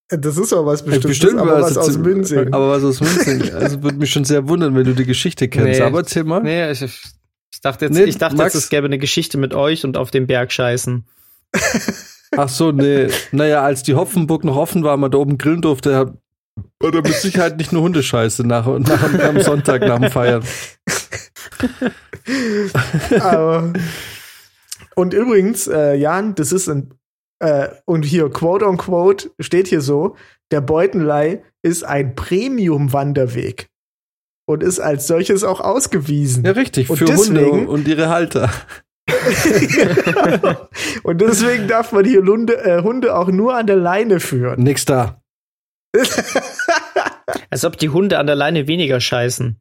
Das 0.09 0.37
ist 0.37 0.53
auch 0.53 0.67
was 0.67 0.83
Bestimmtes, 0.83 1.09
Bestimmt 1.09 1.41
aber 1.41 1.61
was, 1.61 1.77
was 1.77 1.89
aus 1.89 1.99
Münzing. 1.99 2.53
Aber 2.53 2.69
was 2.71 2.85
aus 2.85 3.01
Münzing. 3.01 3.55
Also 3.55 3.83
würde 3.83 3.99
mich 3.99 4.11
schon 4.11 4.25
sehr 4.25 4.49
wundern, 4.49 4.75
wenn 4.75 4.85
du 4.85 4.95
die 4.95 5.07
Geschichte 5.07 5.49
kennst. 5.49 5.81
Nee, 5.81 5.87
aber 5.87 6.01
erzähl 6.01 6.25
mal. 6.25 6.43
Nee, 6.43 6.71
ich, 6.71 6.83
ich 6.83 7.61
dachte 7.63 7.87
jetzt, 7.87 7.95
nee, 7.95 8.05
ich 8.05 8.19
dachte 8.19 8.43
jetzt, 8.43 8.55
es 8.55 8.69
gäbe 8.69 8.87
eine 8.87 8.99
Geschichte 8.99 9.39
mit 9.39 9.55
euch 9.55 9.85
und 9.85 9.97
auf 9.97 10.11
dem 10.11 10.27
Berg 10.27 10.53
scheißen. 10.53 11.07
Ach 12.37 12.49
so, 12.49 12.73
nee. 12.73 13.09
Naja, 13.31 13.63
als 13.63 13.83
die 13.83 13.95
Hopfenburg 13.95 14.45
noch 14.45 14.57
offen 14.57 14.85
war, 14.85 14.97
man 14.97 15.11
da 15.11 15.19
oben 15.19 15.39
grillen 15.39 15.63
durfte, 15.63 16.19
oder 16.83 17.03
mit 17.03 17.15
Sicherheit 17.15 17.57
nicht 17.57 17.73
nur 17.73 17.83
Hundescheiße 17.83 18.47
nach, 18.47 18.67
nach, 18.67 19.25
am 19.25 19.41
Sonntag 19.41 19.83
nach 19.83 19.99
dem 19.99 20.11
Feiern. 20.11 20.45
Aber, 23.21 23.73
und 24.95 25.15
übrigens, 25.15 25.67
äh, 25.69 25.95
Jan, 25.95 26.35
das 26.35 26.53
ist 26.53 26.69
ein, 26.69 26.95
äh, 27.41 27.69
und 27.85 28.05
hier, 28.05 28.31
quote 28.31 28.67
on 28.67 28.77
quote, 28.77 29.31
steht 29.41 29.69
hier 29.69 29.81
so, 29.81 30.17
der 30.51 30.61
Beutenlei 30.61 31.43
ist 31.63 31.85
ein 31.85 32.15
Premium-Wanderweg 32.15 33.69
und 34.47 34.63
ist 34.63 34.81
als 34.81 35.07
solches 35.07 35.45
auch 35.45 35.61
ausgewiesen. 35.61 36.45
Ja, 36.45 36.53
richtig, 36.53 36.91
und 36.91 36.97
für 36.97 37.05
deswegen, 37.05 37.51
Hunde 37.51 37.71
und 37.71 37.89
ihre 37.89 38.09
Halter. 38.09 38.51
und 41.03 41.21
deswegen 41.21 41.69
darf 41.69 41.93
man 41.93 42.05
hier 42.05 42.23
Hunde, 42.23 42.65
äh, 42.65 42.83
Hunde 42.83 43.17
auch 43.17 43.29
nur 43.29 43.57
an 43.57 43.67
der 43.67 43.77
Leine 43.77 44.21
führen. 44.21 44.63
Nix 44.63 44.85
da. 44.85 45.21
Als 47.53 47.67
ob 47.67 47.77
die 47.77 47.91
Hunde 47.91 48.19
an 48.19 48.27
der 48.27 48.35
Leine 48.35 48.67
weniger 48.67 48.99
scheißen. 48.99 49.61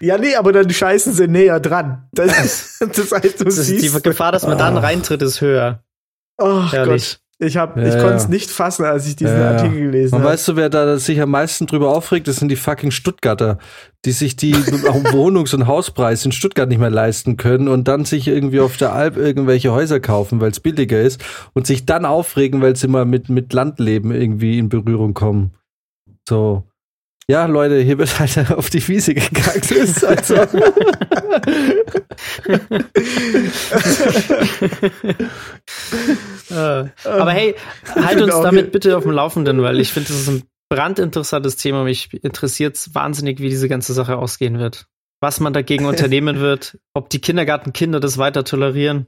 Ja, 0.00 0.18
nee, 0.18 0.34
aber 0.34 0.50
dann 0.52 0.68
scheißen 0.68 1.12
sie 1.12 1.28
näher 1.28 1.60
dran. 1.60 2.08
Das, 2.10 2.78
das 2.80 3.12
heißt, 3.12 3.40
du 3.40 3.44
das 3.44 3.54
siehst, 3.54 3.96
die 3.96 4.02
Gefahr, 4.02 4.32
dass 4.32 4.44
man 4.44 4.58
dann 4.58 4.76
ah. 4.76 4.80
reintritt, 4.80 5.22
ist 5.22 5.40
höher. 5.40 5.84
Oh 6.38 6.64
Gott. 6.72 7.20
Ich, 7.38 7.56
hab, 7.56 7.76
ja, 7.76 7.84
ich 7.84 7.94
konnte 7.94 8.16
es 8.16 8.28
nicht 8.28 8.50
fassen, 8.50 8.84
als 8.84 9.06
ich 9.06 9.14
diesen 9.14 9.38
ja, 9.38 9.52
Artikel 9.52 9.80
gelesen 9.82 10.16
habe. 10.16 10.24
Weißt 10.24 10.48
du, 10.48 10.56
wer 10.56 10.68
da 10.68 10.98
sich 10.98 11.20
am 11.20 11.30
meisten 11.30 11.68
drüber 11.68 11.96
aufregt? 11.96 12.26
Das 12.26 12.36
sind 12.36 12.48
die 12.48 12.56
fucking 12.56 12.90
Stuttgarter, 12.90 13.58
die 14.04 14.12
sich 14.12 14.34
die 14.34 14.54
Wohnungs- 15.12 15.54
und 15.54 15.68
Hauspreis 15.68 16.24
in 16.24 16.32
Stuttgart 16.32 16.68
nicht 16.68 16.78
mehr 16.78 16.90
leisten 16.90 17.36
können 17.36 17.68
und 17.68 17.86
dann 17.86 18.04
sich 18.04 18.26
irgendwie 18.26 18.58
auf 18.58 18.76
der 18.76 18.92
Alp 18.92 19.16
irgendwelche 19.16 19.70
Häuser 19.70 20.00
kaufen, 20.00 20.40
weil 20.40 20.50
es 20.50 20.58
billiger 20.58 21.00
ist 21.00 21.24
und 21.52 21.68
sich 21.68 21.86
dann 21.86 22.04
aufregen, 22.04 22.60
weil 22.62 22.74
sie 22.74 22.88
mal 22.88 23.04
mit, 23.04 23.28
mit 23.28 23.52
Landleben 23.52 24.10
irgendwie 24.10 24.58
in 24.58 24.68
Berührung 24.68 25.14
kommen. 25.14 25.52
So. 26.28 26.64
Ja, 27.32 27.46
Leute, 27.46 27.80
hier 27.80 27.96
wird 27.96 28.20
halt 28.20 28.50
auf 28.52 28.68
die 28.68 28.86
Wiese 28.86 29.14
gegangen. 29.14 29.62
Ist 29.70 30.06
halt 30.06 30.26
so. 30.26 30.34
Aber 37.08 37.32
hey, 37.32 37.54
halt 37.94 38.20
uns 38.20 38.34
damit 38.34 38.70
bitte 38.70 38.98
auf 38.98 39.04
dem 39.04 39.12
Laufenden, 39.12 39.62
weil 39.62 39.80
ich 39.80 39.94
finde, 39.94 40.10
das 40.10 40.20
ist 40.20 40.28
ein 40.28 40.42
brandinteressantes 40.68 41.56
Thema. 41.56 41.84
Mich 41.84 42.12
interessiert 42.22 42.76
es 42.76 42.94
wahnsinnig, 42.94 43.40
wie 43.40 43.48
diese 43.48 43.70
ganze 43.70 43.94
Sache 43.94 44.18
ausgehen 44.18 44.58
wird. 44.58 44.84
Was 45.22 45.40
man 45.40 45.54
dagegen 45.54 45.86
unternehmen 45.92 46.38
wird, 46.38 46.76
ob 46.92 47.08
die 47.08 47.22
Kindergartenkinder 47.22 47.98
das 47.98 48.18
weiter 48.18 48.44
tolerieren. 48.44 49.06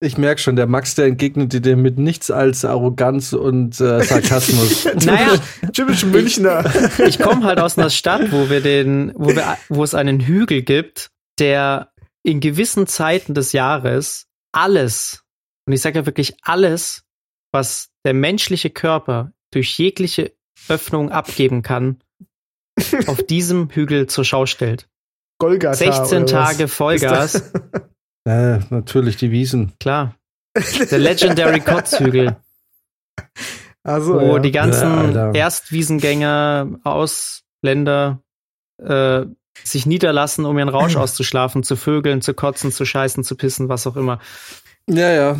Ich 0.00 0.18
merke 0.18 0.40
schon, 0.40 0.56
der 0.56 0.66
Max, 0.66 0.94
der 0.94 1.06
entgegnet 1.06 1.64
dir 1.64 1.76
mit 1.76 1.98
nichts 1.98 2.30
als 2.30 2.66
Arroganz 2.66 3.32
und 3.32 3.80
äh, 3.80 4.02
Sarkasmus. 4.02 4.84
naja, 5.06 5.38
typisch 5.72 6.04
Münchner. 6.04 6.64
Ich, 6.98 6.98
ich 6.98 7.18
komme 7.18 7.44
halt 7.44 7.58
aus 7.58 7.78
einer 7.78 7.88
Stadt, 7.88 8.30
wo 8.30 8.50
wir 8.50 8.60
den, 8.60 9.12
wo 9.16 9.34
wir, 9.34 9.56
wo 9.70 9.82
es 9.82 9.94
einen 9.94 10.20
Hügel 10.20 10.62
gibt, 10.62 11.10
der 11.38 11.92
in 12.22 12.40
gewissen 12.40 12.86
Zeiten 12.86 13.32
des 13.32 13.52
Jahres 13.52 14.26
alles, 14.52 15.22
und 15.66 15.72
ich 15.72 15.80
sage 15.80 16.00
ja 16.00 16.06
wirklich 16.06 16.36
alles, 16.42 17.04
was 17.52 17.88
der 18.04 18.12
menschliche 18.12 18.68
Körper 18.68 19.32
durch 19.50 19.78
jegliche 19.78 20.34
Öffnung 20.68 21.10
abgeben 21.10 21.62
kann, 21.62 22.02
auf 23.06 23.22
diesem 23.22 23.70
Hügel 23.70 24.08
zur 24.08 24.24
Schau 24.24 24.44
stellt. 24.44 24.88
Golgatha 25.38 25.74
16 25.74 26.26
Tage 26.26 26.68
Vollgas. 26.68 27.50
Äh, 28.26 28.58
natürlich 28.70 29.16
die 29.16 29.30
Wiesen. 29.30 29.72
Klar. 29.80 30.14
Der 30.90 30.98
Legendary 30.98 31.60
Kotzhügel. 31.60 32.36
Also, 33.82 34.20
wo 34.20 34.36
ja. 34.36 34.38
die 34.40 34.50
ganzen 34.50 35.14
Ja. 35.14 35.30
Erstwiesengänger, 35.32 36.80
Ausländer 36.82 38.20
äh, 38.82 39.26
sich 39.62 39.86
niederlassen, 39.86 40.44
um 40.44 40.58
ihren 40.58 40.68
Rausch 40.68 40.96
auszuschlafen, 40.96 41.62
zu 41.62 41.76
vögeln, 41.76 42.20
zu 42.20 42.34
kotzen, 42.34 42.72
zu 42.72 42.84
scheißen, 42.84 43.22
zu 43.22 43.36
pissen, 43.36 43.68
was 43.68 43.86
auch 43.86 43.96
immer. 43.96 44.18
Ja, 44.88 45.10
ja. 45.12 45.36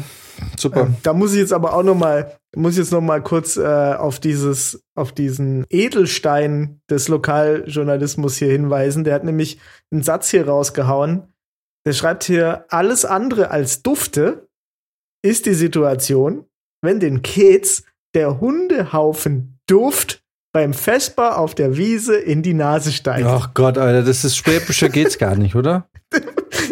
Super. 0.57 0.83
Ähm, 0.83 0.97
Da 1.03 1.13
muss 1.13 1.33
ich 1.33 1.39
jetzt 1.39 1.53
aber 1.53 1.75
auch 1.75 1.83
noch 1.83 1.95
mal, 1.95 2.37
muss 2.55 2.73
ich 2.73 2.79
jetzt 2.79 2.93
noch 2.93 3.01
mal 3.01 3.23
kurz 3.23 3.57
äh, 3.57 3.95
auf 3.95 4.21
dieses, 4.21 4.83
auf 4.95 5.13
diesen 5.13 5.65
Edelstein 5.71 6.81
des 6.91 7.09
Lokaljournalismus 7.09 8.37
hier 8.37 8.51
hinweisen. 8.51 9.05
Der 9.05 9.15
hat 9.15 9.25
nämlich 9.25 9.59
einen 9.91 10.03
Satz 10.03 10.31
hier 10.31 10.47
rausgehauen. 10.47 11.33
Der 11.87 11.93
schreibt 11.93 12.25
hier: 12.25 12.65
Alles 12.69 13.05
andere 13.05 13.51
als 13.51 13.83
Dufte 13.83 14.49
ist 15.23 15.47
die 15.47 15.55
Situation, 15.55 16.45
wenn 16.83 16.99
den 17.01 17.23
Kids 17.23 17.85
der 18.15 18.41
Hundehaufen 18.41 19.59
Duft 19.67 20.23
beim 20.53 20.75
Vesper 20.75 21.39
auf 21.39 21.55
der 21.55 21.77
Wiese 21.77 22.17
in 22.17 22.43
die 22.43 22.55
Nase 22.55 22.91
steigt. 22.93 23.27
Ach 23.27 23.55
Gott, 23.55 23.79
Alter, 23.79 24.03
das 24.03 24.25
ist 24.25 24.37
schwäbischer 24.37 24.89
geht's 24.89 25.19
gar 25.19 25.37
nicht, 25.37 25.55
oder? 25.55 25.89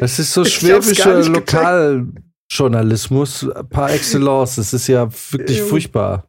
Das 0.00 0.18
ist 0.18 0.32
so 0.32 0.44
schwäbischer. 0.44 1.22
Lokaljournalismus 1.22 3.46
par 3.70 3.92
excellence. 3.92 4.56
Das 4.56 4.72
ist 4.72 4.88
ja 4.88 5.08
wirklich 5.30 5.58
Junge. 5.58 5.70
furchtbar. 5.70 6.28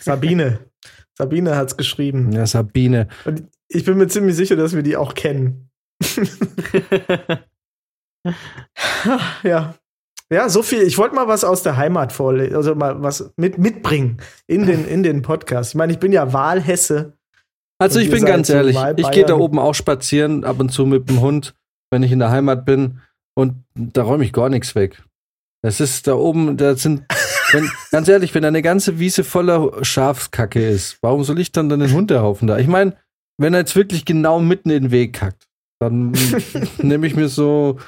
Sabine. 0.00 0.58
Sabine 1.16 1.54
hat's 1.56 1.76
geschrieben. 1.76 2.32
Ja, 2.32 2.46
Sabine. 2.46 3.06
Und 3.24 3.44
ich 3.68 3.84
bin 3.84 3.96
mir 3.96 4.08
ziemlich 4.08 4.34
sicher, 4.34 4.56
dass 4.56 4.74
wir 4.74 4.82
die 4.82 4.96
auch 4.96 5.14
kennen. 5.14 5.70
Ja. 9.42 9.74
Ja, 10.30 10.50
so 10.50 10.62
viel. 10.62 10.82
Ich 10.82 10.98
wollte 10.98 11.14
mal 11.14 11.26
was 11.26 11.42
aus 11.42 11.62
der 11.62 11.78
Heimat 11.78 12.12
vorlesen, 12.12 12.54
also 12.54 12.74
mal 12.74 13.02
was 13.02 13.32
mit, 13.36 13.56
mitbringen 13.56 14.18
in 14.46 14.66
den, 14.66 14.86
in 14.86 15.02
den 15.02 15.22
Podcast. 15.22 15.70
Ich 15.70 15.74
meine, 15.74 15.92
ich 15.92 15.98
bin 15.98 16.12
ja 16.12 16.34
Wahlhesse. 16.34 17.14
Also 17.78 17.98
ich 17.98 18.10
bin 18.10 18.24
ganz 18.24 18.50
ehrlich, 18.50 18.76
ich 18.96 19.10
gehe 19.10 19.24
da 19.24 19.36
oben 19.36 19.58
auch 19.58 19.74
spazieren, 19.74 20.44
ab 20.44 20.60
und 20.60 20.70
zu 20.70 20.84
mit 20.84 21.08
dem 21.08 21.20
Hund, 21.20 21.54
wenn 21.90 22.02
ich 22.02 22.12
in 22.12 22.18
der 22.18 22.30
Heimat 22.30 22.66
bin. 22.66 23.00
Und 23.34 23.64
da 23.74 24.02
räume 24.02 24.24
ich 24.24 24.32
gar 24.32 24.50
nichts 24.50 24.74
weg. 24.74 25.02
Das 25.62 25.80
ist 25.80 26.06
da 26.06 26.14
oben, 26.14 26.56
da 26.56 26.76
sind, 26.76 27.04
wenn, 27.52 27.70
ganz 27.90 28.08
ehrlich, 28.08 28.34
wenn 28.34 28.42
da 28.42 28.48
eine 28.48 28.62
ganze 28.62 28.98
Wiese 28.98 29.24
voller 29.24 29.82
Schafskacke 29.84 30.68
ist, 30.68 30.98
warum 31.02 31.24
soll 31.24 31.38
ich 31.40 31.52
dann 31.52 31.68
dann 31.68 31.80
den 31.80 31.92
Hundehaufen 31.92 32.48
da? 32.48 32.58
Ich 32.58 32.66
meine, 32.66 32.96
wenn 33.38 33.54
er 33.54 33.60
jetzt 33.60 33.76
wirklich 33.76 34.04
genau 34.04 34.40
mitten 34.40 34.70
in 34.70 34.84
den 34.84 34.90
Weg 34.90 35.14
kackt, 35.14 35.46
dann 35.80 36.12
nehme 36.78 37.06
ich 37.06 37.16
mir 37.16 37.28
so, 37.28 37.78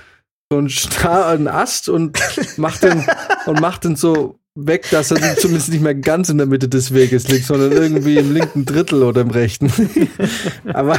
so 0.52 0.58
einen, 0.58 0.68
Sta 0.68 1.28
einen 1.30 1.48
Ast 1.48 1.88
und 1.88 2.18
mach 2.56 2.78
den, 2.78 3.04
und 3.46 3.60
mach 3.60 3.78
den 3.78 3.94
so 3.94 4.40
weg, 4.56 4.88
dass 4.90 5.12
er 5.12 5.36
zumindest 5.36 5.70
nicht 5.70 5.80
mehr 5.80 5.94
ganz 5.94 6.28
in 6.28 6.38
der 6.38 6.46
Mitte 6.46 6.68
des 6.68 6.92
Weges 6.92 7.28
liegt, 7.28 7.46
sondern 7.46 7.70
irgendwie 7.70 8.16
im 8.16 8.32
linken 8.34 8.64
Drittel 8.64 9.04
oder 9.04 9.20
im 9.20 9.30
rechten. 9.30 9.72
Aber 10.64 10.98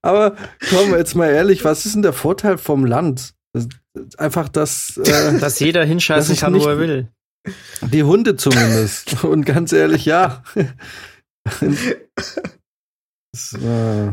aber 0.00 0.36
kommen 0.70 0.90
wir 0.92 0.98
jetzt 0.98 1.14
mal 1.14 1.28
ehrlich, 1.28 1.64
was 1.64 1.84
ist 1.84 1.94
denn 1.94 2.02
der 2.02 2.12
Vorteil 2.12 2.56
vom 2.56 2.84
Land? 2.84 3.34
Einfach, 4.16 4.48
dass 4.48 4.96
äh, 4.96 5.38
Dass 5.38 5.58
jeder 5.58 5.80
Dass 5.80 5.88
hinscheißen 5.88 6.34
ich 6.34 6.40
kann, 6.40 6.54
wo 6.54 6.66
er 6.66 6.78
will. 6.78 7.08
die 7.82 8.04
Hunde 8.04 8.36
zumindest. 8.36 9.24
Und 9.24 9.44
ganz 9.44 9.72
ehrlich, 9.72 10.04
ja. 10.04 10.42
Das, 13.30 13.52
äh, 13.52 14.10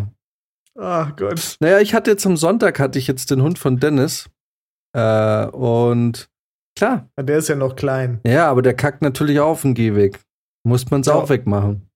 Ach 0.77 1.15
Gott. 1.15 1.57
naja, 1.59 1.79
ich 1.79 1.93
hatte 1.93 2.11
jetzt 2.11 2.25
am 2.25 2.37
Sonntag 2.37 2.79
hatte 2.79 2.99
ich 2.99 3.07
jetzt 3.07 3.31
den 3.31 3.41
Hund 3.41 3.57
von 3.59 3.79
Dennis. 3.79 4.29
Äh, 4.93 5.45
und 5.47 6.29
klar, 6.77 7.09
Ja, 7.17 7.23
Der 7.23 7.37
ist 7.37 7.47
ja 7.49 7.55
noch 7.55 7.75
klein. 7.75 8.19
ja, 8.25 8.49
aber 8.49 8.61
der 8.61 8.73
kackt 8.73 9.01
natürlich 9.01 9.39
auf 9.39 9.61
den 9.61 9.73
Gehweg. 9.73 10.19
Muss 10.63 10.89
man 10.91 11.01
es 11.01 11.07
Ja. 11.07 11.13
auch 11.13 11.29
wegmachen. 11.29 11.89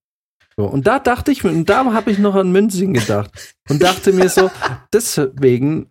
So, 0.56 0.64
und 0.66 0.86
da 0.86 0.98
dachte 0.98 1.30
ich, 1.32 1.42
mir- 1.44 1.50
und 1.50 1.68
da 1.68 1.92
habe 1.92 2.10
ich 2.10 2.18
noch 2.18 2.34
an 2.34 2.52
Münzing 2.52 2.92
gedacht 2.94 3.30
und 3.68 3.82
dachte 3.82 4.12
mir 4.12 4.28
so, 4.28 4.50
deswegen 4.92 5.90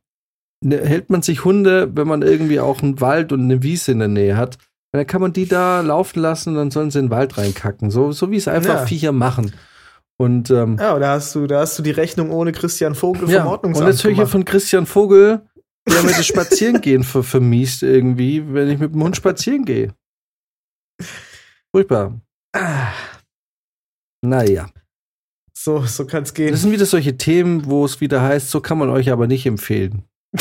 ne, 0.64 0.78
hält 0.86 1.10
man 1.10 1.22
sich 1.22 1.44
Hunde, 1.46 1.96
wenn 1.96 2.08
man 2.08 2.22
irgendwie 2.22 2.60
auch 2.60 2.82
einen 2.82 3.02
Wald 3.02 3.32
und 3.32 3.42
eine 3.42 3.64
Wiese 3.64 3.92
in 3.92 4.00
der 4.00 4.08
Nähe 4.08 4.38
hat, 4.38 4.58
dann 4.92 5.06
kann 5.08 5.22
man 5.22 5.34
die 5.34 5.48
da 5.48 5.82
laufen 5.82 6.20
lassen 6.20 6.50
und 6.50 6.56
dann 6.56 6.72
sollen 6.72 6.92
sie 6.92 7.00
in 7.00 7.06
den 7.06 7.12
Wald 7.12 7.38
reinkacken. 7.38 7.92
So, 7.92 8.12
so 8.12 8.32
wie 8.32 8.38
es 8.38 8.48
einfach 8.48 8.76
Ja. 8.82 8.86
Viecher 8.86 9.12
machen. 9.12 9.54
Und, 10.22 10.50
ähm, 10.52 10.78
Ja, 10.78 11.00
da 11.00 11.12
hast 11.14 11.34
du, 11.34 11.48
da 11.48 11.62
hast 11.62 11.80
du 11.80 11.84
die 11.84 11.92
Rechnung 11.92 12.32
ohne 12.32 12.52
Christian 12.52 12.94
Vogel 12.94 13.22
vom 13.22 13.30
ja, 13.32 13.44
und 13.44 13.48
Ordnungsamt 13.48 13.88
jetzt 13.88 14.04
höre 14.04 14.12
ich 14.12 14.18
hier 14.18 14.26
gemacht. 14.26 14.32
von 14.32 14.44
Christian 14.46 14.86
Vogel, 14.86 15.48
der 15.88 16.04
mir 16.04 16.12
das 16.12 16.28
Spazierengehen 16.28 17.04
ver 17.06 17.24
vermiest 17.24 17.84
irgendwie, 17.84 18.44
wenn 18.54 18.70
ich 18.70 18.80
mit 18.80 18.94
dem 18.94 19.02
Hund 19.02 19.16
spazieren 19.16 19.64
gehe. 19.64 19.94
Furchtbar. 21.74 22.20
Ah, 22.54 22.92
Naja. 24.22 24.70
So, 25.54 25.86
so 25.86 26.06
kann's 26.06 26.34
gehen. 26.34 26.52
Das 26.52 26.62
sind 26.62 26.72
wieder 26.74 26.86
solche 26.86 27.16
Themen, 27.16 27.66
wo 27.66 27.86
es 27.86 28.02
wieder 28.02 28.22
heißt, 28.22 28.50
so 28.50 28.60
kann 28.60 28.78
man 28.78 28.90
euch 28.90 29.12
aber 29.12 29.28
nicht 29.28 29.46
empfehlen. 29.46 30.04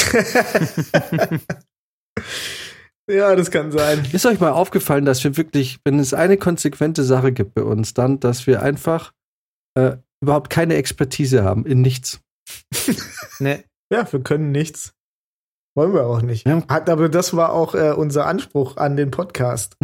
ja, 3.08 3.36
das 3.36 3.50
kann 3.50 3.70
sein. 3.70 4.06
Ist 4.12 4.26
euch 4.26 4.40
mal 4.40 4.50
aufgefallen, 4.50 5.04
dass 5.04 5.22
wir 5.22 5.36
wirklich, 5.36 5.78
wenn 5.84 5.98
es 5.98 6.14
eine 6.14 6.36
konsequente 6.36 7.04
Sache 7.04 7.32
gibt 7.32 7.54
bei 7.54 7.62
uns, 7.62 7.94
dann, 7.94 8.18
dass 8.20 8.46
wir 8.46 8.62
einfach 8.62 9.12
äh, 9.78 9.96
überhaupt 10.20 10.50
keine 10.50 10.74
Expertise 10.74 11.44
haben 11.44 11.64
in 11.66 11.80
nichts. 11.80 12.20
Ne, 13.40 13.62
Ja, 13.92 14.10
wir 14.12 14.20
können 14.20 14.50
nichts. 14.50 14.92
Wollen 15.76 15.94
wir 15.94 16.06
auch 16.06 16.22
nicht. 16.22 16.46
Ja. 16.46 16.66
Hat, 16.68 16.90
aber 16.90 17.08
das 17.08 17.36
war 17.36 17.52
auch 17.52 17.74
äh, 17.74 17.92
unser 17.92 18.26
Anspruch 18.26 18.76
an 18.78 18.96
den 18.96 19.12
Podcast. 19.12 19.76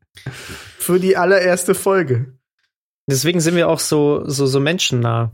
Für 0.78 0.98
die 0.98 1.16
allererste 1.18 1.74
Folge. 1.74 2.38
deswegen 3.10 3.40
sind 3.40 3.56
wir 3.56 3.68
auch 3.68 3.80
so, 3.80 4.26
so, 4.28 4.46
so 4.46 4.58
menschennah. 4.60 5.32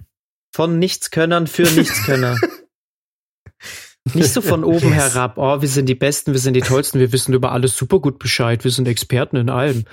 Von 0.53 0.79
Nichtskönnern 0.79 1.47
für 1.47 1.63
Nichtskönner. 1.63 2.37
Nicht 4.15 4.33
so 4.33 4.41
von 4.43 4.65
oben 4.65 4.89
Yes. 4.93 5.15
herab, 5.15 5.39
oh, 5.39 5.63
wir 5.63 5.69
sind 5.69 5.89
die 5.89 5.95
Besten, 5.95 6.33
wir 6.33 6.39
sind 6.39 6.55
die 6.55 6.61
Tollsten, 6.61 7.01
wir 7.01 7.11
wissen 7.13 7.33
über 7.33 7.53
alles 7.53 7.77
super 7.77 8.01
gut 8.01 8.19
Bescheid, 8.19 8.63
wir 8.63 8.71
sind 8.71 8.87
Experten 8.87 9.37
in 9.37 9.49
allem. 9.49 9.85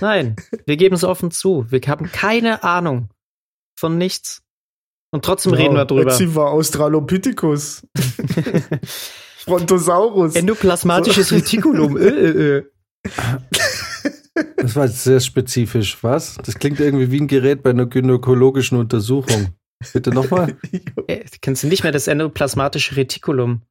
Nein, 0.00 0.36
wir 0.66 0.76
geben 0.78 0.94
es 0.94 1.04
offen 1.04 1.30
zu. 1.30 1.66
Wir 1.70 1.80
haben 1.86 2.10
keine 2.10 2.62
Ahnung 2.64 3.10
von 3.78 3.96
nichts. 3.96 4.42
Und 5.10 5.24
trotzdem 5.24 5.54
reden 5.54 5.74
wir 5.74 5.84
drüber. 5.84 6.10
Sie 6.10 6.34
war 6.34 6.50
Australopithecus. 6.50 7.86
Brontosaurus. 9.46 10.34
Endoplasmatisches 10.34 11.32
Retikulum. 11.32 11.96
Äh, 11.96 12.08
äh, 12.08 12.58
äh. 12.58 12.64
Das 14.56 14.76
war 14.76 14.86
jetzt 14.86 15.04
sehr 15.04 15.20
spezifisch, 15.20 16.02
was? 16.02 16.36
Das 16.44 16.56
klingt 16.56 16.80
irgendwie 16.80 17.10
wie 17.10 17.20
ein 17.20 17.28
Gerät 17.28 17.62
bei 17.62 17.70
einer 17.70 17.86
gynäkologischen 17.86 18.78
Untersuchung. 18.78 19.54
Bitte 19.92 20.10
nochmal? 20.10 20.56
Äh, 21.06 21.24
Kennst 21.40 21.62
du 21.62 21.68
nicht 21.68 21.84
mehr 21.84 21.92
das 21.92 22.08
endoplasmatische 22.08 22.96
Retikulum? 22.96 23.62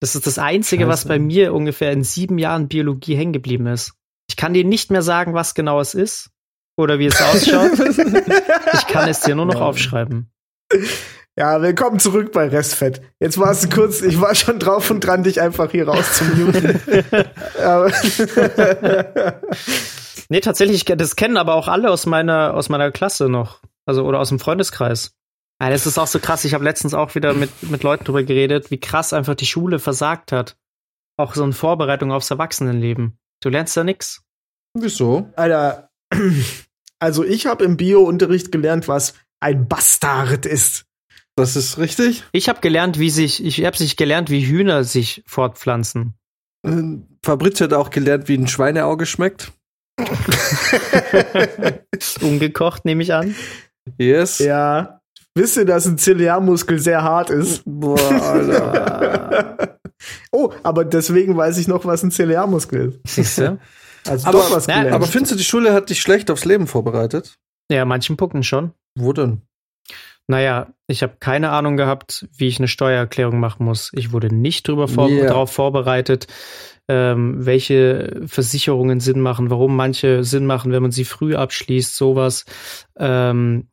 Das 0.00 0.14
ist 0.14 0.26
das 0.26 0.38
Einzige, 0.38 0.88
was 0.88 1.06
bei 1.06 1.18
mir 1.18 1.54
ungefähr 1.54 1.92
in 1.92 2.04
sieben 2.04 2.36
Jahren 2.36 2.68
Biologie 2.68 3.14
hängen 3.14 3.32
geblieben 3.32 3.66
ist. 3.66 3.94
Ich 4.28 4.36
kann 4.36 4.52
dir 4.52 4.64
nicht 4.64 4.90
mehr 4.90 5.00
sagen, 5.00 5.32
was 5.32 5.54
genau 5.54 5.80
es 5.80 5.94
ist 5.94 6.30
oder 6.76 6.98
wie 6.98 7.06
es 7.06 7.20
ausschaut. 7.20 7.72
Ich 8.74 8.86
kann 8.86 9.08
es 9.08 9.20
dir 9.20 9.34
nur 9.34 9.46
noch 9.46 9.54
Nein. 9.54 9.62
aufschreiben. 9.62 10.30
Ja, 11.36 11.60
willkommen 11.60 11.98
zurück 11.98 12.32
bei 12.32 12.48
Restfett. 12.48 13.02
Jetzt 13.20 13.38
warst 13.38 13.64
du 13.64 13.68
kurz, 13.68 14.00
ich 14.00 14.20
war 14.20 14.34
schon 14.34 14.58
drauf 14.58 14.90
und 14.90 15.00
dran, 15.00 15.22
dich 15.22 15.40
einfach 15.40 15.70
hier 15.70 15.88
rauszumuten. 15.88 16.80
Nee, 20.28 20.40
tatsächlich, 20.40 20.84
das 20.84 21.16
kennen 21.16 21.36
aber 21.36 21.54
auch 21.54 21.68
alle 21.68 21.90
aus 21.90 22.06
meiner, 22.06 22.54
aus 22.54 22.68
meiner 22.68 22.90
Klasse 22.90 23.28
noch. 23.28 23.60
Also, 23.84 24.04
oder 24.04 24.18
aus 24.18 24.30
dem 24.30 24.40
Freundeskreis. 24.40 25.12
Ja, 25.60 25.70
das 25.70 25.86
ist 25.86 25.98
auch 25.98 26.06
so 26.06 26.18
krass. 26.18 26.44
Ich 26.44 26.54
habe 26.54 26.64
letztens 26.64 26.94
auch 26.94 27.14
wieder 27.14 27.32
mit, 27.32 27.50
mit 27.62 27.82
Leuten 27.82 28.04
drüber 28.04 28.22
geredet, 28.22 28.70
wie 28.70 28.80
krass 28.80 29.12
einfach 29.12 29.36
die 29.36 29.46
Schule 29.46 29.78
versagt 29.78 30.32
hat. 30.32 30.56
Auch 31.16 31.34
so 31.34 31.44
in 31.44 31.52
Vorbereitung 31.52 32.12
aufs 32.12 32.30
Erwachsenenleben. 32.30 33.18
Du 33.40 33.48
lernst 33.48 33.76
da 33.76 33.84
nix. 33.84 34.22
Wieso? 34.74 35.30
Alter, 35.36 35.90
also 36.98 37.24
ich 37.24 37.46
habe 37.46 37.64
im 37.64 37.76
Bio-Unterricht 37.76 38.52
gelernt, 38.52 38.88
was 38.88 39.14
ein 39.40 39.68
Bastard 39.68 40.46
ist. 40.46 40.86
Das 41.36 41.54
ist 41.54 41.78
richtig. 41.78 42.24
Ich 42.32 42.48
habe 42.48 42.60
gelernt, 42.60 42.98
wie 42.98 43.10
sich, 43.10 43.44
ich 43.44 43.64
habe 43.64 43.76
sich 43.76 43.96
gelernt, 43.96 44.30
wie 44.30 44.46
Hühner 44.46 44.84
sich 44.84 45.22
fortpflanzen. 45.26 46.14
Äh, 46.66 46.98
Fabrizio 47.22 47.64
hat 47.64 47.74
auch 47.74 47.90
gelernt, 47.90 48.28
wie 48.28 48.38
ein 48.38 48.48
Schweineauge 48.48 49.04
schmeckt. 49.04 49.52
Ungekocht, 52.22 52.84
nehme 52.84 53.02
ich 53.02 53.12
an. 53.12 53.34
Yes. 53.98 54.38
Ja. 54.38 55.00
Wisst 55.34 55.58
ihr, 55.58 55.66
dass 55.66 55.86
ein 55.86 55.98
Ziliarmuskel 55.98 56.78
sehr 56.78 57.02
hart 57.02 57.28
ist? 57.28 57.62
Boah, 57.66 57.98
Alter. 58.10 59.78
oh, 60.32 60.50
aber 60.62 60.86
deswegen 60.86 61.36
weiß 61.36 61.58
ich 61.58 61.68
noch, 61.68 61.84
was 61.84 62.02
ein 62.02 62.10
Ziliarmuskel 62.10 62.98
ist. 63.04 63.14
Siehst 63.14 63.38
du? 63.38 63.58
Also 64.08 64.28
Aber- 64.28 64.38
doch 64.38 64.50
was 64.52 64.66
na, 64.66 64.76
gelernt. 64.78 64.94
Aber 64.94 65.06
findest 65.06 65.32
du, 65.32 65.36
die 65.36 65.44
Schule 65.44 65.72
hat 65.72 65.90
dich 65.90 66.00
schlecht 66.00 66.30
aufs 66.30 66.44
Leben 66.44 66.66
vorbereitet? 66.66 67.36
Ja, 67.70 67.84
manchen 67.84 68.16
Punkten 68.16 68.42
schon. 68.42 68.72
Wo 68.96 69.12
denn? 69.12 69.42
Naja, 70.28 70.68
ich 70.88 71.02
habe 71.02 71.16
keine 71.20 71.50
Ahnung 71.50 71.76
gehabt, 71.76 72.26
wie 72.36 72.48
ich 72.48 72.58
eine 72.58 72.68
Steuererklärung 72.68 73.38
machen 73.38 73.64
muss. 73.64 73.90
Ich 73.94 74.12
wurde 74.12 74.34
nicht 74.34 74.66
drüber 74.66 74.88
vor 74.88 75.08
Yeah. 75.08 75.26
darauf 75.28 75.52
vorbereitet, 75.52 76.26
ähm, 76.88 77.44
welche 77.46 78.22
Versicherungen 78.26 78.98
Sinn 79.00 79.20
machen, 79.20 79.50
warum 79.50 79.76
manche 79.76 80.24
Sinn 80.24 80.46
machen, 80.46 80.72
wenn 80.72 80.82
man 80.82 80.90
sie 80.92 81.04
früh 81.04 81.34
abschließt, 81.36 81.96
sowas. 81.96 82.44
Ähm, 82.98 83.68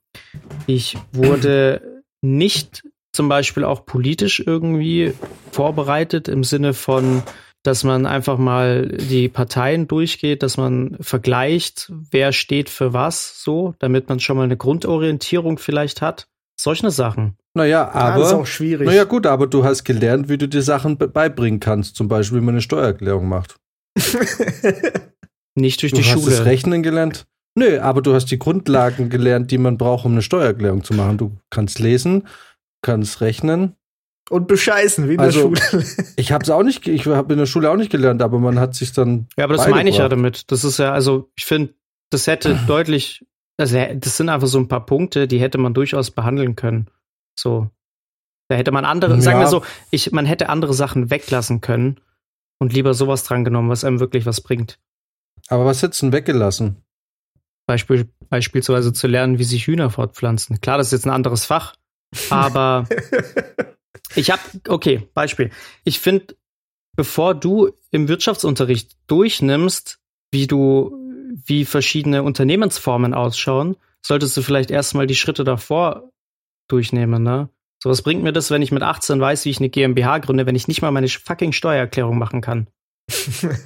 ich 0.68 0.96
wurde 1.12 2.04
nicht 2.22 2.84
zum 3.14 3.30
Beispiel 3.30 3.64
auch 3.64 3.86
politisch 3.86 4.40
irgendwie 4.46 5.14
vorbereitet 5.52 6.28
im 6.28 6.44
Sinne 6.44 6.74
von, 6.74 7.24
dass 7.64 7.84
man 7.84 8.06
einfach 8.06 8.38
mal 8.38 8.88
die 8.90 9.30
Parteien 9.30 9.88
durchgeht, 9.88 10.44
dass 10.44 10.58
man 10.58 10.98
vergleicht, 11.00 11.92
wer 12.12 12.32
steht 12.34 12.70
für 12.70 12.94
was, 12.94 13.42
so, 13.42 13.74
damit 13.80 14.10
man 14.10 14.20
schon 14.20 14.38
mal 14.38 14.44
eine 14.44 14.58
Grundorientierung 14.58 15.58
vielleicht 15.58 16.02
hat. 16.02 16.28
Solche 16.60 16.92
Sachen. 16.92 17.36
Naja, 17.56 17.90
aber. 17.92 18.20
das 18.20 18.28
ist 18.30 18.34
auch 18.36 18.46
schwierig. 18.46 18.86
Naja, 18.88 19.04
gut, 19.06 19.26
aber 19.26 19.48
du 19.48 19.64
hast 19.64 19.84
gelernt, 19.84 20.30
wie 20.30 20.38
du 20.38 20.48
dir 20.48 20.62
Sachen 20.62 20.98
be- 20.98 21.08
beibringen 21.08 21.60
kannst. 21.60 21.96
Zum 21.96 22.08
Beispiel, 22.08 22.40
wie 22.40 22.46
man 22.46 22.56
eine 22.56 22.62
Steuererklärung 22.62 23.28
macht. 23.28 23.56
Nicht 25.56 25.82
durch 25.82 25.92
Du 25.92 26.02
die 26.02 26.04
hast 26.08 26.26
das 26.26 26.38
Schule. 26.38 26.46
Rechnen 26.46 26.84
gelernt. 26.84 27.26
Nö, 27.56 27.80
aber 27.80 28.02
du 28.02 28.14
hast 28.14 28.26
die 28.32 28.40
Grundlagen 28.40 29.10
gelernt, 29.10 29.52
die 29.52 29.60
man 29.60 29.78
braucht, 29.78 30.06
um 30.06 30.14
eine 30.14 30.24
Steuererklärung 30.24 30.84
zu 30.84 30.94
machen. 30.96 31.18
Du 31.20 31.38
kannst 31.52 31.80
lesen, 31.80 32.28
kannst 32.82 33.22
rechnen. 33.22 33.76
Und 34.30 34.48
bescheißen, 34.48 35.10
wie 35.10 35.16
in 35.16 35.20
Also- 35.20 35.50
der 35.50 35.62
Schule. 35.62 35.86
Ich 36.16 36.32
habe 36.32 36.44
es 36.44 36.50
auch 36.50 36.64
nicht, 36.64 36.88
ich 36.88 37.06
habe 37.08 37.34
in 37.34 37.40
der 37.40 37.46
Schule 37.46 37.70
auch 37.70 37.76
nicht 37.76 37.92
gelernt, 37.92 38.22
aber 38.22 38.40
man 38.40 38.60
hat 38.60 38.74
sich 38.76 38.94
dann. 38.94 39.28
Ja, 39.38 39.44
aber 39.46 39.56
das 39.56 39.68
meine 39.68 39.90
ich 39.90 39.98
ja 39.98 40.08
damit. 40.10 40.52
Das 40.52 40.64
ist 40.64 40.80
ja, 40.80 40.94
also 40.94 41.30
ich 41.36 41.46
finde, 41.46 41.74
das 42.10 42.28
hätte 42.28 42.58
deutlich, 42.68 43.26
also 43.58 43.78
das 43.96 44.18
sind 44.18 44.30
einfach 44.30 44.48
so 44.48 44.58
ein 44.60 44.68
paar 44.68 44.86
Punkte, 44.86 45.28
die 45.28 45.40
hätte 45.40 45.58
man 45.58 45.74
durchaus 45.74 46.12
behandeln 46.12 46.56
können. 46.56 46.88
So. 47.38 47.70
Da 48.50 48.56
hätte 48.56 48.72
man 48.72 48.86
andere, 48.86 49.16
Ja. 49.16 49.22
sagen 49.22 49.40
wir 49.40 49.48
so, 49.48 49.64
ich, 49.92 50.12
man 50.12 50.26
hätte 50.26 50.50
andere 50.50 50.74
Sachen 50.74 51.10
weglassen 51.10 51.62
können 51.62 52.00
und 52.60 52.74
lieber 52.74 52.94
sowas 52.94 53.24
dran 53.24 53.44
genommen, 53.44 53.70
was 53.70 53.84
einem 53.84 54.00
wirklich 54.00 54.26
was 54.26 54.42
bringt. 54.42 54.80
Aber 55.48 55.66
was 55.66 55.82
hättest 55.82 56.02
du 56.02 56.06
denn 56.08 56.14
weggelassen? 56.14 56.78
Beispiel, 57.66 58.10
beispielsweise 58.30 58.94
zu 58.94 59.08
lernen, 59.08 59.40
wie 59.40 59.44
sich 59.46 59.68
Hühner 59.68 59.90
fortpflanzen. 59.90 60.62
Klar, 60.62 60.78
das 60.78 60.88
ist 60.88 60.92
jetzt 60.94 61.06
ein 61.06 61.12
anderes 61.14 61.46
Fach, 61.46 61.76
aber 62.30 62.86
ich 64.16 64.32
habe, 64.32 64.42
okay, 64.68 65.08
Beispiel. 65.14 65.52
Ich 65.84 66.00
finde, 66.00 66.36
bevor 66.96 67.36
du 67.36 67.72
im 67.92 68.08
Wirtschaftsunterricht 68.08 68.96
durchnimmst, 69.08 70.00
wie 70.32 70.48
du, 70.48 70.96
wie 71.46 71.66
verschiedene 71.66 72.24
Unternehmensformen 72.24 73.14
ausschauen, 73.14 73.76
solltest 74.06 74.36
du 74.38 74.42
vielleicht 74.42 74.72
erstmal 74.72 75.08
die 75.08 75.16
Schritte 75.16 75.44
davor 75.44 76.12
durchnehmen, 76.68 77.24
ne? 77.24 77.50
So, 77.82 77.90
was 77.90 78.02
bringt 78.02 78.24
mir 78.24 78.32
das, 78.32 78.50
wenn 78.50 78.62
ich 78.62 78.72
mit 78.72 78.82
18 78.82 79.20
weiß, 79.20 79.44
wie 79.44 79.50
ich 79.50 79.60
eine 79.60 79.68
GmbH 79.70 80.20
gründe, 80.20 80.46
wenn 80.46 80.56
ich 80.56 80.70
nicht 80.70 80.82
mal 80.82 80.92
meine 80.92 81.10
fucking 81.10 81.52
Steuererklärung 81.52 82.18
machen 82.18 82.40
kann? 82.40 82.68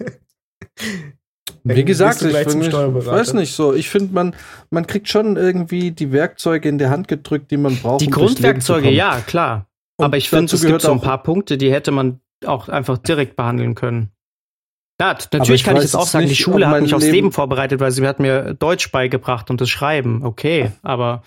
Wie 1.63 1.83
gesagt, 1.83 2.21
ich, 2.21 2.29
gleich 2.29 2.47
zum 2.47 2.61
find- 2.61 2.63
ich 2.63 2.69
Steuerberater. 2.69 3.11
weiß 3.11 3.33
nicht 3.33 3.53
so. 3.53 3.73
Ich 3.73 3.89
finde, 3.89 4.13
man, 4.13 4.35
man 4.69 4.87
kriegt 4.87 5.09
schon 5.09 5.35
irgendwie 5.35 5.91
die 5.91 6.11
Werkzeuge 6.11 6.69
in 6.69 6.77
der 6.77 6.89
Hand 6.89 7.07
gedrückt, 7.07 7.51
die 7.51 7.57
man 7.57 7.75
braucht. 7.75 8.01
Die 8.01 8.07
um 8.07 8.13
durchs 8.13 8.39
Leben 8.39 8.61
zu 8.61 8.73
Grundwerkzeuge, 8.73 8.89
ja, 8.89 9.19
klar. 9.21 9.67
Und 9.97 10.05
Aber 10.05 10.17
ich 10.17 10.29
finde, 10.29 10.53
es 10.53 10.61
gibt 10.61 10.81
so 10.81 10.91
ein 10.91 11.01
paar 11.01 11.21
Punkte, 11.23 11.57
die 11.57 11.71
hätte 11.71 11.91
man 11.91 12.19
auch 12.45 12.69
einfach 12.69 12.97
direkt 12.97 13.35
behandeln 13.35 13.75
können. 13.75 14.11
Ja, 14.99 15.15
natürlich 15.31 15.61
ich 15.61 15.63
kann 15.63 15.75
ich 15.77 15.83
jetzt 15.83 15.95
auch 15.95 16.07
sagen, 16.07 16.25
die 16.25 16.29
nicht, 16.29 16.41
Schule 16.41 16.65
ob 16.65 16.71
hat 16.71 16.81
mich 16.81 16.93
aufs 16.93 17.03
Leben- 17.05 17.15
Leben 17.15 17.31
vorbereitet, 17.31 17.79
weil 17.79 17.91
sie 17.91 18.05
hat 18.07 18.19
mir 18.19 18.53
Deutsch 18.55 18.91
beigebracht 18.91 19.49
und 19.49 19.61
das 19.61 19.69
Schreiben. 19.69 20.23
Okay, 20.23 20.71
aber 20.81 21.23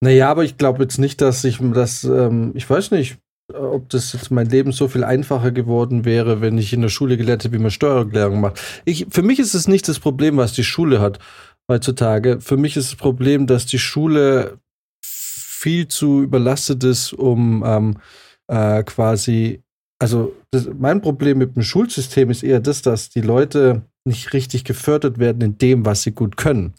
Naja, 0.00 0.30
aber 0.30 0.44
ich 0.44 0.56
glaube 0.58 0.82
jetzt 0.82 0.98
nicht, 0.98 1.20
dass 1.20 1.44
ich 1.44 1.58
das, 1.60 2.04
ähm, 2.04 2.52
ich 2.54 2.68
weiß 2.68 2.90
nicht, 2.92 3.16
ob 3.52 3.90
das 3.90 4.12
jetzt 4.14 4.30
mein 4.30 4.48
Leben 4.48 4.72
so 4.72 4.88
viel 4.88 5.04
einfacher 5.04 5.50
geworden 5.50 6.06
wäre, 6.06 6.40
wenn 6.40 6.56
ich 6.56 6.72
in 6.72 6.80
der 6.80 6.88
Schule 6.88 7.18
gelernt 7.18 7.44
hätte, 7.44 7.52
wie 7.54 7.58
man 7.58 7.70
Steuererklärung 7.70 8.40
macht. 8.40 8.60
Ich, 8.86 9.06
für 9.10 9.22
mich 9.22 9.38
ist 9.38 9.54
es 9.54 9.68
nicht 9.68 9.86
das 9.86 9.98
Problem, 9.98 10.38
was 10.38 10.54
die 10.54 10.64
Schule 10.64 11.00
hat 11.00 11.18
heutzutage. 11.70 12.40
Für 12.40 12.56
mich 12.56 12.76
ist 12.76 12.92
das 12.92 12.96
Problem, 12.98 13.46
dass 13.46 13.66
die 13.66 13.78
Schule 13.78 14.58
viel 15.64 15.88
zu 15.88 16.22
überlastet 16.22 16.84
ist, 16.84 17.14
um 17.14 17.64
ähm, 17.66 17.96
äh, 18.48 18.82
quasi, 18.82 19.62
also 19.98 20.34
das, 20.50 20.68
mein 20.78 21.00
Problem 21.00 21.38
mit 21.38 21.56
dem 21.56 21.62
Schulsystem 21.62 22.28
ist 22.28 22.42
eher 22.42 22.60
das, 22.60 22.82
dass 22.82 23.08
die 23.08 23.22
Leute 23.22 23.80
nicht 24.04 24.34
richtig 24.34 24.64
gefördert 24.64 25.18
werden 25.18 25.40
in 25.40 25.56
dem, 25.56 25.86
was 25.86 26.02
sie 26.02 26.12
gut 26.12 26.36
können. 26.36 26.74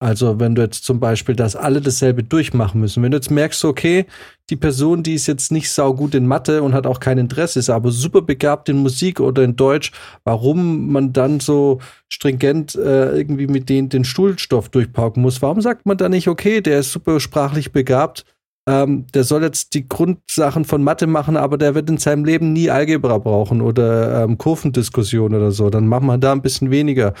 Also 0.00 0.40
wenn 0.40 0.54
du 0.54 0.62
jetzt 0.62 0.84
zum 0.84 1.00
Beispiel, 1.00 1.34
dass 1.34 1.56
alle 1.56 1.80
dasselbe 1.80 2.22
durchmachen 2.22 2.80
müssen. 2.80 3.02
Wenn 3.02 3.12
du 3.12 3.16
jetzt 3.16 3.30
merkst, 3.30 3.64
okay, 3.64 4.06
die 4.50 4.56
Person, 4.56 5.02
die 5.02 5.14
ist 5.14 5.26
jetzt 5.26 5.50
nicht 5.50 5.70
saugut 5.70 6.14
in 6.14 6.26
Mathe 6.26 6.62
und 6.62 6.74
hat 6.74 6.86
auch 6.86 7.00
kein 7.00 7.16
Interesse, 7.16 7.58
ist 7.58 7.70
aber 7.70 7.90
super 7.90 8.20
begabt 8.20 8.68
in 8.68 8.76
Musik 8.78 9.20
oder 9.20 9.42
in 9.42 9.56
Deutsch, 9.56 9.92
warum 10.24 10.92
man 10.92 11.12
dann 11.12 11.40
so 11.40 11.80
stringent 12.08 12.74
äh, 12.74 13.16
irgendwie 13.16 13.46
mit 13.46 13.68
denen 13.68 13.88
den 13.88 14.04
Schulstoff 14.04 14.68
durchpauken 14.68 15.22
muss. 15.22 15.40
Warum 15.40 15.60
sagt 15.60 15.86
man 15.86 15.96
da 15.96 16.08
nicht, 16.08 16.28
okay, 16.28 16.60
der 16.60 16.80
ist 16.80 16.92
super 16.92 17.18
sprachlich 17.20 17.72
begabt, 17.72 18.26
ähm, 18.66 19.06
der 19.12 19.24
soll 19.24 19.42
jetzt 19.42 19.74
die 19.74 19.86
Grundsachen 19.86 20.64
von 20.64 20.82
Mathe 20.82 21.06
machen, 21.06 21.36
aber 21.36 21.58
der 21.58 21.74
wird 21.74 21.90
in 21.90 21.98
seinem 21.98 22.24
Leben 22.24 22.52
nie 22.52 22.70
Algebra 22.70 23.18
brauchen 23.18 23.60
oder 23.60 24.24
ähm, 24.24 24.38
Kurvendiskussion 24.38 25.34
oder 25.34 25.52
so. 25.52 25.68
Dann 25.68 25.86
machen 25.86 26.06
wir 26.06 26.18
da 26.18 26.32
ein 26.32 26.42
bisschen 26.42 26.70
weniger. 26.70 27.12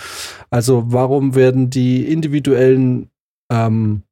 Also 0.50 0.84
warum 0.86 1.34
werden 1.34 1.68
die 1.68 2.10
individuellen 2.10 3.10
ähm, 3.52 4.02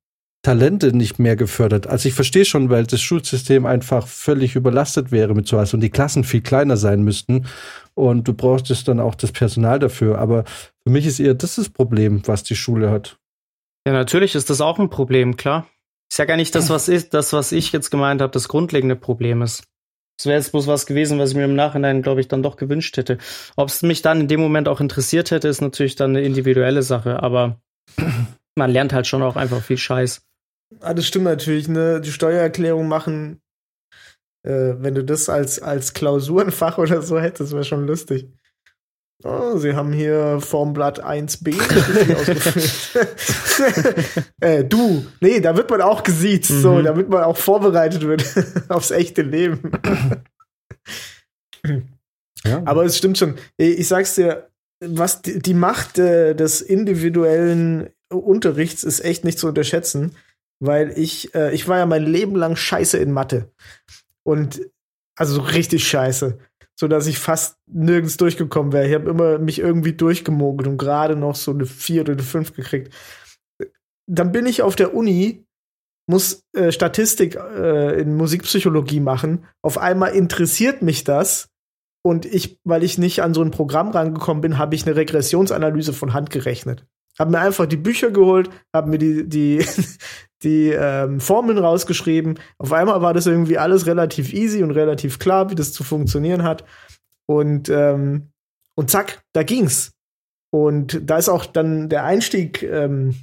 Talente 0.42 0.94
nicht 0.94 1.18
mehr 1.18 1.36
gefördert? 1.36 1.86
Also 1.86 2.08
ich 2.08 2.14
verstehe 2.14 2.44
schon, 2.44 2.68
weil 2.68 2.84
das 2.84 3.00
Schulsystem 3.00 3.64
einfach 3.64 4.06
völlig 4.06 4.54
überlastet 4.54 5.10
wäre 5.10 5.34
mit 5.34 5.48
sowas 5.48 5.72
und 5.72 5.80
die 5.80 5.90
Klassen 5.90 6.24
viel 6.24 6.42
kleiner 6.42 6.76
sein 6.76 7.02
müssten 7.02 7.46
und 7.94 8.28
du 8.28 8.34
brauchst 8.34 8.88
dann 8.88 9.00
auch 9.00 9.14
das 9.14 9.32
Personal 9.32 9.78
dafür. 9.78 10.18
Aber 10.18 10.44
für 10.82 10.90
mich 10.90 11.06
ist 11.06 11.18
eher 11.18 11.34
das 11.34 11.56
das 11.56 11.70
Problem, 11.70 12.20
was 12.26 12.42
die 12.42 12.56
Schule 12.56 12.90
hat. 12.90 13.18
ja, 13.86 13.94
natürlich 13.94 14.34
ist 14.34 14.50
das 14.50 14.60
auch 14.60 14.78
ein 14.78 14.90
Problem, 14.90 15.36
klar. 15.36 15.66
Ist 16.12 16.18
ja 16.18 16.26
gar 16.26 16.36
nicht 16.36 16.54
das, 16.54 16.68
was 16.68 16.88
ist, 16.88 17.14
das, 17.14 17.32
was 17.32 17.52
ich 17.52 17.72
jetzt 17.72 17.88
gemeint 17.88 18.20
habe, 18.20 18.30
das 18.30 18.46
grundlegende 18.46 18.96
Problem 18.96 19.40
ist. 19.40 19.64
Das 20.18 20.26
wäre 20.26 20.36
jetzt 20.36 20.52
bloß 20.52 20.66
was 20.66 20.84
gewesen, 20.84 21.18
was 21.18 21.30
ich 21.30 21.36
mir 21.36 21.46
im 21.46 21.54
Nachhinein, 21.54 22.02
glaube 22.02 22.20
ich, 22.20 22.28
dann 22.28 22.42
doch 22.42 22.56
gewünscht 22.56 22.98
hätte. 22.98 23.16
Ob 23.56 23.70
es 23.70 23.80
mich 23.80 24.02
dann 24.02 24.20
in 24.20 24.28
dem 24.28 24.38
Moment 24.38 24.68
auch 24.68 24.82
interessiert 24.82 25.30
hätte, 25.30 25.48
ist 25.48 25.62
natürlich 25.62 25.96
dann 25.96 26.10
eine 26.10 26.20
individuelle 26.20 26.82
Sache, 26.82 27.22
aber 27.22 27.62
man 28.56 28.70
lernt 28.70 28.92
halt 28.92 29.06
schon 29.06 29.22
auch 29.22 29.36
einfach 29.36 29.62
viel 29.62 29.78
Scheiß. 29.78 30.20
Ah, 30.80 30.92
das 30.92 31.06
stimmt 31.06 31.24
natürlich, 31.24 31.66
ne? 31.68 32.02
Die 32.02 32.12
Steuererklärung 32.12 32.88
machen, 32.88 33.40
äh, 34.42 34.74
wenn 34.76 34.94
du 34.94 35.04
das 35.04 35.30
als, 35.30 35.62
als 35.62 35.94
Klausurenfach 35.94 36.76
oder 36.76 37.00
so 37.00 37.18
hättest, 37.18 37.54
wäre 37.54 37.64
schon 37.64 37.86
lustig. 37.86 38.28
Oh, 39.24 39.56
Sie 39.56 39.74
haben 39.74 39.92
hier 39.92 40.40
Formblatt 40.40 41.04
1b 41.04 41.46
richtig 41.48 42.16
ausgefüllt. 42.16 44.24
äh, 44.40 44.64
du, 44.64 45.06
nee, 45.20 45.40
da 45.40 45.56
wird 45.56 45.70
man 45.70 45.80
auch 45.82 46.02
gesiezt, 46.02 46.48
so, 46.60 46.74
Mhm. 46.74 46.84
damit 46.84 47.08
man 47.08 47.24
auch 47.24 47.36
vorbereitet 47.36 48.02
wird 48.02 48.24
aufs 48.68 48.90
echte 48.90 49.22
Leben. 49.22 49.72
Ja. 52.44 52.60
Aber 52.64 52.84
es 52.84 52.98
stimmt 52.98 53.18
schon. 53.18 53.36
Ich 53.56 53.86
sag's 53.86 54.16
dir, 54.16 54.48
was 54.80 55.22
die, 55.22 55.38
die 55.38 55.54
Macht 55.54 55.96
äh, 56.00 56.34
des 56.34 56.60
individuellen 56.60 57.90
Unterrichts 58.10 58.82
ist 58.82 58.98
echt 59.04 59.24
nicht 59.24 59.38
zu 59.38 59.46
unterschätzen, 59.46 60.16
weil 60.58 60.90
ich, 60.98 61.32
äh, 61.36 61.54
ich 61.54 61.68
war 61.68 61.78
ja 61.78 61.86
mein 61.86 62.04
Leben 62.04 62.34
lang 62.34 62.56
scheiße 62.56 62.98
in 62.98 63.12
Mathe. 63.12 63.52
Und 64.24 64.60
also 65.16 65.34
so 65.34 65.40
richtig 65.42 65.86
scheiße. 65.86 66.38
So 66.82 66.88
dass 66.88 67.06
ich 67.06 67.20
fast 67.20 67.58
nirgends 67.70 68.16
durchgekommen 68.16 68.72
wäre. 68.72 68.88
Ich 68.88 68.94
habe 68.94 69.08
immer 69.08 69.38
mich 69.38 69.60
irgendwie 69.60 69.92
durchgemogelt 69.92 70.66
und 70.66 70.78
gerade 70.78 71.14
noch 71.14 71.36
so 71.36 71.52
eine 71.52 71.64
4 71.64 72.00
oder 72.00 72.14
eine 72.14 72.24
5 72.24 72.54
gekriegt. 72.54 72.92
Dann 74.10 74.32
bin 74.32 74.46
ich 74.46 74.62
auf 74.62 74.74
der 74.74 74.92
Uni, 74.92 75.44
muss 76.10 76.42
äh, 76.56 76.72
Statistik 76.72 77.36
äh, 77.36 78.00
in 78.00 78.16
Musikpsychologie 78.16 78.98
machen. 78.98 79.44
Auf 79.64 79.78
einmal 79.78 80.16
interessiert 80.16 80.82
mich 80.82 81.04
das. 81.04 81.50
Und 82.04 82.26
ich, 82.26 82.58
weil 82.64 82.82
ich 82.82 82.98
nicht 82.98 83.22
an 83.22 83.32
so 83.32 83.42
ein 83.42 83.52
Programm 83.52 83.90
rangekommen 83.90 84.40
bin, 84.40 84.58
habe 84.58 84.74
ich 84.74 84.84
eine 84.84 84.96
Regressionsanalyse 84.96 85.92
von 85.92 86.14
Hand 86.14 86.30
gerechnet. 86.30 86.84
Habe 87.16 87.30
mir 87.30 87.38
einfach 87.38 87.66
die 87.66 87.76
Bücher 87.76 88.10
geholt, 88.10 88.50
habe 88.74 88.90
mir 88.90 88.98
die, 88.98 89.28
die, 89.28 89.64
die 90.44 90.70
ähm, 90.70 91.20
Formeln 91.20 91.58
rausgeschrieben. 91.58 92.38
Auf 92.58 92.72
einmal 92.72 93.02
war 93.02 93.14
das 93.14 93.26
irgendwie 93.26 93.58
alles 93.58 93.86
relativ 93.86 94.32
easy 94.32 94.62
und 94.62 94.70
relativ 94.72 95.18
klar, 95.18 95.50
wie 95.50 95.54
das 95.54 95.72
zu 95.72 95.84
funktionieren 95.84 96.42
hat. 96.42 96.64
Und, 97.26 97.68
ähm, 97.68 98.30
und 98.74 98.90
zack, 98.90 99.22
da 99.32 99.42
ging's. 99.42 99.92
Und 100.50 101.00
da 101.08 101.18
ist 101.18 101.28
auch 101.28 101.46
dann 101.46 101.88
der 101.88 102.04
Einstieg 102.04 102.62
ähm, 102.62 103.14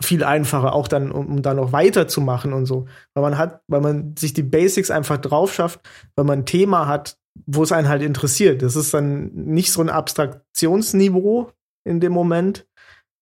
viel 0.00 0.24
einfacher, 0.24 0.74
auch 0.74 0.88
dann, 0.88 1.10
um, 1.10 1.26
um 1.26 1.42
da 1.42 1.54
noch 1.54 1.72
weiterzumachen 1.72 2.52
und 2.52 2.66
so. 2.66 2.86
Weil 3.14 3.22
man 3.22 3.38
hat, 3.38 3.60
weil 3.68 3.80
man 3.80 4.16
sich 4.16 4.32
die 4.32 4.42
Basics 4.42 4.90
einfach 4.90 5.18
drauf 5.18 5.52
schafft, 5.52 5.80
weil 6.14 6.24
man 6.24 6.40
ein 6.40 6.46
Thema 6.46 6.86
hat, 6.86 7.16
wo 7.46 7.62
es 7.62 7.72
einen 7.72 7.88
halt 7.88 8.02
interessiert. 8.02 8.62
Das 8.62 8.76
ist 8.76 8.94
dann 8.94 9.32
nicht 9.32 9.72
so 9.72 9.80
ein 9.80 9.90
Abstraktionsniveau 9.90 11.50
in 11.84 12.00
dem 12.00 12.12
Moment, 12.12 12.66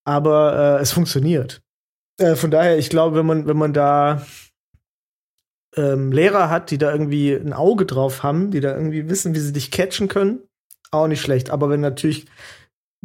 aber 0.05 0.79
äh, 0.79 0.83
es 0.83 0.93
funktioniert. 0.93 1.62
Äh, 2.19 2.37
von 2.37 2.51
daher, 2.51 2.79
ich 2.79 2.91
glaube, 2.91 3.17
wenn 3.17 3.27
man, 3.27 3.47
wenn 3.47 3.57
man 3.57 3.73
da 3.73 4.23
ähm, 5.77 6.12
Lehrer 6.12 6.51
hat, 6.51 6.71
die 6.71 6.79
da 6.79 6.93
irgendwie 6.93 7.33
ein 7.33 7.53
Auge 7.53 7.87
drauf 7.87 8.23
haben, 8.23 8.51
die 8.51 8.61
da 8.61 8.75
irgendwie 8.75 9.09
wissen, 9.09 9.35
wie 9.35 9.41
sie 9.41 9.53
dich 9.53 9.71
catchen 9.71 10.09
können, 10.09 10.41
Auch 10.93 11.09
nicht 11.09 11.21
schlecht. 11.23 11.51
Aber 11.51 11.71
wenn 11.71 11.81
natürlich 11.81 12.27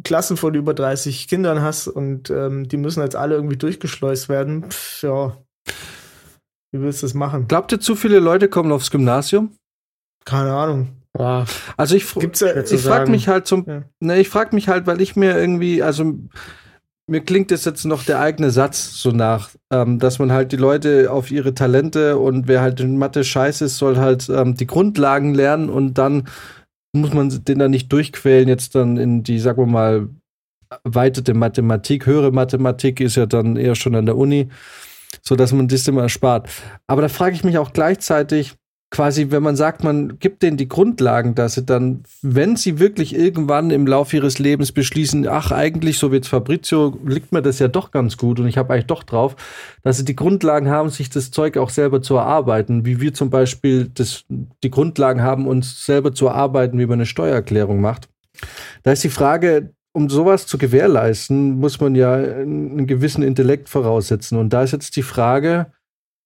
Klassen 0.04 0.36
von 0.36 0.54
über 0.54 0.72
30 0.74 1.26
Kindern 1.28 1.60
hast 1.60 1.88
und 1.88 2.30
ähm, 2.30 2.68
die 2.68 2.76
müssen 2.76 3.02
jetzt 3.02 3.16
alle 3.16 3.34
irgendwie 3.34 3.56
durchgeschleust 3.56 4.28
werden, 4.28 4.70
pff, 4.70 5.02
ja. 5.02 5.36
Wie 6.72 6.80
willst 6.80 7.02
du 7.02 7.06
das 7.06 7.14
machen? 7.14 7.48
Glaubt 7.48 7.72
ihr, 7.72 7.80
zu 7.80 7.96
viele 7.96 8.20
Leute 8.20 8.48
kommen 8.48 8.70
aufs 8.70 8.92
Gymnasium? 8.92 9.56
Keine 10.24 10.52
Ahnung. 10.52 10.96
Boah, 11.12 11.44
Also 11.76 11.96
ich, 11.96 12.14
Gibt's 12.14 12.38
ja, 12.40 12.56
ich 12.56 12.80
frage 12.82 13.10
mich 13.10 13.26
halt 13.26 13.48
zum, 13.48 13.64
Ja. 13.66 13.82
ne, 13.98 14.20
ich 14.20 14.28
frage 14.28 14.54
mich 14.54 14.68
halt, 14.68 14.86
weil 14.86 15.00
ich 15.00 15.16
mir 15.16 15.36
irgendwie, 15.36 15.82
also 15.82 16.14
mir 17.10 17.20
klingt 17.22 17.50
das 17.50 17.64
jetzt 17.64 17.84
noch 17.84 18.04
der 18.04 18.20
eigene 18.20 18.50
Satz 18.52 19.02
so 19.02 19.10
nach, 19.10 19.50
ähm, 19.72 19.98
dass 19.98 20.20
man 20.20 20.30
halt 20.30 20.52
die 20.52 20.56
Leute 20.56 21.10
auf 21.10 21.32
ihre 21.32 21.54
Talente 21.54 22.16
und 22.18 22.46
wer 22.46 22.60
halt 22.60 22.78
in 22.80 22.98
Mathe 22.98 23.24
scheiße 23.24 23.64
ist, 23.64 23.78
soll 23.78 23.96
halt 23.96 24.28
ähm, 24.28 24.54
die 24.54 24.66
Grundlagen 24.66 25.34
lernen 25.34 25.68
und 25.68 25.94
dann 25.98 26.28
muss 26.92 27.12
man 27.12 27.28
den 27.44 27.58
dann 27.58 27.72
nicht 27.72 27.92
durchquälen, 27.92 28.48
jetzt 28.48 28.76
dann 28.76 28.96
in 28.96 29.24
die, 29.24 29.40
sagen 29.40 29.60
wir 29.60 29.66
mal, 29.66 30.08
weitete 30.84 31.34
Mathematik, 31.34 32.06
höhere 32.06 32.30
Mathematik 32.30 33.00
ist 33.00 33.16
ja 33.16 33.26
dann 33.26 33.56
eher 33.56 33.74
schon 33.74 33.96
an 33.96 34.06
der 34.06 34.16
Uni, 34.16 34.48
so 35.20 35.34
dass 35.34 35.52
man 35.52 35.66
das 35.66 35.88
immer 35.88 36.02
erspart. 36.02 36.48
Aber 36.86 37.02
da 37.02 37.08
frage 37.08 37.34
ich 37.34 37.42
mich 37.42 37.58
auch 37.58 37.72
gleichzeitig, 37.72 38.54
quasi, 38.90 39.30
wenn 39.30 39.42
man 39.42 39.54
sagt, 39.54 39.84
man 39.84 40.18
gibt 40.18 40.42
denen 40.42 40.56
die 40.56 40.68
Grundlagen, 40.68 41.36
dass 41.36 41.54
sie 41.54 41.64
dann, 41.64 42.02
wenn 42.22 42.56
sie 42.56 42.80
wirklich 42.80 43.14
irgendwann 43.14 43.70
im 43.70 43.86
Laufe 43.86 44.16
ihres 44.16 44.38
Lebens 44.40 44.72
beschließen, 44.72 45.28
ach, 45.28 45.52
eigentlich, 45.52 45.98
so 45.98 46.10
wie 46.10 46.16
jetzt 46.16 46.28
Fabrizio, 46.28 46.98
liegt 47.06 47.30
mir 47.30 47.40
das 47.40 47.60
ja 47.60 47.68
doch 47.68 47.92
ganz 47.92 48.16
gut 48.16 48.40
und 48.40 48.48
ich 48.48 48.58
habe 48.58 48.72
eigentlich 48.72 48.86
doch 48.86 49.04
drauf, 49.04 49.36
dass 49.82 49.98
sie 49.98 50.04
die 50.04 50.16
Grundlagen 50.16 50.68
haben, 50.68 50.90
sich 50.90 51.08
das 51.08 51.30
Zeug 51.30 51.56
auch 51.56 51.70
selber 51.70 52.02
zu 52.02 52.16
erarbeiten, 52.16 52.84
wie 52.84 53.00
wir 53.00 53.14
zum 53.14 53.30
Beispiel 53.30 53.88
das, 53.94 54.24
die 54.28 54.70
Grundlagen 54.70 55.22
haben, 55.22 55.46
uns 55.46 55.86
selber 55.86 56.12
zu 56.12 56.26
erarbeiten, 56.26 56.78
wie 56.78 56.86
man 56.86 56.94
eine 56.94 57.06
Steuererklärung 57.06 57.80
macht. 57.80 58.08
Da 58.82 58.92
ist 58.92 59.04
die 59.04 59.08
Frage, 59.08 59.72
um 59.92 60.08
sowas 60.08 60.46
zu 60.46 60.58
gewährleisten, 60.58 61.58
muss 61.58 61.80
man 61.80 61.94
ja 61.94 62.14
einen 62.14 62.86
gewissen 62.86 63.22
Intellekt 63.22 63.68
voraussetzen. 63.68 64.38
Und 64.38 64.52
da 64.52 64.62
ist 64.62 64.72
jetzt 64.72 64.96
die 64.96 65.02
Frage, 65.02 65.72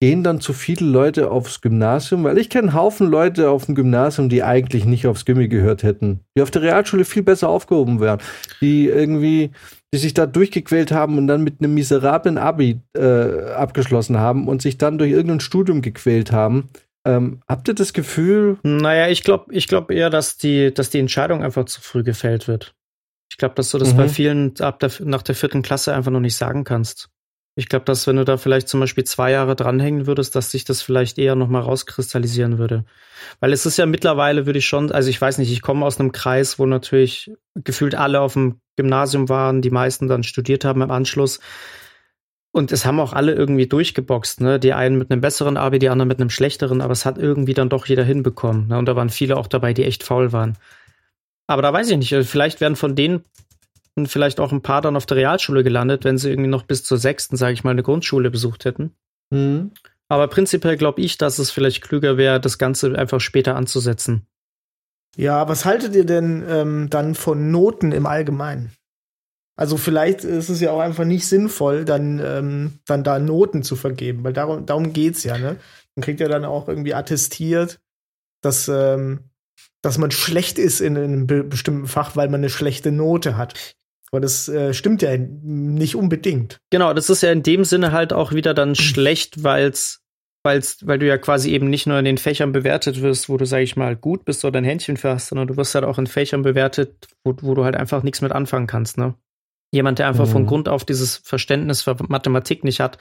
gehen 0.04 0.22
dann 0.22 0.38
zu 0.38 0.52
viele 0.52 0.84
Leute 0.84 1.30
aufs 1.30 1.62
Gymnasium? 1.62 2.24
Weil 2.24 2.36
ich 2.36 2.50
kenne 2.50 2.68
einen 2.68 2.76
Haufen 2.76 3.06
Leute 3.06 3.48
auf 3.48 3.64
dem 3.64 3.74
Gymnasium, 3.74 4.28
die 4.28 4.42
eigentlich 4.42 4.84
nicht 4.84 5.06
aufs 5.06 5.24
Gimmi 5.24 5.48
gehört 5.48 5.82
hätten, 5.82 6.20
die 6.36 6.42
auf 6.42 6.50
der 6.50 6.60
Realschule 6.60 7.06
viel 7.06 7.22
besser 7.22 7.48
aufgehoben 7.48 8.00
wären, 8.00 8.20
die 8.60 8.86
irgendwie, 8.86 9.52
die 9.94 9.98
sich 9.98 10.12
da 10.12 10.26
durchgequält 10.26 10.92
haben 10.92 11.16
und 11.16 11.26
dann 11.26 11.42
mit 11.42 11.60
einem 11.60 11.72
miserablen 11.72 12.36
Abi 12.36 12.82
äh, 12.94 13.52
abgeschlossen 13.52 14.18
haben 14.18 14.46
und 14.46 14.60
sich 14.60 14.76
dann 14.76 14.98
durch 14.98 15.10
irgendein 15.10 15.40
Studium 15.40 15.80
gequält 15.80 16.32
haben. 16.32 16.68
Ähm, 17.06 17.40
habt 17.48 17.68
ihr 17.68 17.74
das 17.74 17.94
Gefühl, 17.94 18.58
Naja, 18.62 19.08
ich 19.08 19.22
glaube 19.22 19.54
ich 19.54 19.68
glaub 19.68 19.90
eher, 19.90 20.10
dass 20.10 20.36
die, 20.36 20.74
dass 20.74 20.90
die 20.90 20.98
Entscheidung 20.98 21.42
einfach 21.42 21.64
zu 21.64 21.80
früh 21.80 22.02
gefällt 22.02 22.46
wird. 22.46 22.74
Ich 23.30 23.38
glaube, 23.38 23.54
dass 23.54 23.70
du 23.70 23.78
das 23.78 23.94
Mhm. 23.94 23.96
bei 23.96 24.08
vielen 24.10 24.60
ab 24.60 24.80
der, 24.80 24.90
nach 25.00 25.22
der 25.22 25.34
vierten 25.34 25.62
Klasse 25.62 25.94
einfach 25.94 26.10
noch 26.12 26.20
nicht 26.20 26.36
sagen 26.36 26.64
kannst. 26.64 27.08
Ich 27.56 27.68
glaube, 27.68 27.84
dass 27.84 28.06
wenn 28.06 28.16
du 28.16 28.24
da 28.24 28.36
vielleicht 28.36 28.68
zum 28.68 28.80
Beispiel 28.80 29.04
zwei 29.04 29.30
Jahre 29.30 29.54
dranhängen 29.54 30.06
würdest, 30.06 30.34
dass 30.34 30.50
sich 30.50 30.64
das 30.64 30.82
vielleicht 30.82 31.18
eher 31.18 31.36
nochmal 31.36 31.62
rauskristallisieren 31.62 32.58
würde. 32.58 32.84
Weil 33.38 33.52
es 33.52 33.64
ist 33.64 33.76
ja 33.76 33.86
mittlerweile, 33.86 34.46
würde 34.46 34.58
ich 34.58 34.66
schon, 34.66 34.90
also 34.90 35.08
ich 35.08 35.20
weiß 35.20 35.38
nicht, 35.38 35.52
ich 35.52 35.62
komme 35.62 35.86
aus 35.86 36.00
einem 36.00 36.10
Kreis, 36.10 36.58
wo 36.58 36.66
natürlich 36.66 37.30
gefühlt 37.54 37.94
alle 37.94 38.20
auf 38.20 38.32
dem 38.32 38.60
Gymnasium 38.76 39.28
waren, 39.28 39.62
die 39.62 39.70
meisten 39.70 40.08
dann 40.08 40.24
studiert 40.24 40.64
haben 40.64 40.82
im 40.82 40.90
Anschluss. 40.90 41.38
Und 42.50 42.72
es 42.72 42.86
haben 42.86 43.00
auch 43.00 43.12
alle 43.12 43.32
irgendwie 43.32 43.66
durchgeboxt, 43.66 44.40
ne? 44.40 44.60
Die 44.60 44.72
einen 44.72 44.96
mit 44.96 45.10
einem 45.10 45.20
besseren 45.20 45.56
Abi, 45.56 45.80
die 45.80 45.88
anderen 45.88 46.08
mit 46.08 46.20
einem 46.20 46.30
schlechteren, 46.30 46.80
aber 46.80 46.92
es 46.92 47.04
hat 47.04 47.18
irgendwie 47.18 47.54
dann 47.54 47.68
doch 47.68 47.86
jeder 47.86 48.04
hinbekommen. 48.04 48.68
Ne? 48.68 48.78
Und 48.78 48.86
da 48.86 48.94
waren 48.94 49.10
viele 49.10 49.36
auch 49.36 49.48
dabei, 49.48 49.74
die 49.74 49.84
echt 49.84 50.04
faul 50.04 50.32
waren. 50.32 50.56
Aber 51.48 51.62
da 51.62 51.72
weiß 51.72 51.90
ich 51.90 51.96
nicht, 51.96 52.14
also 52.14 52.28
vielleicht 52.28 52.60
werden 52.60 52.76
von 52.76 52.94
denen 53.96 54.06
vielleicht 54.06 54.40
auch 54.40 54.52
ein 54.52 54.62
paar 54.62 54.80
dann 54.82 54.96
auf 54.96 55.06
der 55.06 55.16
Realschule 55.16 55.62
gelandet, 55.62 56.04
wenn 56.04 56.18
sie 56.18 56.30
irgendwie 56.30 56.50
noch 56.50 56.64
bis 56.64 56.84
zur 56.84 56.98
sechsten, 56.98 57.36
sage 57.36 57.52
ich 57.52 57.64
mal, 57.64 57.70
eine 57.70 57.82
Grundschule 57.82 58.30
besucht 58.30 58.64
hätten. 58.64 58.94
hm, 59.32 59.72
Aber 60.08 60.28
prinzipiell 60.28 60.76
glaube 60.76 61.00
ich, 61.00 61.18
dass 61.18 61.38
es 61.38 61.50
vielleicht 61.50 61.82
klüger 61.82 62.16
wäre, 62.16 62.40
das 62.40 62.58
Ganze 62.58 62.98
einfach 62.98 63.20
später 63.20 63.56
anzusetzen. 63.56 64.26
Ja, 65.16 65.48
was 65.48 65.64
haltet 65.64 65.94
ihr 65.94 66.04
denn 66.04 66.44
ähm, 66.48 66.90
dann 66.90 67.14
von 67.14 67.50
Noten 67.50 67.92
im 67.92 68.06
Allgemeinen? 68.06 68.72
Also 69.56 69.76
vielleicht 69.76 70.24
ist 70.24 70.48
es 70.48 70.60
ja 70.60 70.72
auch 70.72 70.80
einfach 70.80 71.04
nicht 71.04 71.28
sinnvoll, 71.28 71.84
dann, 71.84 72.18
ähm, 72.18 72.80
dann 72.86 73.04
da 73.04 73.20
Noten 73.20 73.62
zu 73.62 73.76
vergeben, 73.76 74.24
weil 74.24 74.32
darum, 74.32 74.66
darum 74.66 74.92
geht's 74.92 75.22
ja, 75.22 75.38
ne? 75.38 75.56
Man 75.94 76.02
kriegt 76.02 76.18
ja 76.18 76.26
dann 76.26 76.44
auch 76.44 76.66
irgendwie 76.66 76.94
attestiert, 76.94 77.80
dass, 78.42 78.66
ähm, 78.66 79.20
dass 79.80 79.98
man 79.98 80.10
schlecht 80.10 80.58
ist 80.58 80.80
in 80.80 80.96
einem 80.96 81.28
be 81.28 81.44
bestimmten 81.44 81.86
Fach, 81.86 82.16
weil 82.16 82.28
man 82.28 82.40
eine 82.40 82.50
schlechte 82.50 82.90
Note 82.90 83.36
hat. 83.36 83.76
Aber 84.10 84.20
das 84.20 84.48
äh, 84.48 84.72
stimmt 84.74 85.02
ja 85.02 85.16
nicht 85.16 85.96
unbedingt. 85.96 86.58
Genau, 86.70 86.94
das 86.94 87.10
ist 87.10 87.22
ja 87.22 87.32
in 87.32 87.42
dem 87.42 87.64
Sinne 87.64 87.92
halt 87.92 88.12
auch 88.12 88.32
wieder 88.32 88.54
dann 88.54 88.74
schlecht, 88.74 89.42
weil's, 89.42 90.02
weil's, 90.44 90.86
weil 90.86 90.98
du 90.98 91.06
ja 91.06 91.18
quasi 91.18 91.50
eben 91.50 91.68
nicht 91.68 91.86
nur 91.86 91.98
in 91.98 92.04
den 92.04 92.18
Fächern 92.18 92.52
bewertet 92.52 93.02
wirst, 93.02 93.28
wo 93.28 93.36
du, 93.36 93.44
sag 93.46 93.60
ich 93.62 93.76
mal, 93.76 93.96
gut 93.96 94.24
bist 94.24 94.44
oder 94.44 94.58
ein 94.58 94.64
Händchen 94.64 94.96
für 94.96 95.10
hast, 95.10 95.28
sondern 95.28 95.48
du 95.48 95.56
wirst 95.56 95.74
halt 95.74 95.84
auch 95.84 95.98
in 95.98 96.06
Fächern 96.06 96.42
bewertet, 96.42 97.08
wo, 97.24 97.34
wo 97.40 97.54
du 97.54 97.64
halt 97.64 97.76
einfach 97.76 98.02
nichts 98.04 98.20
mit 98.20 98.30
anfangen 98.32 98.66
kannst, 98.66 98.98
ne? 98.98 99.14
Jemand, 99.72 99.98
der 99.98 100.06
einfach 100.06 100.26
Mhm. 100.26 100.32
von 100.32 100.46
Grund 100.46 100.68
auf 100.68 100.84
dieses 100.84 101.16
Verständnis 101.16 101.82
für 101.82 101.96
Mathematik 102.06 102.62
nicht 102.62 102.78
hat, 102.78 102.98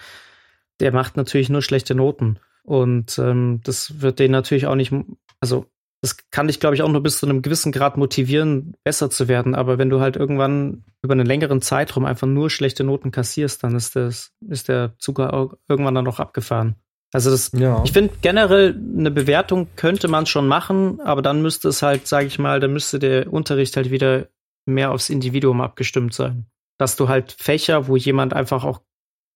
der 0.79 0.91
macht 0.91 1.17
natürlich 1.17 1.49
nur 1.49 1.61
schlechte 1.61 1.93
Noten. 1.93 2.39
Und 2.63 3.19
ähm, 3.19 3.61
das 3.63 4.01
wird 4.01 4.17
den 4.17 4.31
natürlich 4.31 4.65
auch 4.65 4.75
nicht, 4.75 4.91
also 5.39 5.67
das 6.03 6.17
kann 6.31 6.47
dich, 6.47 6.59
glaube 6.59 6.75
ich, 6.75 6.81
auch 6.81 6.89
nur 6.89 7.01
bis 7.01 7.19
zu 7.19 7.25
einem 7.25 7.41
gewissen 7.41 7.71
Grad 7.71 7.95
motivieren, 7.95 8.75
besser 8.83 9.09
zu 9.09 9.29
werden. 9.29 9.55
Aber 9.55 9.77
wenn 9.77 9.89
du 9.89 10.01
halt 10.01 10.17
irgendwann 10.17 10.83
über 11.01 11.13
einen 11.13 11.25
längeren 11.25 11.61
Zeitraum 11.61 12.03
einfach 12.03 12.27
nur 12.27 12.49
schlechte 12.49 12.83
Noten 12.83 13.11
kassierst, 13.11 13.63
dann 13.63 13.73
ist 13.73 13.95
das, 13.95 14.33
ist 14.49 14.67
der 14.67 14.95
Zug 14.97 15.19
irgendwann 15.19 15.95
dann 15.95 16.03
noch 16.03 16.19
abgefahren. 16.19 16.75
Also 17.13 17.31
das, 17.31 17.51
ja. 17.53 17.81
ich 17.85 17.93
finde 17.93 18.15
generell 18.21 18.77
eine 18.97 19.11
Bewertung 19.11 19.69
könnte 19.77 20.09
man 20.09 20.25
schon 20.25 20.45
machen, 20.45 20.99
aber 20.99 21.21
dann 21.21 21.41
müsste 21.41 21.69
es 21.69 21.81
halt, 21.81 22.05
sage 22.05 22.27
ich 22.27 22.37
mal, 22.37 22.59
dann 22.59 22.73
müsste 22.73 22.99
der 22.99 23.31
Unterricht 23.31 23.77
halt 23.77 23.89
wieder 23.89 24.27
mehr 24.65 24.91
aufs 24.91 25.09
Individuum 25.09 25.61
abgestimmt 25.61 26.13
sein. 26.13 26.47
Dass 26.77 26.97
du 26.97 27.07
halt 27.07 27.31
Fächer, 27.31 27.87
wo 27.87 27.95
jemand 27.95 28.33
einfach 28.33 28.65
auch 28.65 28.81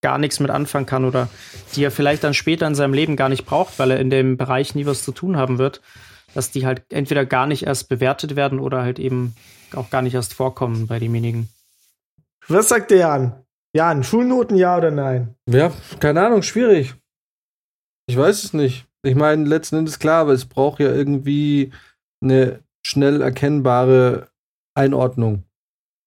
gar 0.02 0.18
nichts 0.18 0.42
mit 0.42 0.52
anfangen 0.52 0.86
kann 0.86 1.06
oder 1.06 1.30
die 1.76 1.84
er 1.86 1.92
vielleicht 1.92 2.26
dann 2.26 2.34
später 2.34 2.68
in 2.68 2.76
seinem 2.76 2.94
Leben 2.94 3.16
gar 3.16 3.30
nicht 3.30 3.46
braucht, 3.46 3.80
weil 3.80 3.92
er 3.92 4.02
in 4.02 4.10
dem 4.10 4.36
Bereich 4.36 4.76
nie 4.76 4.86
was 4.86 5.04
zu 5.04 5.14
tun 5.14 5.38
haben 5.38 5.60
wird, 5.60 5.82
dass 6.34 6.52
die 6.52 6.66
halt 6.66 6.84
entweder 6.92 7.26
gar 7.26 7.48
nicht 7.48 7.64
erst 7.64 7.90
bewertet 7.90 8.36
werden 8.36 8.60
oder 8.60 8.82
halt 8.82 9.00
eben 9.00 9.36
auch 9.74 9.90
gar 9.90 10.02
nicht 10.02 10.14
erst 10.14 10.34
vorkommen 10.34 10.88
bei 10.88 11.00
demjenigen. 11.00 11.50
Was 12.48 12.70
sagt 12.70 12.92
der 12.92 12.98
Jan? 12.98 13.44
Jan, 13.76 14.04
Schulnoten 14.04 14.58
ja 14.58 14.78
oder 14.78 14.92
nein? 14.92 15.36
Ja, 15.50 15.72
keine 16.00 16.26
Ahnung, 16.26 16.42
schwierig. 16.42 16.96
Ich 18.10 18.18
weiß 18.18 18.44
es 18.44 18.54
nicht. 18.54 18.88
Ich 19.04 19.16
meine, 19.16 19.46
letzten 19.46 19.78
Endes 19.78 20.00
klar, 20.00 20.22
aber 20.22 20.34
es 20.34 20.46
braucht 20.46 20.80
ja 20.80 20.92
irgendwie 20.92 21.72
eine 22.22 22.64
schnell 22.86 23.22
erkennbare 23.22 24.30
Einordnung. 24.76 25.44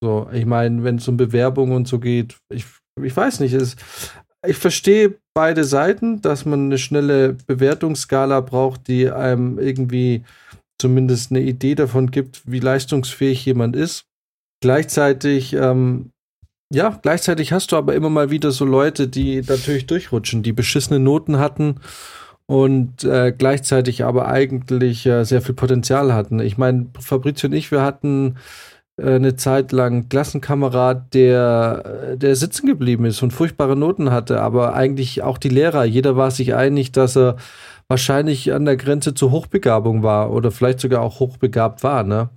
So, 0.03 0.29
ich 0.33 0.47
meine, 0.47 0.83
wenn 0.83 0.97
es 0.97 1.09
um 1.09 1.16
Bewerbung 1.16 1.73
und 1.73 1.87
so 1.87 1.99
geht, 1.99 2.39
ich, 2.49 2.64
ich 3.01 3.14
weiß 3.14 3.41
nicht, 3.41 3.53
es, 3.53 3.77
ich 4.47 4.57
verstehe 4.57 5.18
beide 5.34 5.64
Seiten, 5.64 6.22
dass 6.22 6.45
man 6.45 6.66
eine 6.66 6.78
schnelle 6.78 7.34
Bewertungsskala 7.47 8.41
braucht, 8.41 8.88
die 8.88 9.11
einem 9.11 9.59
irgendwie 9.59 10.24
zumindest 10.78 11.30
eine 11.30 11.41
Idee 11.41 11.74
davon 11.74 12.11
gibt, 12.11 12.43
wie 12.51 12.61
leistungsfähig 12.61 13.45
jemand 13.45 13.76
ist. 13.76 14.07
Gleichzeitig 14.62 15.53
ähm, 15.53 16.11
ja, 16.72 16.99
gleichzeitig 17.03 17.53
hast 17.53 17.72
du 17.72 17.76
aber 17.76 17.95
immer 17.95 18.11
mal 18.11 18.30
wieder 18.30 18.53
so 18.53 18.64
Leute, 18.64 19.09
die 19.09 19.43
natürlich 19.43 19.86
durchrutschen, 19.86 20.45
die 20.45 20.53
beschissene 20.53 21.01
Noten 21.01 21.38
hatten 21.38 21.80
und 22.47 23.03
äh, 23.03 23.32
gleichzeitig 23.36 24.05
aber 24.05 24.28
eigentlich 24.28 25.05
äh, 25.05 25.24
sehr 25.24 25.43
viel 25.43 25.55
Potenzial 25.55 26.14
hatten. 26.14 26.38
Ich 26.38 26.59
meine, 26.59 26.86
Fabrizio 27.01 27.49
und 27.49 27.55
ich, 27.55 27.72
wir 27.72 27.82
hatten 27.82 28.36
eine 29.03 29.36
Zeit 29.36 29.72
lang 29.72 30.09
Klassenkamerad, 30.09 31.14
der, 31.14 32.11
äh, 32.12 32.16
der 32.16 32.36
sitzen 32.36 32.66
geblieben 32.66 33.05
ist 33.05 33.22
und 33.22 33.32
furchtbare 33.32 33.76
Noten 33.76 34.11
hatte, 34.11 34.40
aber 34.40 34.74
eigentlich 34.74 35.22
auch 35.22 35.38
die 35.38 35.48
Lehrer, 35.48 35.84
jeder 35.84 36.16
war 36.16 36.30
sich 36.30 36.55
einig, 36.55 36.92
dass 36.92 37.16
er 37.16 37.36
wahrscheinlich 37.88 38.53
an 38.53 38.64
der 38.64 38.76
Grenze 38.76 39.14
zur 39.14 39.32
Hochbegabung 39.32 40.03
war 40.03 40.30
oder 40.30 40.51
vielleicht 40.51 40.80
sogar 40.80 41.03
auch 41.03 41.20
hochbegabt 41.20 41.82
war, 41.82 42.05
ne? 42.05 42.30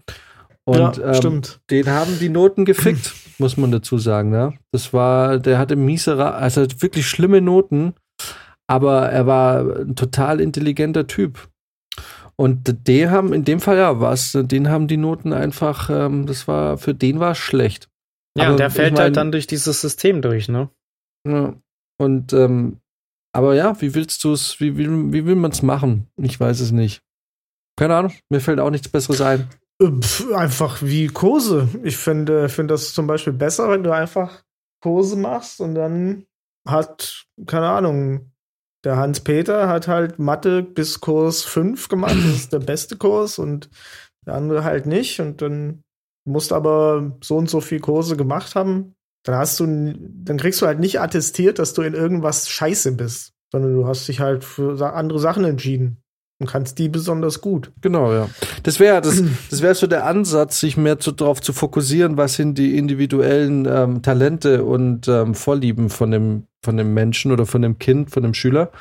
Und 0.66 0.97
ja, 0.97 1.09
ähm, 1.09 1.14
stimmt. 1.14 1.59
den 1.70 1.89
haben 1.89 2.20
die 2.20 2.30
Noten 2.30 2.66
gefickt, 2.66 3.14
muss 3.38 3.57
man 3.57 3.72
dazu 3.72 3.97
sagen. 3.97 4.30
Ne? 4.30 4.53
Das 4.72 4.93
war, 4.93 5.38
der 5.38 5.57
hatte 5.57 5.76
miesere, 5.76 6.36
also 6.36 6.66
wirklich 6.80 7.07
schlimme 7.07 7.41
Noten, 7.41 7.93
aber 8.68 9.09
er 9.09 9.28
war 9.28 9.59
ein 9.80 9.95
total 9.95 10.39
intelligenter 10.39 11.07
Typ. 11.07 11.49
Und 12.36 12.88
den 12.88 13.12
haben, 13.12 13.32
in 13.34 13.44
dem 13.46 13.60
Fall 13.60 13.78
ja 13.78 14.00
was, 14.00 14.32
den 14.34 14.70
haben 14.70 14.88
die 14.88 14.98
Noten 14.98 15.34
einfach, 15.34 15.90
ähm, 15.92 16.26
das 16.26 16.48
war, 16.48 16.78
für 16.78 16.94
den 16.96 17.20
war 17.20 17.32
es 17.32 17.38
schlecht. 17.38 17.90
Ja, 18.38 18.46
Aber 18.46 18.54
und 18.54 18.60
der 18.60 18.68
ich 18.68 18.74
fällt 18.74 18.94
mein- 18.94 19.02
halt 19.04 19.18
dann 19.18 19.32
durch 19.32 19.46
dieses 19.48 19.82
System 19.82 20.22
durch, 20.22 20.50
ne? 20.50 20.70
Ja. 21.28 21.54
Und, 22.00 22.34
ähm, 22.34 22.80
aber 23.36 23.54
ja, 23.56 23.80
wie 23.82 23.94
willst 23.96 24.24
du 24.24 24.34
es, 24.34 24.60
wie, 24.60 24.78
wie, 24.78 24.88
wie 25.14 25.26
will 25.26 25.36
man 25.36 25.52
es 25.52 25.62
machen? 25.62 26.08
Ich 26.18 26.40
weiß 26.40 26.60
es 26.60 26.72
nicht. 26.72 27.02
Keine 27.78 27.96
Ahnung, 27.96 28.14
mir 28.30 28.40
fällt 28.42 28.60
auch 28.60 28.70
nichts 28.72 28.90
Besseres 28.90 29.22
ein. 29.22 29.48
Äh, 29.82 29.90
pf, 30.02 30.32
einfach 30.34 30.82
wie 30.82 31.08
Kurse. 31.08 31.70
Ich 31.84 31.98
finde, 31.98 32.50
finde 32.50 32.74
das 32.74 32.94
zum 32.94 33.08
Beispiel 33.08 33.34
besser, 33.34 33.70
wenn 33.70 33.84
du 33.84 33.92
einfach 33.92 34.44
Kurse 34.82 35.16
machst 35.16 35.62
und 35.62 35.76
dann 35.76 36.26
hat, 36.68 37.26
keine 37.48 37.70
Ahnung, 37.70 38.32
der 38.84 38.98
Hans-Peter 38.98 39.68
hat 39.70 39.88
halt 39.88 40.20
Mathe 40.20 40.62
bis 40.64 41.00
Kurs 41.00 41.44
5 41.44 41.88
gemacht. 41.90 42.16
Das 42.16 42.36
ist 42.36 42.54
der 42.54 42.60
beste 42.60 42.98
Kurs 42.98 43.40
und 43.40 43.70
der 44.26 44.36
andere 44.36 44.64
halt 44.64 44.86
nicht. 44.86 45.20
Und 45.20 45.42
dann 45.42 45.84
musst 46.26 46.54
aber 46.54 47.18
so 47.22 47.38
und 47.38 47.50
so 47.50 47.62
viel 47.62 47.80
Kurse 47.80 48.18
gemacht 48.18 48.56
haben. 48.56 48.94
Dann 49.26 49.36
hast 49.36 49.60
du, 49.60 49.66
dann 49.66 50.38
kriegst 50.38 50.62
du 50.62 50.66
halt 50.66 50.80
nicht 50.80 51.00
attestiert, 51.00 51.60
dass 51.60 51.74
du 51.74 51.82
in 51.82 51.94
irgendwas 51.94 52.50
scheiße 52.50 52.92
bist, 52.94 53.32
sondern 53.52 53.74
du 53.74 53.88
hast 53.88 54.08
dich 54.08 54.20
halt 54.20 54.44
für 54.44 54.94
andere 54.94 55.20
Sachen 55.20 55.46
entschieden 55.46 56.04
und 56.42 56.48
kannst 56.48 56.78
die 56.78 56.90
besonders 56.90 57.40
gut. 57.40 57.72
Genau, 57.82 58.12
ja. 58.12 58.30
Das 58.64 58.80
wäre 58.80 59.02
das, 59.02 59.24
das 59.50 59.62
wäre 59.62 59.76
so 59.76 59.88
der 59.88 60.06
Ansatz, 60.06 60.60
sich 60.60 60.76
mehr 60.76 61.00
zu, 61.00 61.14
darauf 61.14 61.42
zu 61.42 61.54
fokussieren, 61.54 62.18
was 62.18 62.34
sind 62.34 62.58
die 62.58 62.78
individuellen 62.78 63.66
ähm, 63.66 64.02
Talente 64.02 64.66
und 64.66 65.08
ähm, 65.08 65.36
Vorlieben 65.36 65.90
von 65.90 66.12
dem, 66.12 66.48
von 66.64 66.78
dem 66.78 66.93
Menschen 66.93 67.32
oder 67.32 67.45
von 67.45 67.61
dem 67.61 67.78
Kind, 67.80 68.11
von 68.11 68.24
dem 68.24 68.34
Schüler. 68.34 68.72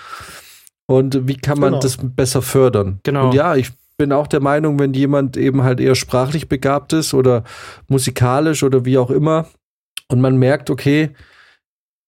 Und 0.86 1.28
wie 1.28 1.36
kann 1.36 1.58
man 1.58 1.70
Genau. 1.72 1.80
das 1.82 1.98
besser 2.00 2.42
fördern? 2.42 3.00
Genau. 3.02 3.26
Und 3.26 3.34
ja, 3.34 3.56
ich 3.56 3.70
bin 3.96 4.12
auch 4.12 4.26
der 4.26 4.40
Meinung, 4.40 4.78
wenn 4.78 4.94
jemand 4.94 5.36
eben 5.36 5.62
halt 5.62 5.80
eher 5.80 5.94
sprachlich 5.94 6.48
begabt 6.48 6.92
ist 6.92 7.14
oder 7.14 7.44
musikalisch 7.88 8.62
oder 8.62 8.84
wie 8.84 8.98
auch 8.98 9.10
immer 9.10 9.46
und 10.08 10.20
man 10.20 10.36
merkt, 10.38 10.70
okay, 10.70 11.10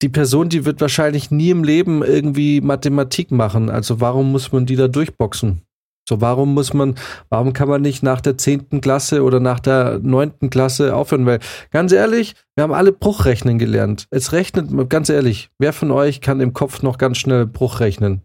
die 0.02 0.08
Person, 0.08 0.48
die 0.48 0.64
wird 0.64 0.80
wahrscheinlich 0.80 1.30
nie 1.30 1.50
im 1.50 1.64
Leben 1.64 2.02
irgendwie 2.02 2.60
Mathematik 2.60 3.30
machen. 3.30 3.70
Also 3.70 4.00
warum 4.00 4.32
muss 4.32 4.52
man 4.52 4.66
die 4.66 4.76
da 4.76 4.88
durchboxen? 4.88 5.62
So, 6.06 6.20
warum 6.20 6.52
muss 6.52 6.74
man, 6.74 6.96
warum 7.30 7.54
kann 7.54 7.68
man 7.68 7.80
nicht 7.80 8.02
nach 8.02 8.20
der 8.20 8.36
zehnten 8.36 8.82
Klasse 8.82 9.22
oder 9.22 9.40
nach 9.40 9.58
der 9.58 10.00
neunten 10.02 10.50
Klasse 10.50 10.94
aufhören? 10.94 11.24
Weil, 11.24 11.40
ganz 11.70 11.92
ehrlich, 11.92 12.34
wir 12.54 12.62
haben 12.62 12.74
alle 12.74 12.92
Bruchrechnen 12.92 13.58
gelernt. 13.58 14.06
Es 14.10 14.32
rechnet, 14.32 14.68
ganz 14.90 15.08
ehrlich, 15.08 15.50
wer 15.58 15.72
von 15.72 15.90
euch 15.90 16.20
kann 16.20 16.40
im 16.40 16.52
Kopf 16.52 16.82
noch 16.82 16.98
ganz 16.98 17.16
schnell 17.16 17.46
Bruch 17.46 17.80
rechnen? 17.80 18.22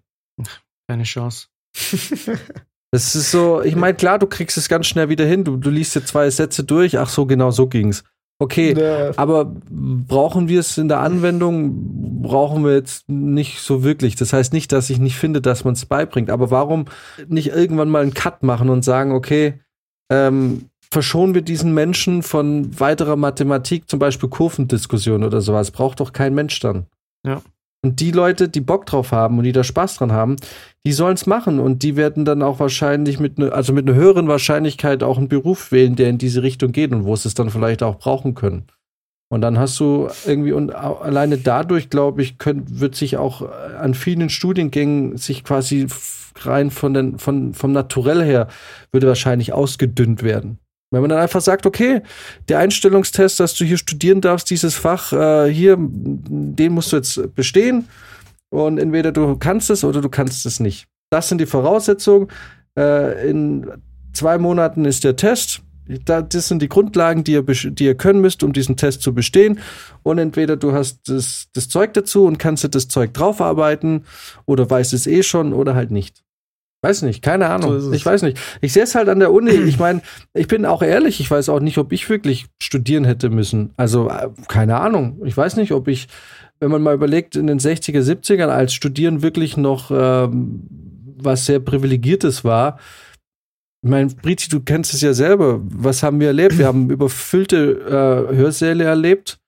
Keine 0.88 1.04
Chance. 1.04 1.48
Das 2.92 3.16
ist 3.16 3.30
so, 3.30 3.62
ich 3.62 3.76
meine, 3.76 3.94
klar, 3.94 4.18
du 4.18 4.26
kriegst 4.26 4.58
es 4.58 4.68
ganz 4.68 4.88
schnell 4.88 5.10
wieder 5.10 5.26
hin. 5.26 5.44
Du, 5.44 5.58
du 5.58 5.70
liest 5.70 5.96
dir 5.96 6.04
zwei 6.04 6.28
Sätze 6.32 6.64
durch. 6.64 6.98
Ach 6.98 7.08
so, 7.08 7.28
genau 7.28 7.52
so 7.52 7.68
ging's. 7.68 8.04
Okay, 8.42 8.74
Ja. 8.74 9.12
aber 9.18 9.54
brauchen 9.70 10.48
wir 10.48 10.62
es 10.62 10.78
in 10.78 10.88
der 10.88 11.02
Anwendung? 11.02 12.22
Brauchen 12.22 12.64
wir 12.64 12.74
jetzt 12.74 13.10
nicht 13.10 13.60
so 13.60 13.84
wirklich. 13.84 14.16
Das 14.16 14.32
heißt 14.32 14.54
nicht, 14.54 14.72
dass 14.72 14.90
ich 14.90 14.98
nicht 15.00 15.18
finde, 15.18 15.42
dass 15.42 15.66
man 15.66 15.74
es 15.74 15.86
beibringt. 15.86 16.30
Aber 16.30 16.50
warum 16.50 16.86
nicht 17.28 17.48
irgendwann 17.50 17.90
mal 17.90 18.02
einen 18.02 18.14
Cut 18.14 18.42
machen 18.44 18.70
und 18.70 18.84
sagen, 18.86 19.12
okay, 19.12 19.60
ähm, 20.10 20.70
verschonen 20.90 21.36
wir 21.36 21.42
diesen 21.42 21.74
Menschen 21.74 22.24
von 22.24 22.80
weiterer 22.80 23.18
Mathematik, 23.18 23.90
zum 23.90 24.00
Beispiel 24.00 24.30
Kurvendiskussion 24.30 25.24
oder 25.26 25.42
sowas? 25.42 25.72
Braucht 25.72 26.00
doch 26.00 26.14
kein 26.14 26.34
Mensch 26.34 26.62
dann. 26.62 26.86
Ja. 27.26 27.42
Und 27.82 28.02
die 28.02 28.12
Leute, 28.12 28.50
die 28.50 28.62
Bock 28.62 28.86
drauf 28.86 29.12
haben 29.14 29.38
und 29.38 29.46
die 29.46 29.54
da 29.54 29.64
Spaß 29.64 29.96
dran 29.96 30.12
haben, 30.12 30.36
die 30.86 30.92
sollen 30.92 31.14
es 31.14 31.26
machen 31.26 31.60
und 31.60 31.82
die 31.82 31.96
werden 31.96 32.26
dann 32.26 32.42
auch 32.42 32.60
wahrscheinlich 32.60 33.20
mit 33.20 33.38
ne, 33.40 33.54
also 33.54 33.72
mit 33.72 33.88
einer 33.88 33.98
höheren 33.98 34.28
Wahrscheinlichkeit 34.28 35.02
auch 35.02 35.18
einen 35.18 35.30
Beruf 35.30 35.72
wählen, 35.72 35.96
der 35.96 36.10
in 36.10 36.18
diese 36.18 36.44
Richtung 36.44 36.74
geht 36.74 36.92
und 36.92 37.06
wo 37.06 37.16
sie 37.16 37.30
es 37.30 37.36
dann 37.36 37.50
vielleicht 37.50 37.82
auch 37.82 37.98
brauchen 37.98 38.36
können. 38.36 38.66
Und 39.32 39.42
dann 39.42 39.60
hast 39.60 39.80
du 39.80 40.10
irgendwie 40.26 40.52
und 40.52 40.76
alleine 40.76 41.38
dadurch, 41.38 41.90
glaube 41.90 42.22
ich, 42.22 42.38
könnt, 42.38 42.80
wird 42.80 42.96
sich 42.96 43.16
auch 43.16 43.44
äh, 43.44 43.76
an 43.78 43.94
vielen 43.94 44.30
Studiengängen 44.30 45.18
sich 45.18 45.44
quasi 45.44 45.88
rein 46.42 46.72
von 46.72 46.94
den 46.94 47.18
von 47.20 47.54
vom 47.54 47.72
Naturell 47.72 48.24
her 48.24 48.48
würde 48.92 49.08
wahrscheinlich 49.08 49.54
ausgedünnt 49.54 50.24
werden. 50.24 50.60
Wenn 50.92 51.02
man 51.02 51.10
dann 51.12 51.20
einfach 51.20 51.42
sagt, 51.42 51.66
okay, 51.66 52.02
der 52.48 52.60
Einstellungstest, 52.60 53.40
dass 53.40 53.54
du 53.54 53.64
hier 53.64 53.78
studieren 53.78 54.22
darfst, 54.22 54.50
dieses 54.50 54.76
Fach, 54.76 55.14
äh, 55.14 55.52
hier, 55.52 55.78
den 55.80 56.74
musst 56.74 56.92
du 56.92 56.96
jetzt 56.98 57.36
bestehen. 57.36 57.88
Und 58.50 58.80
entweder 58.80 59.12
du 59.12 59.36
kannst 59.38 59.70
es 59.70 59.84
oder 59.84 60.02
du 60.02 60.10
kannst 60.10 60.46
es 60.48 60.60
nicht. 60.60 60.88
Das 61.12 61.30
sind 61.30 61.40
die 61.40 61.46
Voraussetzungen. 61.46 62.28
Äh, 62.78 63.30
in 63.30 63.68
zwei 64.14 64.40
Monaten 64.40 64.86
ist 64.86 65.04
der 65.04 65.16
Test. 65.16 65.62
Da, 66.06 66.22
das 66.22 66.48
sind 66.48 66.62
die 66.62 66.70
Grundlagen, 66.70 67.24
die 67.24 67.34
ihr, 67.34 67.44
die 67.44 67.86
ihr 67.86 67.96
können 67.96 68.22
müsst, 68.22 68.44
um 68.44 68.54
diesen 68.54 68.76
Test 68.76 69.02
zu 69.02 69.14
bestehen. 69.14 69.60
Und 70.04 70.18
entweder 70.18 70.56
du 70.56 70.72
hast 70.72 71.08
das, 71.08 71.48
das 71.54 71.70
Zeug 71.70 71.94
dazu 71.94 72.26
und 72.26 72.38
kannst 72.40 72.64
dir 72.64 72.70
das 72.70 72.88
Zeug 72.88 73.14
draufarbeiten 73.14 74.06
oder 74.46 74.70
weißt 74.70 74.94
es 74.94 75.08
eh 75.08 75.24
schon 75.24 75.54
oder 75.54 75.76
halt 75.76 75.92
nicht. 75.92 76.24
Weiß 76.82 77.02
nicht, 77.02 77.22
keine 77.22 77.50
Ahnung. 77.50 77.80
So 77.82 77.92
ich 77.92 78.06
weiß 78.06 78.22
nicht. 78.22 78.40
Ich 78.62 78.72
sehe 78.72 78.84
es 78.84 78.96
halt 78.96 79.10
an 79.10 79.20
der 79.20 79.34
Uni. 79.34 79.52
Ich 79.52 79.80
meine, 79.80 80.02
ich 80.34 80.48
bin 80.48 80.66
auch 80.66 80.82
ehrlich, 80.82 81.20
ich 81.20 81.30
weiß 81.30 81.50
auch 81.50 81.60
nicht, 81.60 81.78
ob 81.78 81.92
ich 81.92 82.10
wirklich 82.10 82.46
studieren 82.62 83.04
hätte 83.04 83.30
müssen. 83.30 83.74
Also, 83.76 84.10
äh, 84.10 84.30
keine 84.48 84.80
Ahnung. 84.80 85.22
Ich 85.26 85.36
weiß 85.36 85.58
nicht, 85.58 85.74
ob 85.74 85.90
ich, 85.90 86.08
wenn 86.62 86.72
man 86.72 86.82
mal 86.82 86.94
überlegt, 86.94 87.36
in 87.36 87.48
den 87.48 87.60
60er, 87.60 88.02
70ern 88.02 88.48
als 88.48 88.74
Studieren 88.74 89.22
wirklich 89.22 89.58
noch 89.58 89.92
ähm, 89.92 90.62
was 91.22 91.46
sehr 91.46 91.60
Privilegiertes 91.60 92.46
war. 92.46 92.80
Ich 93.82 93.90
meine, 93.90 94.08
Brizi, 94.08 94.50
du 94.50 94.62
kennst 94.62 94.94
es 94.94 95.02
ja 95.02 95.14
selber. 95.14 95.60
Was 95.64 96.04
haben 96.04 96.20
wir 96.20 96.28
erlebt? 96.28 96.58
Wir 96.58 96.68
haben 96.68 96.90
überfüllte 96.90 98.30
äh, 98.32 98.36
Hörsäle 98.36 98.86
erlebt. 98.86 99.39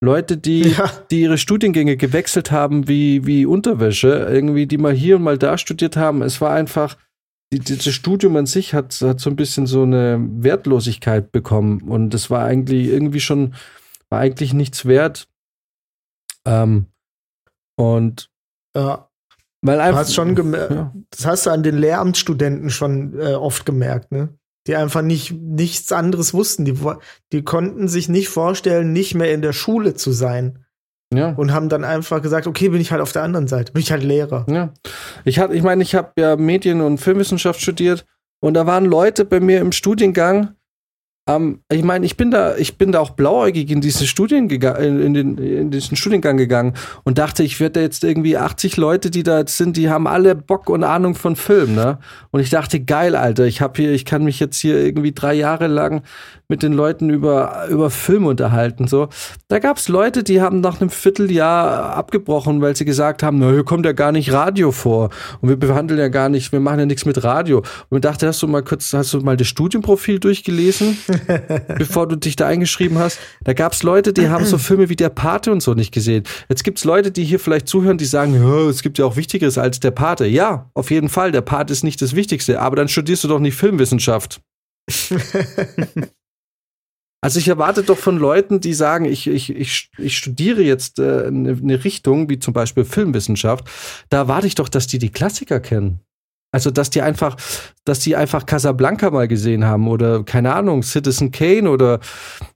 Leute, 0.00 0.36
die 0.36 0.62
Ja. 0.78 0.90
die 1.10 1.22
ihre 1.22 1.38
Studiengänge 1.38 1.96
gewechselt 1.96 2.50
haben 2.50 2.88
wie, 2.88 3.26
wie 3.26 3.46
Unterwäsche, 3.46 4.28
irgendwie, 4.30 4.66
die 4.66 4.78
mal 4.78 4.92
hier 4.94 5.16
und 5.16 5.22
mal 5.22 5.38
da 5.38 5.58
studiert 5.58 5.96
haben. 5.96 6.22
Es 6.22 6.40
war 6.40 6.52
einfach, 6.52 6.96
die, 7.52 7.58
die, 7.58 7.76
das 7.76 7.86
Studium 7.88 8.36
an 8.36 8.46
sich 8.46 8.74
hat, 8.74 8.92
hat 9.00 9.20
so 9.20 9.30
ein 9.30 9.36
bisschen 9.36 9.66
so 9.66 9.82
eine 9.82 10.18
Wertlosigkeit 10.20 11.32
bekommen 11.32 11.82
und 11.82 12.14
es 12.14 12.30
war 12.30 12.44
eigentlich 12.44 12.86
irgendwie 12.88 13.20
schon, 13.20 13.54
war 14.10 14.20
eigentlich 14.20 14.52
nichts 14.54 14.84
wert. 14.86 15.28
Ähm, 16.46 16.86
und 17.76 18.30
Ja. 18.76 19.08
weil 19.62 19.76
Du 19.78 19.82
einfach. 19.82 20.00
hast 20.00 20.14
schon 20.14 20.34
gemerkt, 20.34 20.70
ja. 20.70 20.94
das 21.10 21.26
hast 21.26 21.46
du 21.46 21.50
an 21.50 21.62
den 21.62 21.76
Lehramtsstudenten 21.78 22.70
schon 22.70 23.18
äh, 23.18 23.34
oft 23.34 23.66
gemerkt, 23.66 24.12
ne? 24.12 24.37
Die 24.68 24.76
einfach 24.76 25.02
nicht 25.02 25.32
nichts 25.32 25.90
anderes 25.90 26.34
wussten. 26.34 26.64
Die, 26.64 26.78
die 27.32 27.42
konnten 27.42 27.88
sich 27.88 28.08
nicht 28.08 28.28
vorstellen, 28.28 28.92
nicht 28.92 29.14
mehr 29.14 29.32
in 29.32 29.42
der 29.42 29.54
Schule 29.54 29.94
zu 29.94 30.12
sein. 30.12 30.64
ja. 31.12 31.30
Und 31.30 31.52
haben 31.52 31.68
dann 31.70 31.84
einfach 31.84 32.22
gesagt, 32.22 32.46
okay, 32.46 32.68
bin 32.68 32.80
ich 32.80 32.92
halt 32.92 33.00
auf 33.00 33.12
der 33.12 33.22
anderen 33.22 33.48
Seite, 33.48 33.72
bin 33.72 33.82
ich 33.82 33.90
halt 33.90 34.02
Lehrer. 34.02 34.46
Ja. 34.48 34.74
Ich 35.24 35.38
hatte, 35.38 35.54
ich 35.54 35.62
meine, 35.62 35.82
ich 35.82 35.94
habe 35.94 36.12
ja 36.18 36.36
Medien- 36.36 36.82
und 36.82 36.98
Filmwissenschaft 36.98 37.60
studiert 37.60 38.04
und 38.40 38.54
da 38.54 38.66
waren 38.66 38.84
Leute 38.84 39.24
bei 39.24 39.40
mir 39.40 39.60
im 39.60 39.72
Studiengang. 39.72 40.54
Ähm, 41.28 41.60
ich 41.70 41.84
meine, 41.84 42.06
ich 42.06 42.16
bin 42.16 42.30
da, 42.30 42.56
ich 42.56 42.78
bin 42.78 42.90
da 42.90 43.00
auch 43.00 43.10
blauäugig 43.10 43.70
in 43.70 43.80
diesen 43.80 44.06
Studien 44.06 44.48
gegangen, 44.48 45.00
in, 45.00 45.14
den, 45.14 45.38
in 45.38 45.70
diesen 45.70 45.96
Studiengang 45.96 46.38
gegangen 46.38 46.72
und 47.04 47.18
dachte, 47.18 47.42
ich 47.42 47.60
werde 47.60 47.74
da 47.74 47.80
jetzt 47.80 48.02
irgendwie 48.02 48.36
80 48.36 48.78
Leute, 48.78 49.10
die 49.10 49.22
da 49.22 49.38
jetzt 49.38 49.56
sind, 49.58 49.76
die 49.76 49.90
haben 49.90 50.06
alle 50.06 50.34
Bock 50.34 50.70
und 50.70 50.82
Ahnung 50.84 51.14
von 51.14 51.36
Film, 51.36 51.74
ne? 51.74 51.98
Und 52.30 52.40
ich 52.40 52.50
dachte, 52.50 52.80
geil, 52.80 53.14
Alter, 53.14 53.44
ich 53.44 53.60
habe 53.60 53.74
hier, 53.76 53.92
ich 53.92 54.06
kann 54.06 54.24
mich 54.24 54.40
jetzt 54.40 54.58
hier 54.58 54.78
irgendwie 54.78 55.12
drei 55.12 55.34
Jahre 55.34 55.66
lang 55.66 56.02
mit 56.48 56.62
den 56.62 56.72
Leuten 56.72 57.10
über 57.10 57.66
über 57.68 57.90
Film 57.90 58.26
unterhalten, 58.26 58.88
so. 58.88 59.08
Da 59.48 59.58
gab's 59.58 59.88
Leute, 59.88 60.24
die 60.24 60.40
haben 60.40 60.60
nach 60.60 60.80
einem 60.80 60.88
Vierteljahr 60.90 61.94
abgebrochen, 61.94 62.62
weil 62.62 62.74
sie 62.74 62.86
gesagt 62.86 63.22
haben, 63.22 63.38
na, 63.38 63.50
hier 63.50 63.64
kommt 63.64 63.84
ja 63.84 63.92
gar 63.92 64.12
nicht 64.12 64.32
Radio 64.32 64.72
vor 64.72 65.10
und 65.40 65.50
wir 65.50 65.56
behandeln 65.56 66.00
ja 66.00 66.08
gar 66.08 66.30
nicht, 66.30 66.52
wir 66.52 66.60
machen 66.60 66.78
ja 66.80 66.86
nichts 66.86 67.04
mit 67.04 67.22
Radio. 67.22 67.62
Und 67.90 67.98
ich 67.98 68.02
dachte, 68.02 68.26
hast 68.26 68.42
du 68.42 68.46
mal 68.46 68.62
kurz, 68.62 68.92
hast 68.94 69.12
du 69.12 69.20
mal 69.20 69.36
das 69.36 69.46
Studienprofil 69.48 70.20
durchgelesen, 70.20 70.96
bevor 71.78 72.06
du 72.08 72.16
dich 72.16 72.36
da 72.36 72.46
eingeschrieben 72.46 72.98
hast? 72.98 73.18
Da 73.44 73.52
gab's 73.52 73.82
Leute, 73.82 74.12
die 74.12 74.28
haben 74.28 74.44
so 74.44 74.58
Filme 74.58 74.88
wie 74.88 74.96
Der 74.96 75.08
Pate 75.08 75.52
und 75.52 75.62
so 75.62 75.74
nicht 75.74 75.92
gesehen. 75.92 76.24
Jetzt 76.48 76.64
gibt's 76.64 76.84
Leute, 76.84 77.10
die 77.10 77.24
hier 77.24 77.40
vielleicht 77.40 77.68
zuhören, 77.68 77.98
die 77.98 78.04
sagen, 78.04 78.34
es 78.68 78.82
gibt 78.82 78.98
ja 78.98 79.04
auch 79.04 79.16
Wichtigeres 79.16 79.58
als 79.58 79.80
Der 79.80 79.90
Pate. 79.90 80.26
Ja, 80.26 80.70
auf 80.74 80.90
jeden 80.90 81.08
Fall, 81.08 81.32
Der 81.32 81.42
Pate 81.42 81.72
ist 81.72 81.84
nicht 81.84 82.00
das 82.02 82.14
Wichtigste, 82.14 82.60
aber 82.60 82.76
dann 82.76 82.88
studierst 82.88 83.24
du 83.24 83.28
doch 83.28 83.40
nicht 83.40 83.56
Filmwissenschaft. 83.56 84.40
Also 87.20 87.40
ich 87.40 87.48
erwarte 87.48 87.82
doch 87.82 87.98
von 87.98 88.16
Leuten, 88.16 88.60
die 88.60 88.74
sagen, 88.74 89.04
ich, 89.04 89.26
ich, 89.26 89.50
ich, 89.50 89.90
ich 89.98 90.16
studiere 90.16 90.62
jetzt 90.62 91.00
äh, 91.00 91.26
eine, 91.26 91.50
eine 91.50 91.84
Richtung, 91.84 92.28
wie 92.28 92.38
zum 92.38 92.54
Beispiel 92.54 92.84
Filmwissenschaft, 92.84 93.68
da 94.08 94.18
erwarte 94.18 94.46
ich 94.46 94.54
doch, 94.54 94.68
dass 94.68 94.86
die 94.86 94.98
die 94.98 95.10
Klassiker 95.10 95.58
kennen. 95.58 96.00
Also, 96.50 96.70
dass 96.70 96.88
die 96.88 97.02
einfach, 97.02 97.36
dass 97.84 98.00
die 98.00 98.16
einfach 98.16 98.46
Casablanca 98.46 99.10
mal 99.10 99.28
gesehen 99.28 99.66
haben 99.66 99.86
oder, 99.86 100.24
keine 100.24 100.54
Ahnung, 100.54 100.82
Citizen 100.82 101.30
Kane 101.30 101.68
oder 101.68 102.00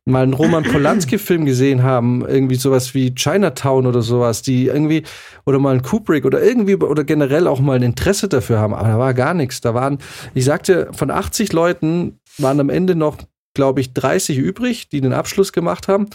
mal 0.06 0.22
einen 0.22 0.32
Roman 0.32 0.62
Polanski-Film 0.72 1.44
gesehen 1.44 1.82
haben, 1.82 2.26
irgendwie 2.26 2.54
sowas 2.54 2.94
wie 2.94 3.14
Chinatown 3.14 3.86
oder 3.86 4.00
sowas, 4.00 4.40
die 4.40 4.68
irgendwie, 4.68 5.02
oder 5.44 5.58
mal 5.58 5.72
einen 5.72 5.82
Kubrick 5.82 6.24
oder 6.24 6.42
irgendwie, 6.42 6.76
oder 6.76 7.04
generell 7.04 7.46
auch 7.46 7.60
mal 7.60 7.76
ein 7.76 7.82
Interesse 7.82 8.28
dafür 8.28 8.58
haben. 8.60 8.72
Aber 8.72 8.88
da 8.88 8.98
war 8.98 9.12
gar 9.12 9.34
nichts. 9.34 9.60
Da 9.60 9.74
waren, 9.74 9.98
ich 10.32 10.46
sagte, 10.46 10.88
von 10.92 11.10
80 11.10 11.52
Leuten 11.52 12.18
waren 12.38 12.60
am 12.60 12.70
Ende 12.70 12.94
noch, 12.94 13.18
glaube 13.52 13.82
ich, 13.82 13.92
30 13.92 14.38
übrig, 14.38 14.88
die 14.88 15.02
den 15.02 15.12
Abschluss 15.12 15.52
gemacht 15.52 15.88
haben. 15.88 16.06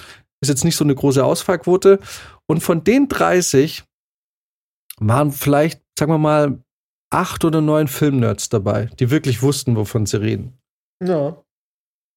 Ist 0.41 0.49
jetzt 0.49 0.65
nicht 0.65 0.75
so 0.75 0.83
eine 0.83 0.95
große 0.95 1.23
Ausfallquote. 1.23 1.99
Und 2.47 2.61
von 2.61 2.83
den 2.83 3.07
30 3.07 3.83
waren 4.99 5.31
vielleicht, 5.31 5.81
sagen 5.97 6.11
wir 6.11 6.17
mal, 6.17 6.59
acht 7.09 7.45
oder 7.45 7.61
neun 7.61 7.87
Filmnerds 7.87 8.49
dabei, 8.49 8.89
die 8.99 9.09
wirklich 9.09 9.41
wussten, 9.41 9.75
wovon 9.75 10.05
sie 10.05 10.21
reden. 10.21 10.57
Ja. 11.03 11.41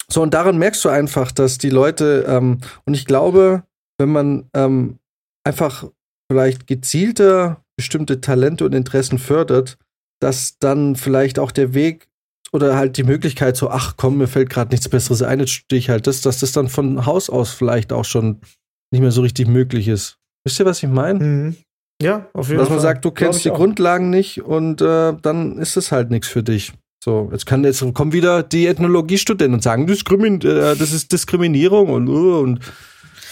So, 0.08 0.22
und 0.22 0.34
daran 0.34 0.58
merkst 0.58 0.84
du 0.84 0.88
einfach, 0.88 1.30
dass 1.30 1.58
die 1.58 1.70
Leute, 1.70 2.24
ähm, 2.26 2.58
und 2.84 2.94
ich 2.94 3.04
glaube, 3.04 3.62
wenn 3.98 4.10
man 4.10 4.50
ähm, 4.54 4.98
einfach 5.44 5.88
vielleicht 6.30 6.66
gezielter 6.66 7.64
bestimmte 7.76 8.20
Talente 8.20 8.64
und 8.64 8.74
Interessen 8.74 9.18
fördert, 9.18 9.78
dass 10.20 10.58
dann 10.58 10.96
vielleicht 10.96 11.38
auch 11.38 11.50
der 11.50 11.74
Weg 11.74 12.08
oder 12.52 12.76
halt 12.76 12.96
die 12.96 13.04
Möglichkeit 13.04 13.56
so, 13.56 13.70
ach 13.70 13.94
komm, 13.96 14.18
mir 14.18 14.26
fällt 14.26 14.50
gerade 14.50 14.70
nichts 14.70 14.88
Besseres 14.88 15.22
ein, 15.22 15.40
jetzt 15.40 15.52
studiere 15.52 15.78
ich 15.78 15.88
halt 15.88 16.06
das, 16.06 16.20
dass 16.20 16.40
das 16.40 16.52
dann 16.52 16.68
von 16.68 17.06
Haus 17.06 17.30
aus 17.30 17.52
vielleicht 17.52 17.92
auch 17.92 18.04
schon 18.04 18.40
nicht 18.90 19.00
mehr 19.00 19.12
so 19.12 19.22
richtig 19.22 19.46
möglich 19.48 19.88
ist. 19.88 20.18
Wisst 20.44 20.58
ihr, 20.58 20.66
was 20.66 20.82
ich 20.82 20.88
meine? 20.88 21.24
Mhm. 21.24 21.56
Ja, 22.00 22.26
auf 22.32 22.48
jeden 22.48 22.58
Dass 22.58 22.68
Fall. 22.68 22.76
man 22.76 22.82
sagt, 22.82 23.04
du 23.04 23.10
kennst 23.10 23.44
die 23.44 23.50
auch. 23.50 23.56
Grundlagen 23.56 24.10
nicht 24.10 24.42
und 24.42 24.80
äh, 24.80 25.12
dann 25.20 25.58
ist 25.58 25.76
es 25.76 25.92
halt 25.92 26.10
nichts 26.10 26.28
für 26.28 26.42
dich. 26.42 26.72
So, 27.02 27.28
jetzt 27.32 27.46
kann 27.46 27.64
jetzt 27.64 27.82
kommen 27.94 28.12
wieder 28.12 28.42
die 28.42 28.66
Ethnologiestudenten 28.66 29.54
und 29.54 29.62
sagen, 29.62 29.88
äh, 29.88 30.76
das 30.76 30.92
ist 30.92 31.12
Diskriminierung 31.12 31.90
und, 31.90 32.08
uh, 32.08 32.40
und 32.40 32.60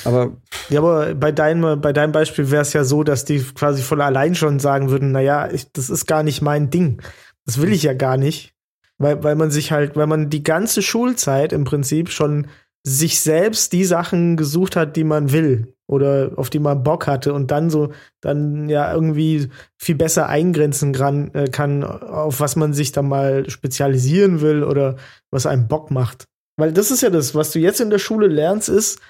aber 0.04 0.36
Ja, 0.68 0.80
aber 0.80 1.14
bei 1.14 1.32
deinem, 1.32 1.80
bei 1.80 1.92
deinem 1.92 2.12
Beispiel 2.12 2.50
wäre 2.50 2.62
es 2.62 2.72
ja 2.72 2.84
so, 2.84 3.02
dass 3.04 3.24
die 3.24 3.40
quasi 3.40 3.82
von 3.82 4.00
allein 4.00 4.34
schon 4.34 4.58
sagen 4.58 4.90
würden, 4.90 5.12
naja, 5.12 5.50
ich, 5.50 5.72
das 5.72 5.90
ist 5.90 6.06
gar 6.06 6.22
nicht 6.22 6.40
mein 6.40 6.70
Ding. 6.70 7.02
Das 7.44 7.60
will 7.60 7.72
ich 7.72 7.82
ja 7.82 7.94
gar 7.94 8.16
nicht. 8.16 8.54
Weil, 8.98 9.22
weil 9.22 9.36
man 9.36 9.50
sich 9.50 9.70
halt, 9.70 9.96
weil 9.96 10.06
man 10.06 10.28
die 10.28 10.42
ganze 10.42 10.82
Schulzeit 10.82 11.52
im 11.52 11.64
Prinzip 11.64 12.10
schon 12.10 12.48
sich 12.84 13.20
selbst 13.20 13.72
die 13.72 13.84
Sachen 13.84 14.36
gesucht 14.36 14.76
hat, 14.76 14.96
die 14.96 15.04
man 15.04 15.30
will 15.32 15.74
oder 15.88 16.32
auf 16.36 16.50
die 16.50 16.58
man 16.58 16.82
Bock 16.82 17.06
hatte 17.06 17.32
und 17.32 17.50
dann 17.50 17.70
so, 17.70 17.92
dann 18.20 18.68
ja 18.68 18.92
irgendwie 18.92 19.48
viel 19.76 19.96
besser 19.96 20.28
eingrenzen 20.28 20.92
kann, 20.92 21.34
äh, 21.34 21.48
kann 21.48 21.82
auf 21.82 22.40
was 22.40 22.56
man 22.56 22.74
sich 22.74 22.92
dann 22.92 23.08
mal 23.08 23.48
spezialisieren 23.48 24.40
will 24.40 24.62
oder 24.62 24.96
was 25.30 25.46
einem 25.46 25.66
Bock 25.66 25.90
macht. 25.90 26.26
Weil 26.56 26.72
das 26.72 26.90
ist 26.90 27.02
ja 27.02 27.10
das, 27.10 27.34
was 27.34 27.52
du 27.52 27.58
jetzt 27.58 27.80
in 27.80 27.90
der 27.90 27.98
Schule 27.98 28.26
lernst, 28.26 28.68
ist, 28.68 29.00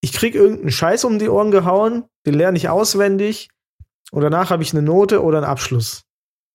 ich 0.00 0.12
krieg 0.12 0.34
irgendeinen 0.34 0.70
Scheiß 0.70 1.04
um 1.04 1.18
die 1.18 1.28
Ohren 1.28 1.50
gehauen, 1.50 2.04
den 2.26 2.34
lerne 2.34 2.58
ich 2.58 2.68
auswendig 2.68 3.48
und 4.12 4.22
danach 4.22 4.50
habe 4.50 4.62
ich 4.62 4.72
eine 4.72 4.82
Note 4.82 5.22
oder 5.22 5.38
einen 5.38 5.46
Abschluss. 5.46 6.02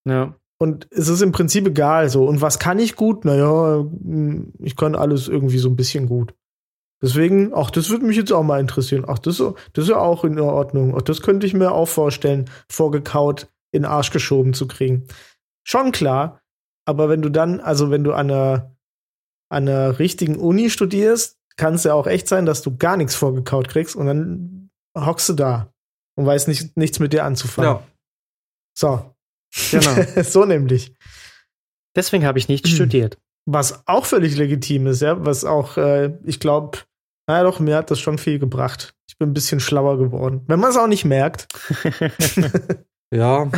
Ja. 0.07 0.35
Und 0.59 0.87
es 0.91 1.07
ist 1.07 1.21
im 1.21 1.31
Prinzip 1.31 1.67
egal 1.67 2.09
so. 2.09 2.25
Und 2.25 2.41
was 2.41 2.59
kann 2.59 2.79
ich 2.79 2.95
gut? 2.95 3.25
Naja, 3.25 3.79
hm, 3.79 4.53
ich 4.59 4.75
kann 4.75 4.95
alles 4.95 5.27
irgendwie 5.27 5.57
so 5.57 5.69
ein 5.69 5.75
bisschen 5.75 6.07
gut. 6.07 6.33
Deswegen, 7.03 7.53
ach, 7.53 7.69
das 7.69 7.89
würde 7.89 8.05
mich 8.05 8.15
jetzt 8.15 8.31
auch 8.31 8.43
mal 8.43 8.61
interessieren. 8.61 9.03
Ach, 9.05 9.19
das, 9.19 9.37
das 9.73 9.83
ist 9.83 9.89
ja 9.89 9.97
auch 9.97 10.23
in 10.23 10.39
Ordnung. 10.39 10.95
Ach, 10.97 11.01
das 11.01 11.21
könnte 11.21 11.45
ich 11.45 11.53
mir 11.53 11.73
auch 11.73 11.87
vorstellen, 11.89 12.49
vorgekaut 12.71 13.47
in 13.73 13.81
den 13.81 13.91
Arsch 13.91 14.09
geschoben 14.11 14.53
zu 14.53 14.67
kriegen. 14.69 15.05
Schon 15.67 15.91
klar. 15.91 16.39
Aber 16.85 17.09
wenn 17.09 17.21
du 17.21 17.27
dann, 17.29 17.59
also 17.59 17.91
wenn 17.91 18.05
du 18.05 18.13
an 18.13 18.31
einer, 18.31 18.75
an 19.49 19.67
einer 19.67 19.99
richtigen 19.99 20.37
Uni 20.37 20.69
studierst, 20.69 21.37
kann 21.57 21.73
es 21.73 21.83
ja 21.83 21.93
auch 21.93 22.07
echt 22.07 22.27
sein, 22.29 22.45
dass 22.45 22.61
du 22.61 22.77
gar 22.77 22.95
nichts 22.95 23.15
vorgekaut 23.15 23.67
kriegst 23.67 23.95
und 23.97 24.05
dann 24.05 24.69
hockst 24.97 25.27
du 25.27 25.33
da 25.33 25.73
und 26.15 26.25
weißt 26.25 26.47
nicht, 26.47 26.77
nichts 26.77 26.99
mit 26.99 27.11
dir 27.11 27.25
anzufangen. 27.25 27.69
ja, 27.71 27.83
So. 28.77 29.13
Genau. 29.71 29.95
so 30.23 30.45
nämlich. 30.45 30.95
Deswegen 31.97 32.25
habe 32.25 32.39
ich 32.39 32.47
nicht 32.47 32.65
Hm. 32.65 32.73
studiert. 32.75 33.17
Was 33.45 33.85
auch 33.87 34.05
völlig 34.05 34.37
legitim 34.37 34.87
ist, 34.87 35.01
ja. 35.01 35.23
Was 35.25 35.43
auch, 35.43 35.75
äh, 35.77 36.17
ich 36.23 36.39
glaube, 36.39 36.79
naja 37.27 37.43
doch, 37.43 37.59
mir 37.59 37.75
hat 37.77 37.91
das 37.91 37.99
schon 37.99 38.17
viel 38.17 38.39
gebracht. 38.39 38.93
Ich 39.07 39.17
bin 39.17 39.29
ein 39.29 39.33
bisschen 39.33 39.59
schlauer 39.59 39.97
geworden. 39.97 40.41
Wenn 40.47 40.59
man 40.59 40.69
es 40.71 40.77
auch 40.77 40.87
nicht 40.87 41.05
merkt. 41.05 41.47
ja, 43.13 43.49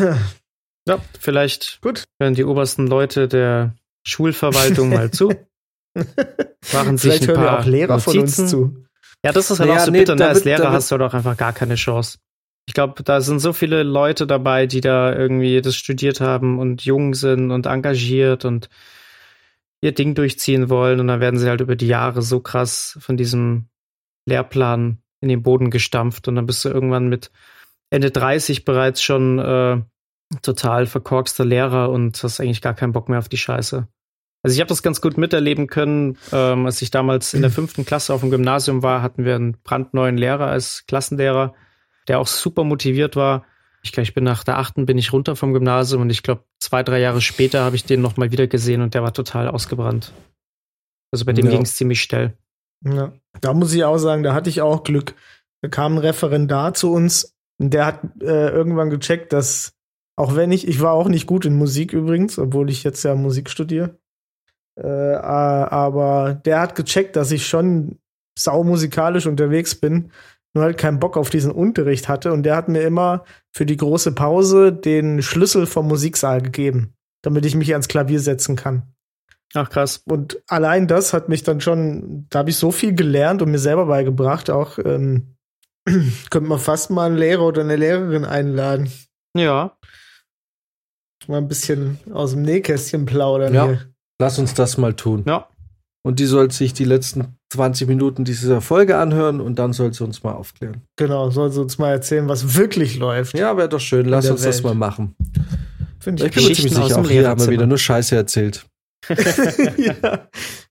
Ja, 0.87 0.99
vielleicht 1.19 1.79
Gut. 1.81 2.03
hören 2.19 2.35
die 2.35 2.43
obersten 2.43 2.85
Leute 2.87 3.27
der 3.27 3.73
Schulverwaltung 4.05 4.89
mal 4.89 5.09
zu. 5.11 5.33
Machen 6.73 6.97
sich 6.97 7.13
Vielleicht 7.13 7.23
ein 7.23 7.27
hören 7.29 7.43
ja 7.43 7.49
paar 7.51 7.59
auch 7.61 7.65
Lehrer 7.65 7.99
von 7.99 8.19
uns 8.19 8.37
Notizen. 8.37 8.47
zu. 8.47 8.85
Ja, 9.25 9.31
das 9.31 9.49
ist 9.49 9.59
halt 9.59 9.69
Ja, 9.69 9.77
auch 9.77 9.79
so 9.79 9.91
nee, 9.91 9.99
bitter. 9.99 10.13
Ne? 10.15 10.19
da 10.19 10.27
Als 10.27 10.43
Lehrer 10.43 10.71
hast 10.71 10.91
du 10.91 10.97
doch 10.97 11.13
einfach 11.13 11.37
gar 11.37 11.53
keine 11.53 11.75
Chance. 11.75 12.19
Ich 12.67 12.73
glaube, 12.73 13.01
da 13.03 13.21
sind 13.21 13.39
so 13.39 13.53
viele 13.53 13.83
Leute 13.83 14.27
dabei, 14.27 14.65
die 14.67 14.81
da 14.81 15.15
irgendwie 15.15 15.61
das 15.61 15.75
studiert 15.75 16.19
haben 16.21 16.59
und 16.59 16.83
jung 16.83 17.13
sind 17.13 17.51
und 17.51 17.65
engagiert 17.67 18.43
und 18.45 18.69
ihr 19.85 19.93
Ding 19.93 20.15
durchziehen 20.15 20.69
wollen. 20.69 20.99
Und 20.99 21.07
dann 21.07 21.19
werden 21.19 21.39
sie 21.39 21.47
halt 21.47 21.61
über 21.61 21.75
die 21.75 21.87
Jahre 21.87 22.21
so 22.21 22.39
krass 22.39 22.97
von 22.99 23.17
diesem 23.17 23.69
Lehrplan 24.25 24.99
in 25.21 25.29
den 25.29 25.43
Boden 25.43 25.69
gestampft. 25.69 26.27
Und 26.27 26.35
dann 26.35 26.45
bist 26.45 26.65
du 26.65 26.69
irgendwann 26.69 27.07
mit 27.07 27.31
Ende 27.89 28.11
30 28.11 28.65
bereits 28.65 29.01
schon 29.01 29.39
äh, 29.39 29.81
total 30.41 30.87
verkorkster 30.87 31.45
Lehrer 31.45 31.89
und 31.91 32.21
hast 32.21 32.39
eigentlich 32.39 32.61
gar 32.61 32.73
keinen 32.73 32.93
Bock 32.93 33.09
mehr 33.09 33.19
auf 33.19 33.29
die 33.29 33.37
Scheiße. 33.37 33.87
Also 34.41 34.53
ich 34.53 34.59
habe 34.59 34.69
das 34.69 34.83
ganz 34.83 35.01
gut 35.01 35.17
miterleben 35.17 35.67
können. 35.67 36.17
Ähm, 36.31 36.65
als 36.65 36.81
ich 36.81 36.91
damals 36.91 37.33
in 37.33 37.41
der 37.41 37.51
fünften 37.51 37.85
Klasse 37.85 38.13
auf 38.13 38.21
dem 38.21 38.31
Gymnasium 38.31 38.83
war, 38.83 39.01
hatten 39.01 39.23
wir 39.23 39.35
einen 39.35 39.57
brandneuen 39.63 40.17
Lehrer 40.17 40.47
als 40.47 40.85
Klassenlehrer, 40.87 41.53
der 42.07 42.19
auch 42.19 42.27
super 42.27 42.63
motiviert 42.63 43.15
war. 43.15 43.45
Ich 43.85 43.91
glaube, 43.91 44.05
ich 44.05 44.15
bin 44.15 44.23
nach 44.23 44.43
der 44.43 44.57
achten 44.57 44.87
bin 44.87 44.97
ich 44.97 45.13
runter 45.13 45.35
vom 45.35 45.53
Gymnasium 45.53 46.01
und 46.01 46.09
ich 46.09 46.23
glaube, 46.23 46.43
zwei, 46.59 46.81
drei 46.81 46.99
Jahre 46.99 47.21
später 47.21 47.63
habe 47.63 47.75
ich 47.75 47.85
den 47.85 48.01
noch 48.01 48.17
mal 48.17 48.31
wieder 48.31 48.47
gesehen 48.47 48.81
und 48.81 48.95
der 48.95 49.03
war 49.03 49.13
total 49.13 49.47
ausgebrannt. 49.47 50.11
Also 51.11 51.23
bei 51.23 51.33
dem 51.33 51.45
Ja. 51.45 51.51
ging 51.51 51.61
es 51.61 51.75
ziemlich 51.75 52.01
schnell. 52.01 52.33
Ja. 52.83 53.13
Da 53.41 53.53
muss 53.53 53.73
ich 53.73 53.83
auch 53.83 53.99
sagen, 53.99 54.23
da 54.23 54.33
hatte 54.33 54.49
ich 54.49 54.61
auch 54.61 54.83
Glück. 54.83 55.13
Da 55.61 55.69
kam 55.69 55.93
ein 55.93 55.97
Referendar 55.99 56.73
zu 56.73 56.91
uns 56.91 57.35
und 57.59 57.75
der 57.75 57.85
hat 57.85 57.99
äh, 58.21 58.49
irgendwann 58.49 58.89
gecheckt, 58.89 59.31
dass 59.33 59.73
auch 60.17 60.35
wenn 60.35 60.51
ich, 60.51 60.67
ich 60.67 60.81
war 60.81 60.93
auch 60.93 61.07
nicht 61.07 61.27
gut 61.27 61.45
in 61.45 61.55
Musik 61.55 61.93
übrigens, 61.93 62.39
obwohl 62.39 62.71
ich 62.71 62.83
jetzt 62.83 63.03
ja 63.03 63.13
Musik 63.13 63.51
studiere, 63.51 63.99
äh, 64.81 64.87
aber 64.87 66.41
der 66.43 66.59
hat 66.59 66.73
gecheckt, 66.73 67.15
dass 67.15 67.31
ich 67.31 67.45
schon 67.45 67.99
saumusikalisch 68.37 69.27
unterwegs 69.27 69.75
bin, 69.75 70.11
nur 70.55 70.63
halt 70.63 70.77
keinen 70.77 70.99
Bock 70.99 71.17
auf 71.17 71.29
diesen 71.29 71.51
Unterricht 71.51 72.07
hatte 72.07 72.33
und 72.33 72.43
der 72.43 72.55
hat 72.55 72.67
mir 72.69 72.81
immer 72.81 73.23
für 73.53 73.65
die 73.65 73.77
große 73.77 74.13
Pause 74.13 74.73
den 74.73 75.21
Schlüssel 75.21 75.65
vom 75.67 75.87
Musiksaal 75.87 76.41
gegeben, 76.41 76.93
damit 77.21 77.45
ich 77.45 77.55
mich 77.55 77.71
ans 77.73 77.87
Klavier 77.87 78.19
setzen 78.19 78.55
kann. 78.55 78.93
Ach 79.53 79.69
krass. 79.69 80.01
Und 80.05 80.41
allein 80.47 80.87
das 80.87 81.13
hat 81.13 81.29
mich 81.29 81.43
dann 81.43 81.61
schon, 81.61 82.25
da 82.29 82.39
habe 82.39 82.49
ich 82.49 82.57
so 82.57 82.71
viel 82.71 82.95
gelernt 82.95 83.41
und 83.41 83.51
mir 83.51 83.59
selber 83.59 83.85
beigebracht. 83.85 84.49
Auch 84.49 84.79
ähm, 84.79 85.35
könnte 85.85 86.49
man 86.49 86.59
fast 86.59 86.89
mal 86.89 87.05
einen 87.07 87.17
Lehrer 87.17 87.43
oder 87.45 87.61
eine 87.61 87.75
Lehrerin 87.75 88.25
einladen. 88.25 88.91
Ja, 89.35 89.77
Mal 91.27 91.37
ein 91.39 91.47
bisschen 91.47 91.97
aus 92.11 92.31
dem 92.31 92.43
Nähkästchen 92.43 93.05
plaudern 93.05 93.53
Ja. 93.53 93.65
hier. 93.65 93.81
lass 94.19 94.37
uns 94.37 94.53
das 94.53 94.77
mal 94.77 94.93
tun. 94.93 95.23
ja. 95.27 95.47
Und 96.03 96.19
die 96.19 96.25
soll 96.27 96.51
sich 96.51 96.73
die 96.73 96.85
letzten 96.85 97.35
20 97.55 97.87
Minuten 97.87 98.25
dieser 98.25 98.61
Folge 98.61 98.97
anhören 98.97 99.41
und 99.41 99.57
dann 99.57 99.73
soll 99.73 99.93
sie 99.93 100.03
uns 100.03 100.23
mal 100.23 100.33
aufklären. 100.33 100.81
Genau, 100.97 101.29
soll 101.29 101.51
sie 101.51 101.61
uns 101.61 101.77
mal 101.77 101.91
erzählen, 101.91 102.27
was 102.27 102.55
wirklich 102.55 102.97
läuft. 102.97 103.37
Ja, 103.37 103.55
wäre 103.57 103.69
doch 103.69 103.79
schön. 103.79 104.05
Lass 104.05 104.29
uns 104.29 104.43
das 104.43 104.57
Welt. 104.57 104.65
mal 104.65 104.75
machen. 104.75 105.15
Finde 105.99 106.25
Ich 106.25 106.31
bin 106.31 106.43
mir 106.43 106.49
Geschichten 106.49 106.69
ziemlich 106.69 106.89
sicher, 106.89 107.01
auch 107.01 107.09
hier 107.09 107.27
haben 107.27 107.41
wir 107.41 107.49
wieder 107.49 107.65
nur 107.65 107.77
Scheiße 107.77 108.15
erzählt. 108.15 108.65
ja. 109.77 110.27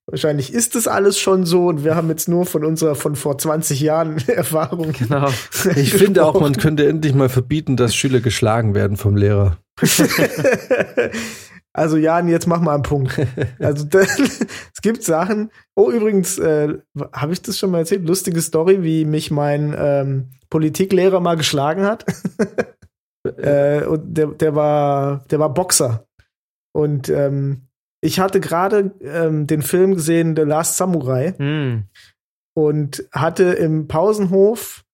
Wahrscheinlich 0.06 0.52
ist 0.52 0.74
das 0.74 0.86
alles 0.86 1.18
schon 1.18 1.46
so 1.46 1.68
und 1.68 1.82
wir 1.82 1.94
haben 1.96 2.10
jetzt 2.10 2.28
nur 2.28 2.44
von 2.44 2.62
unserer 2.64 2.94
von 2.94 3.16
vor 3.16 3.38
20 3.38 3.80
Jahren 3.80 4.18
Erfahrung. 4.28 4.92
Genau. 4.92 5.30
Ich 5.76 5.94
finde 5.94 6.26
auch, 6.26 6.38
man 6.38 6.56
könnte 6.56 6.86
endlich 6.86 7.14
mal 7.14 7.30
verbieten, 7.30 7.76
dass 7.76 7.94
Schüler 7.94 8.20
geschlagen 8.20 8.74
werden 8.74 8.98
vom 8.98 9.16
Lehrer. 9.16 9.56
Also 11.76 11.96
Jan, 11.96 12.28
jetzt 12.28 12.46
mach 12.46 12.60
mal 12.60 12.74
einen 12.74 12.82
Punkt. 12.82 13.20
Also 13.58 13.86
es 13.98 14.80
gibt 14.82 15.02
Sachen. 15.02 15.50
Oh, 15.74 15.90
übrigens, 15.90 16.38
äh, 16.38 16.78
habe 17.12 17.32
ich 17.32 17.42
das 17.42 17.58
schon 17.58 17.70
mal 17.70 17.78
erzählt? 17.78 18.06
Lustige 18.06 18.40
Story, 18.40 18.82
wie 18.82 19.04
mich 19.04 19.30
mein 19.30 19.74
ähm, 19.76 20.30
Politiklehrer 20.50 21.20
mal 21.20 21.36
geschlagen 21.36 21.84
hat. 21.84 22.04
äh, 23.36 23.84
und 23.84 24.14
der, 24.16 24.28
der 24.28 24.54
war, 24.54 25.24
der 25.30 25.40
war 25.40 25.52
Boxer. 25.52 26.06
Und 26.72 27.08
ähm, 27.08 27.68
ich 28.00 28.20
hatte 28.20 28.38
gerade 28.38 28.92
ähm, 29.00 29.46
den 29.46 29.62
Film 29.62 29.94
gesehen, 29.94 30.36
The 30.36 30.42
Last 30.42 30.76
Samurai 30.76 31.32
Hm. 31.36 31.84
und 32.54 33.04
hatte 33.12 33.44
im 33.44 33.88
Pausenhof, 33.88 34.84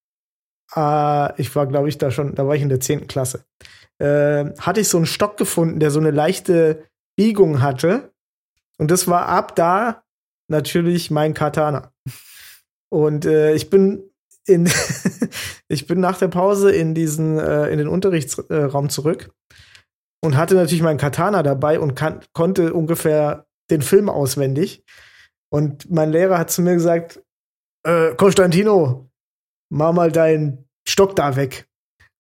äh, 0.75 1.41
ich 1.41 1.55
war, 1.57 1.67
glaube 1.67 1.89
ich, 1.89 1.99
da 1.99 2.11
schon, 2.11 2.35
da 2.35 2.47
war 2.47 2.55
ich 2.55 2.63
in 2.63 2.69
der 2.69 2.81
10. 2.81 3.07
Klasse, 3.09 3.45
äh, 4.01 4.53
hatte 4.59 4.81
ich 4.81 4.89
so 4.89 4.97
einen 4.97 5.07
Stock 5.07 5.37
gefunden, 5.37 5.79
der 5.79 5.91
so 5.91 6.01
eine 6.01 6.11
leichte 6.11 6.85
Biegung 7.17 7.61
hatte. 7.61 8.13
Und 8.79 8.91
das 8.91 9.07
war 9.07 9.27
ab 9.27 9.55
da 9.57 10.03
natürlich 10.49 11.11
mein 11.11 11.35
Katana. 11.35 11.93
Und 12.91 13.27
äh, 13.27 13.55
ich 13.55 13.71
bin 13.71 14.03
in 14.47 14.71
ich 15.69 15.87
bin 15.87 16.01
nach 16.01 16.19
der 16.19 16.29
Pause 16.29 16.73
in 16.73 16.95
diesen 16.95 17.39
äh, 17.39 17.69
in 17.69 17.79
den 17.79 17.89
Unterrichtsraum 17.89 18.89
zurück 18.89 19.31
und 20.23 20.37
hatte 20.37 20.55
natürlich 20.55 20.83
meinen 20.83 20.99
Katana 20.99 21.43
dabei 21.43 21.79
und 21.79 21.95
kann, 21.95 22.21
konnte 22.33 22.73
ungefähr 22.73 23.47
den 23.71 23.83
Film 23.83 24.09
auswendig. 24.09 24.85
Und 25.53 25.91
mein 25.91 26.11
Lehrer 26.11 26.39
hat 26.39 26.51
zu 26.51 26.63
mir 26.63 26.75
gesagt, 26.75 27.23
äh, 27.85 28.15
Konstantino, 28.15 29.11
mach 29.71 29.93
mal 29.93 30.13
deinen 30.13 30.69
Stock 30.89 31.17
da 31.17 31.37
weg. 31.37 31.69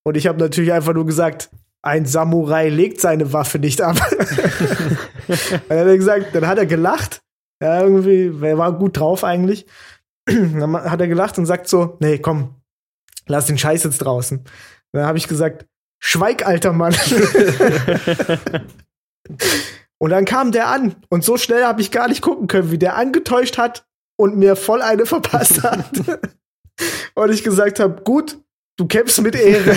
Und 0.04 0.16
ich 0.16 0.26
habe 0.26 0.38
natürlich 0.38 0.72
einfach 0.72 0.94
nur 0.94 1.06
gesagt, 1.06 1.50
ein 1.82 2.06
Samurai 2.06 2.68
legt 2.68 3.00
seine 3.00 3.32
Waffe 3.32 3.58
nicht 3.58 3.80
ab. 3.80 3.96
dann 5.68 5.78
hat 5.78 5.86
er 5.86 5.96
gesagt, 5.96 6.34
dann 6.34 6.46
hat 6.46 6.58
er 6.58 6.66
gelacht 6.66 7.22
Ja, 7.62 7.82
irgendwie, 7.82 8.32
er 8.46 8.58
war 8.58 8.72
gut 8.78 8.98
drauf 8.98 9.24
eigentlich. 9.24 9.66
Dann 10.26 10.74
hat 10.74 11.00
er 11.00 11.08
gelacht 11.08 11.38
und 11.38 11.46
sagt 11.46 11.66
so, 11.66 11.96
nee, 11.98 12.18
komm, 12.18 12.54
lass 13.26 13.46
den 13.46 13.56
Scheiß 13.56 13.84
jetzt 13.84 13.98
draußen. 13.98 14.44
Dann 14.92 15.06
habe 15.06 15.16
ich 15.16 15.26
gesagt, 15.26 15.66
schweig, 15.98 16.46
alter 16.46 16.72
Mann. 16.72 16.94
und 19.98 20.10
dann 20.10 20.26
kam 20.26 20.52
der 20.52 20.68
an 20.68 20.94
und 21.08 21.24
so 21.24 21.38
schnell 21.38 21.64
habe 21.64 21.80
ich 21.80 21.90
gar 21.90 22.06
nicht 22.06 22.20
gucken 22.20 22.48
können, 22.48 22.70
wie 22.70 22.78
der 22.78 22.96
angetäuscht 22.96 23.56
hat 23.56 23.86
und 24.16 24.36
mir 24.36 24.56
voll 24.56 24.82
eine 24.82 25.06
verpasst 25.06 25.62
hat. 25.62 25.90
und 27.14 27.30
ich 27.32 27.42
gesagt 27.42 27.80
habe, 27.80 28.02
gut, 28.02 28.38
Du 28.80 28.86
kämpfst 28.86 29.20
mit 29.20 29.36
Ehre. 29.36 29.76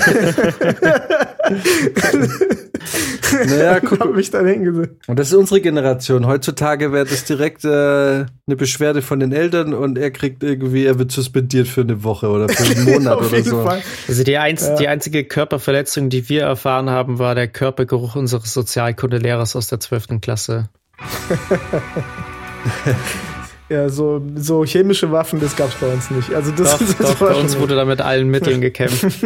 naja, 3.48 3.80
guck. 3.82 4.00
hab 4.00 4.16
mich 4.16 4.32
dann 4.32 4.48
hingesetzt. 4.48 4.94
Und 5.08 5.20
das 5.20 5.28
ist 5.28 5.34
unsere 5.34 5.60
Generation. 5.60 6.26
Heutzutage 6.26 6.94
wäre 6.94 7.04
das 7.04 7.26
direkt 7.26 7.66
äh, 7.66 7.68
eine 7.70 8.56
Beschwerde 8.56 9.02
von 9.02 9.20
den 9.20 9.34
Eltern 9.34 9.74
und 9.74 9.98
er 9.98 10.10
kriegt 10.10 10.42
irgendwie, 10.42 10.86
er 10.86 11.00
wird 11.00 11.12
suspendiert 11.12 11.68
für 11.68 11.82
eine 11.82 12.06
Woche 12.06 12.30
oder 12.30 12.48
für 12.48 12.64
einen 12.64 12.86
Monat 12.94 13.18
Auf 13.18 13.28
oder 13.28 13.38
jeden 13.40 13.50
so. 13.50 13.64
Fall. 13.64 13.82
Also 14.08 14.24
die, 14.24 14.38
einz 14.38 14.66
Ja. 14.70 14.76
die 14.78 14.88
einzige 14.88 15.26
Körperverletzung, 15.26 16.08
die 16.10 16.30
wir 16.30 16.44
erfahren 16.44 16.90
haben, 16.90 17.20
war 17.20 17.36
der 17.36 17.50
Körpergeruch 17.50 18.16
unseres 18.16 18.54
Sozialkundelehrers 18.54 19.58
aus 19.58 19.68
der 19.68 19.82
12. 19.82 20.22
Klasse. 20.22 20.70
Ja, 23.74 23.90
so, 23.90 24.22
so 24.36 24.64
chemische 24.66 25.12
Waffen, 25.12 25.40
das 25.40 25.56
gab's 25.56 25.74
bei 25.82 25.92
uns 25.92 26.12
nicht. 26.12 26.32
Also 26.32 26.52
das, 26.52 26.78
Doch, 26.78 26.78
das 26.78 26.98
doch, 26.98 27.16
bei 27.16 27.34
uns 27.34 27.58
wurde 27.58 27.76
da 27.76 27.86
mit 27.86 28.02
allen 28.02 28.30
Mitteln 28.30 28.62
gekämpft. 28.62 29.06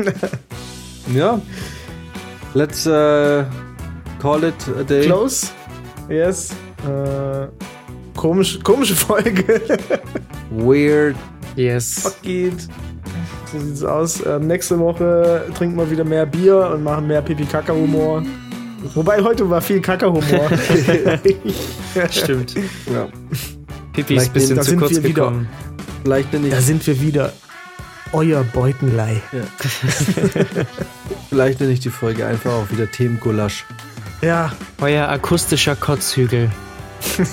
Ja. 1.14 1.40
Let's 2.54 2.86
äh, 2.86 3.46
call 4.20 4.44
it 4.44 4.56
a 4.78 4.84
day. 4.84 5.06
close. 5.06 5.48
Yes. 6.10 6.52
Äh, 6.86 7.48
komisch, 8.14 8.60
komische 8.62 8.94
Folge. 8.94 9.62
Weird. 10.52 11.16
Yes. 11.56 12.00
Fuck 12.02 12.26
it. 12.26 12.68
So 13.54 13.60
sieht's 13.60 13.84
aus. 13.86 14.22
Ähm, 14.26 14.48
nächste 14.48 14.78
Woche 14.80 15.46
trinken 15.58 15.78
wir 15.78 15.90
wieder 15.90 16.04
mehr 16.04 16.26
Bier 16.26 16.72
und 16.74 16.84
machen 16.84 17.08
mehr 17.08 17.22
Pipi-Kaka-Humor. 17.22 18.24
Wobei 18.96 19.22
heute 19.22 19.50
war 19.50 19.62
viel 19.62 19.80
Kaka-Humor. 19.80 20.50
Stimmt. 22.10 22.56
Ja. 22.94 23.08
Pipi 23.98 24.16
ist 24.16 24.28
ein 24.28 24.34
bisschen 24.34 24.56
da 24.56 24.62
zu 24.62 24.70
sind 24.70 24.80
kurz 24.80 24.92
wir 24.92 25.04
wieder. 25.04 25.14
gekommen. 25.24 25.50
Vielleicht 26.04 26.32
nenne 26.32 26.48
ich, 26.48 26.54
da 26.54 26.62
sind 26.62 26.86
wir 26.86 27.02
wieder. 27.02 27.34
Euer 28.14 28.44
Beutenlei. 28.44 29.22
vielleicht 31.30 31.60
nenne 31.60 31.74
ich 31.74 31.80
die 31.80 31.90
Folge 31.90 32.28
einfach 32.28 32.52
auch 32.54 32.72
wieder 32.72 32.90
Themengulasch. 32.90 33.66
Ja, 34.22 34.52
Euer 34.80 35.10
akustischer 35.10 35.76
Kotzhügel. 35.76 36.50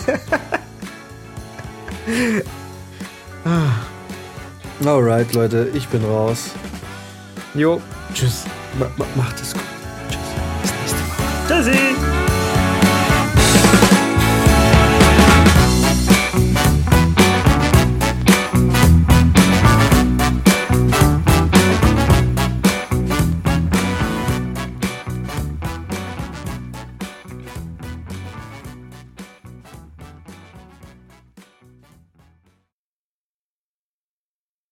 Alright, 4.85 5.33
Leute, 5.35 5.69
ich 5.75 5.87
bin 5.89 6.05
raus. 6.05 6.51
Jo. 7.55 7.81
tschüss. 8.15 8.45
Ma 8.79 8.87
ma 8.97 9.05
macht 9.17 9.41
es 9.41 9.53
gut. 9.53 9.63
Tschüssi. 11.47 11.79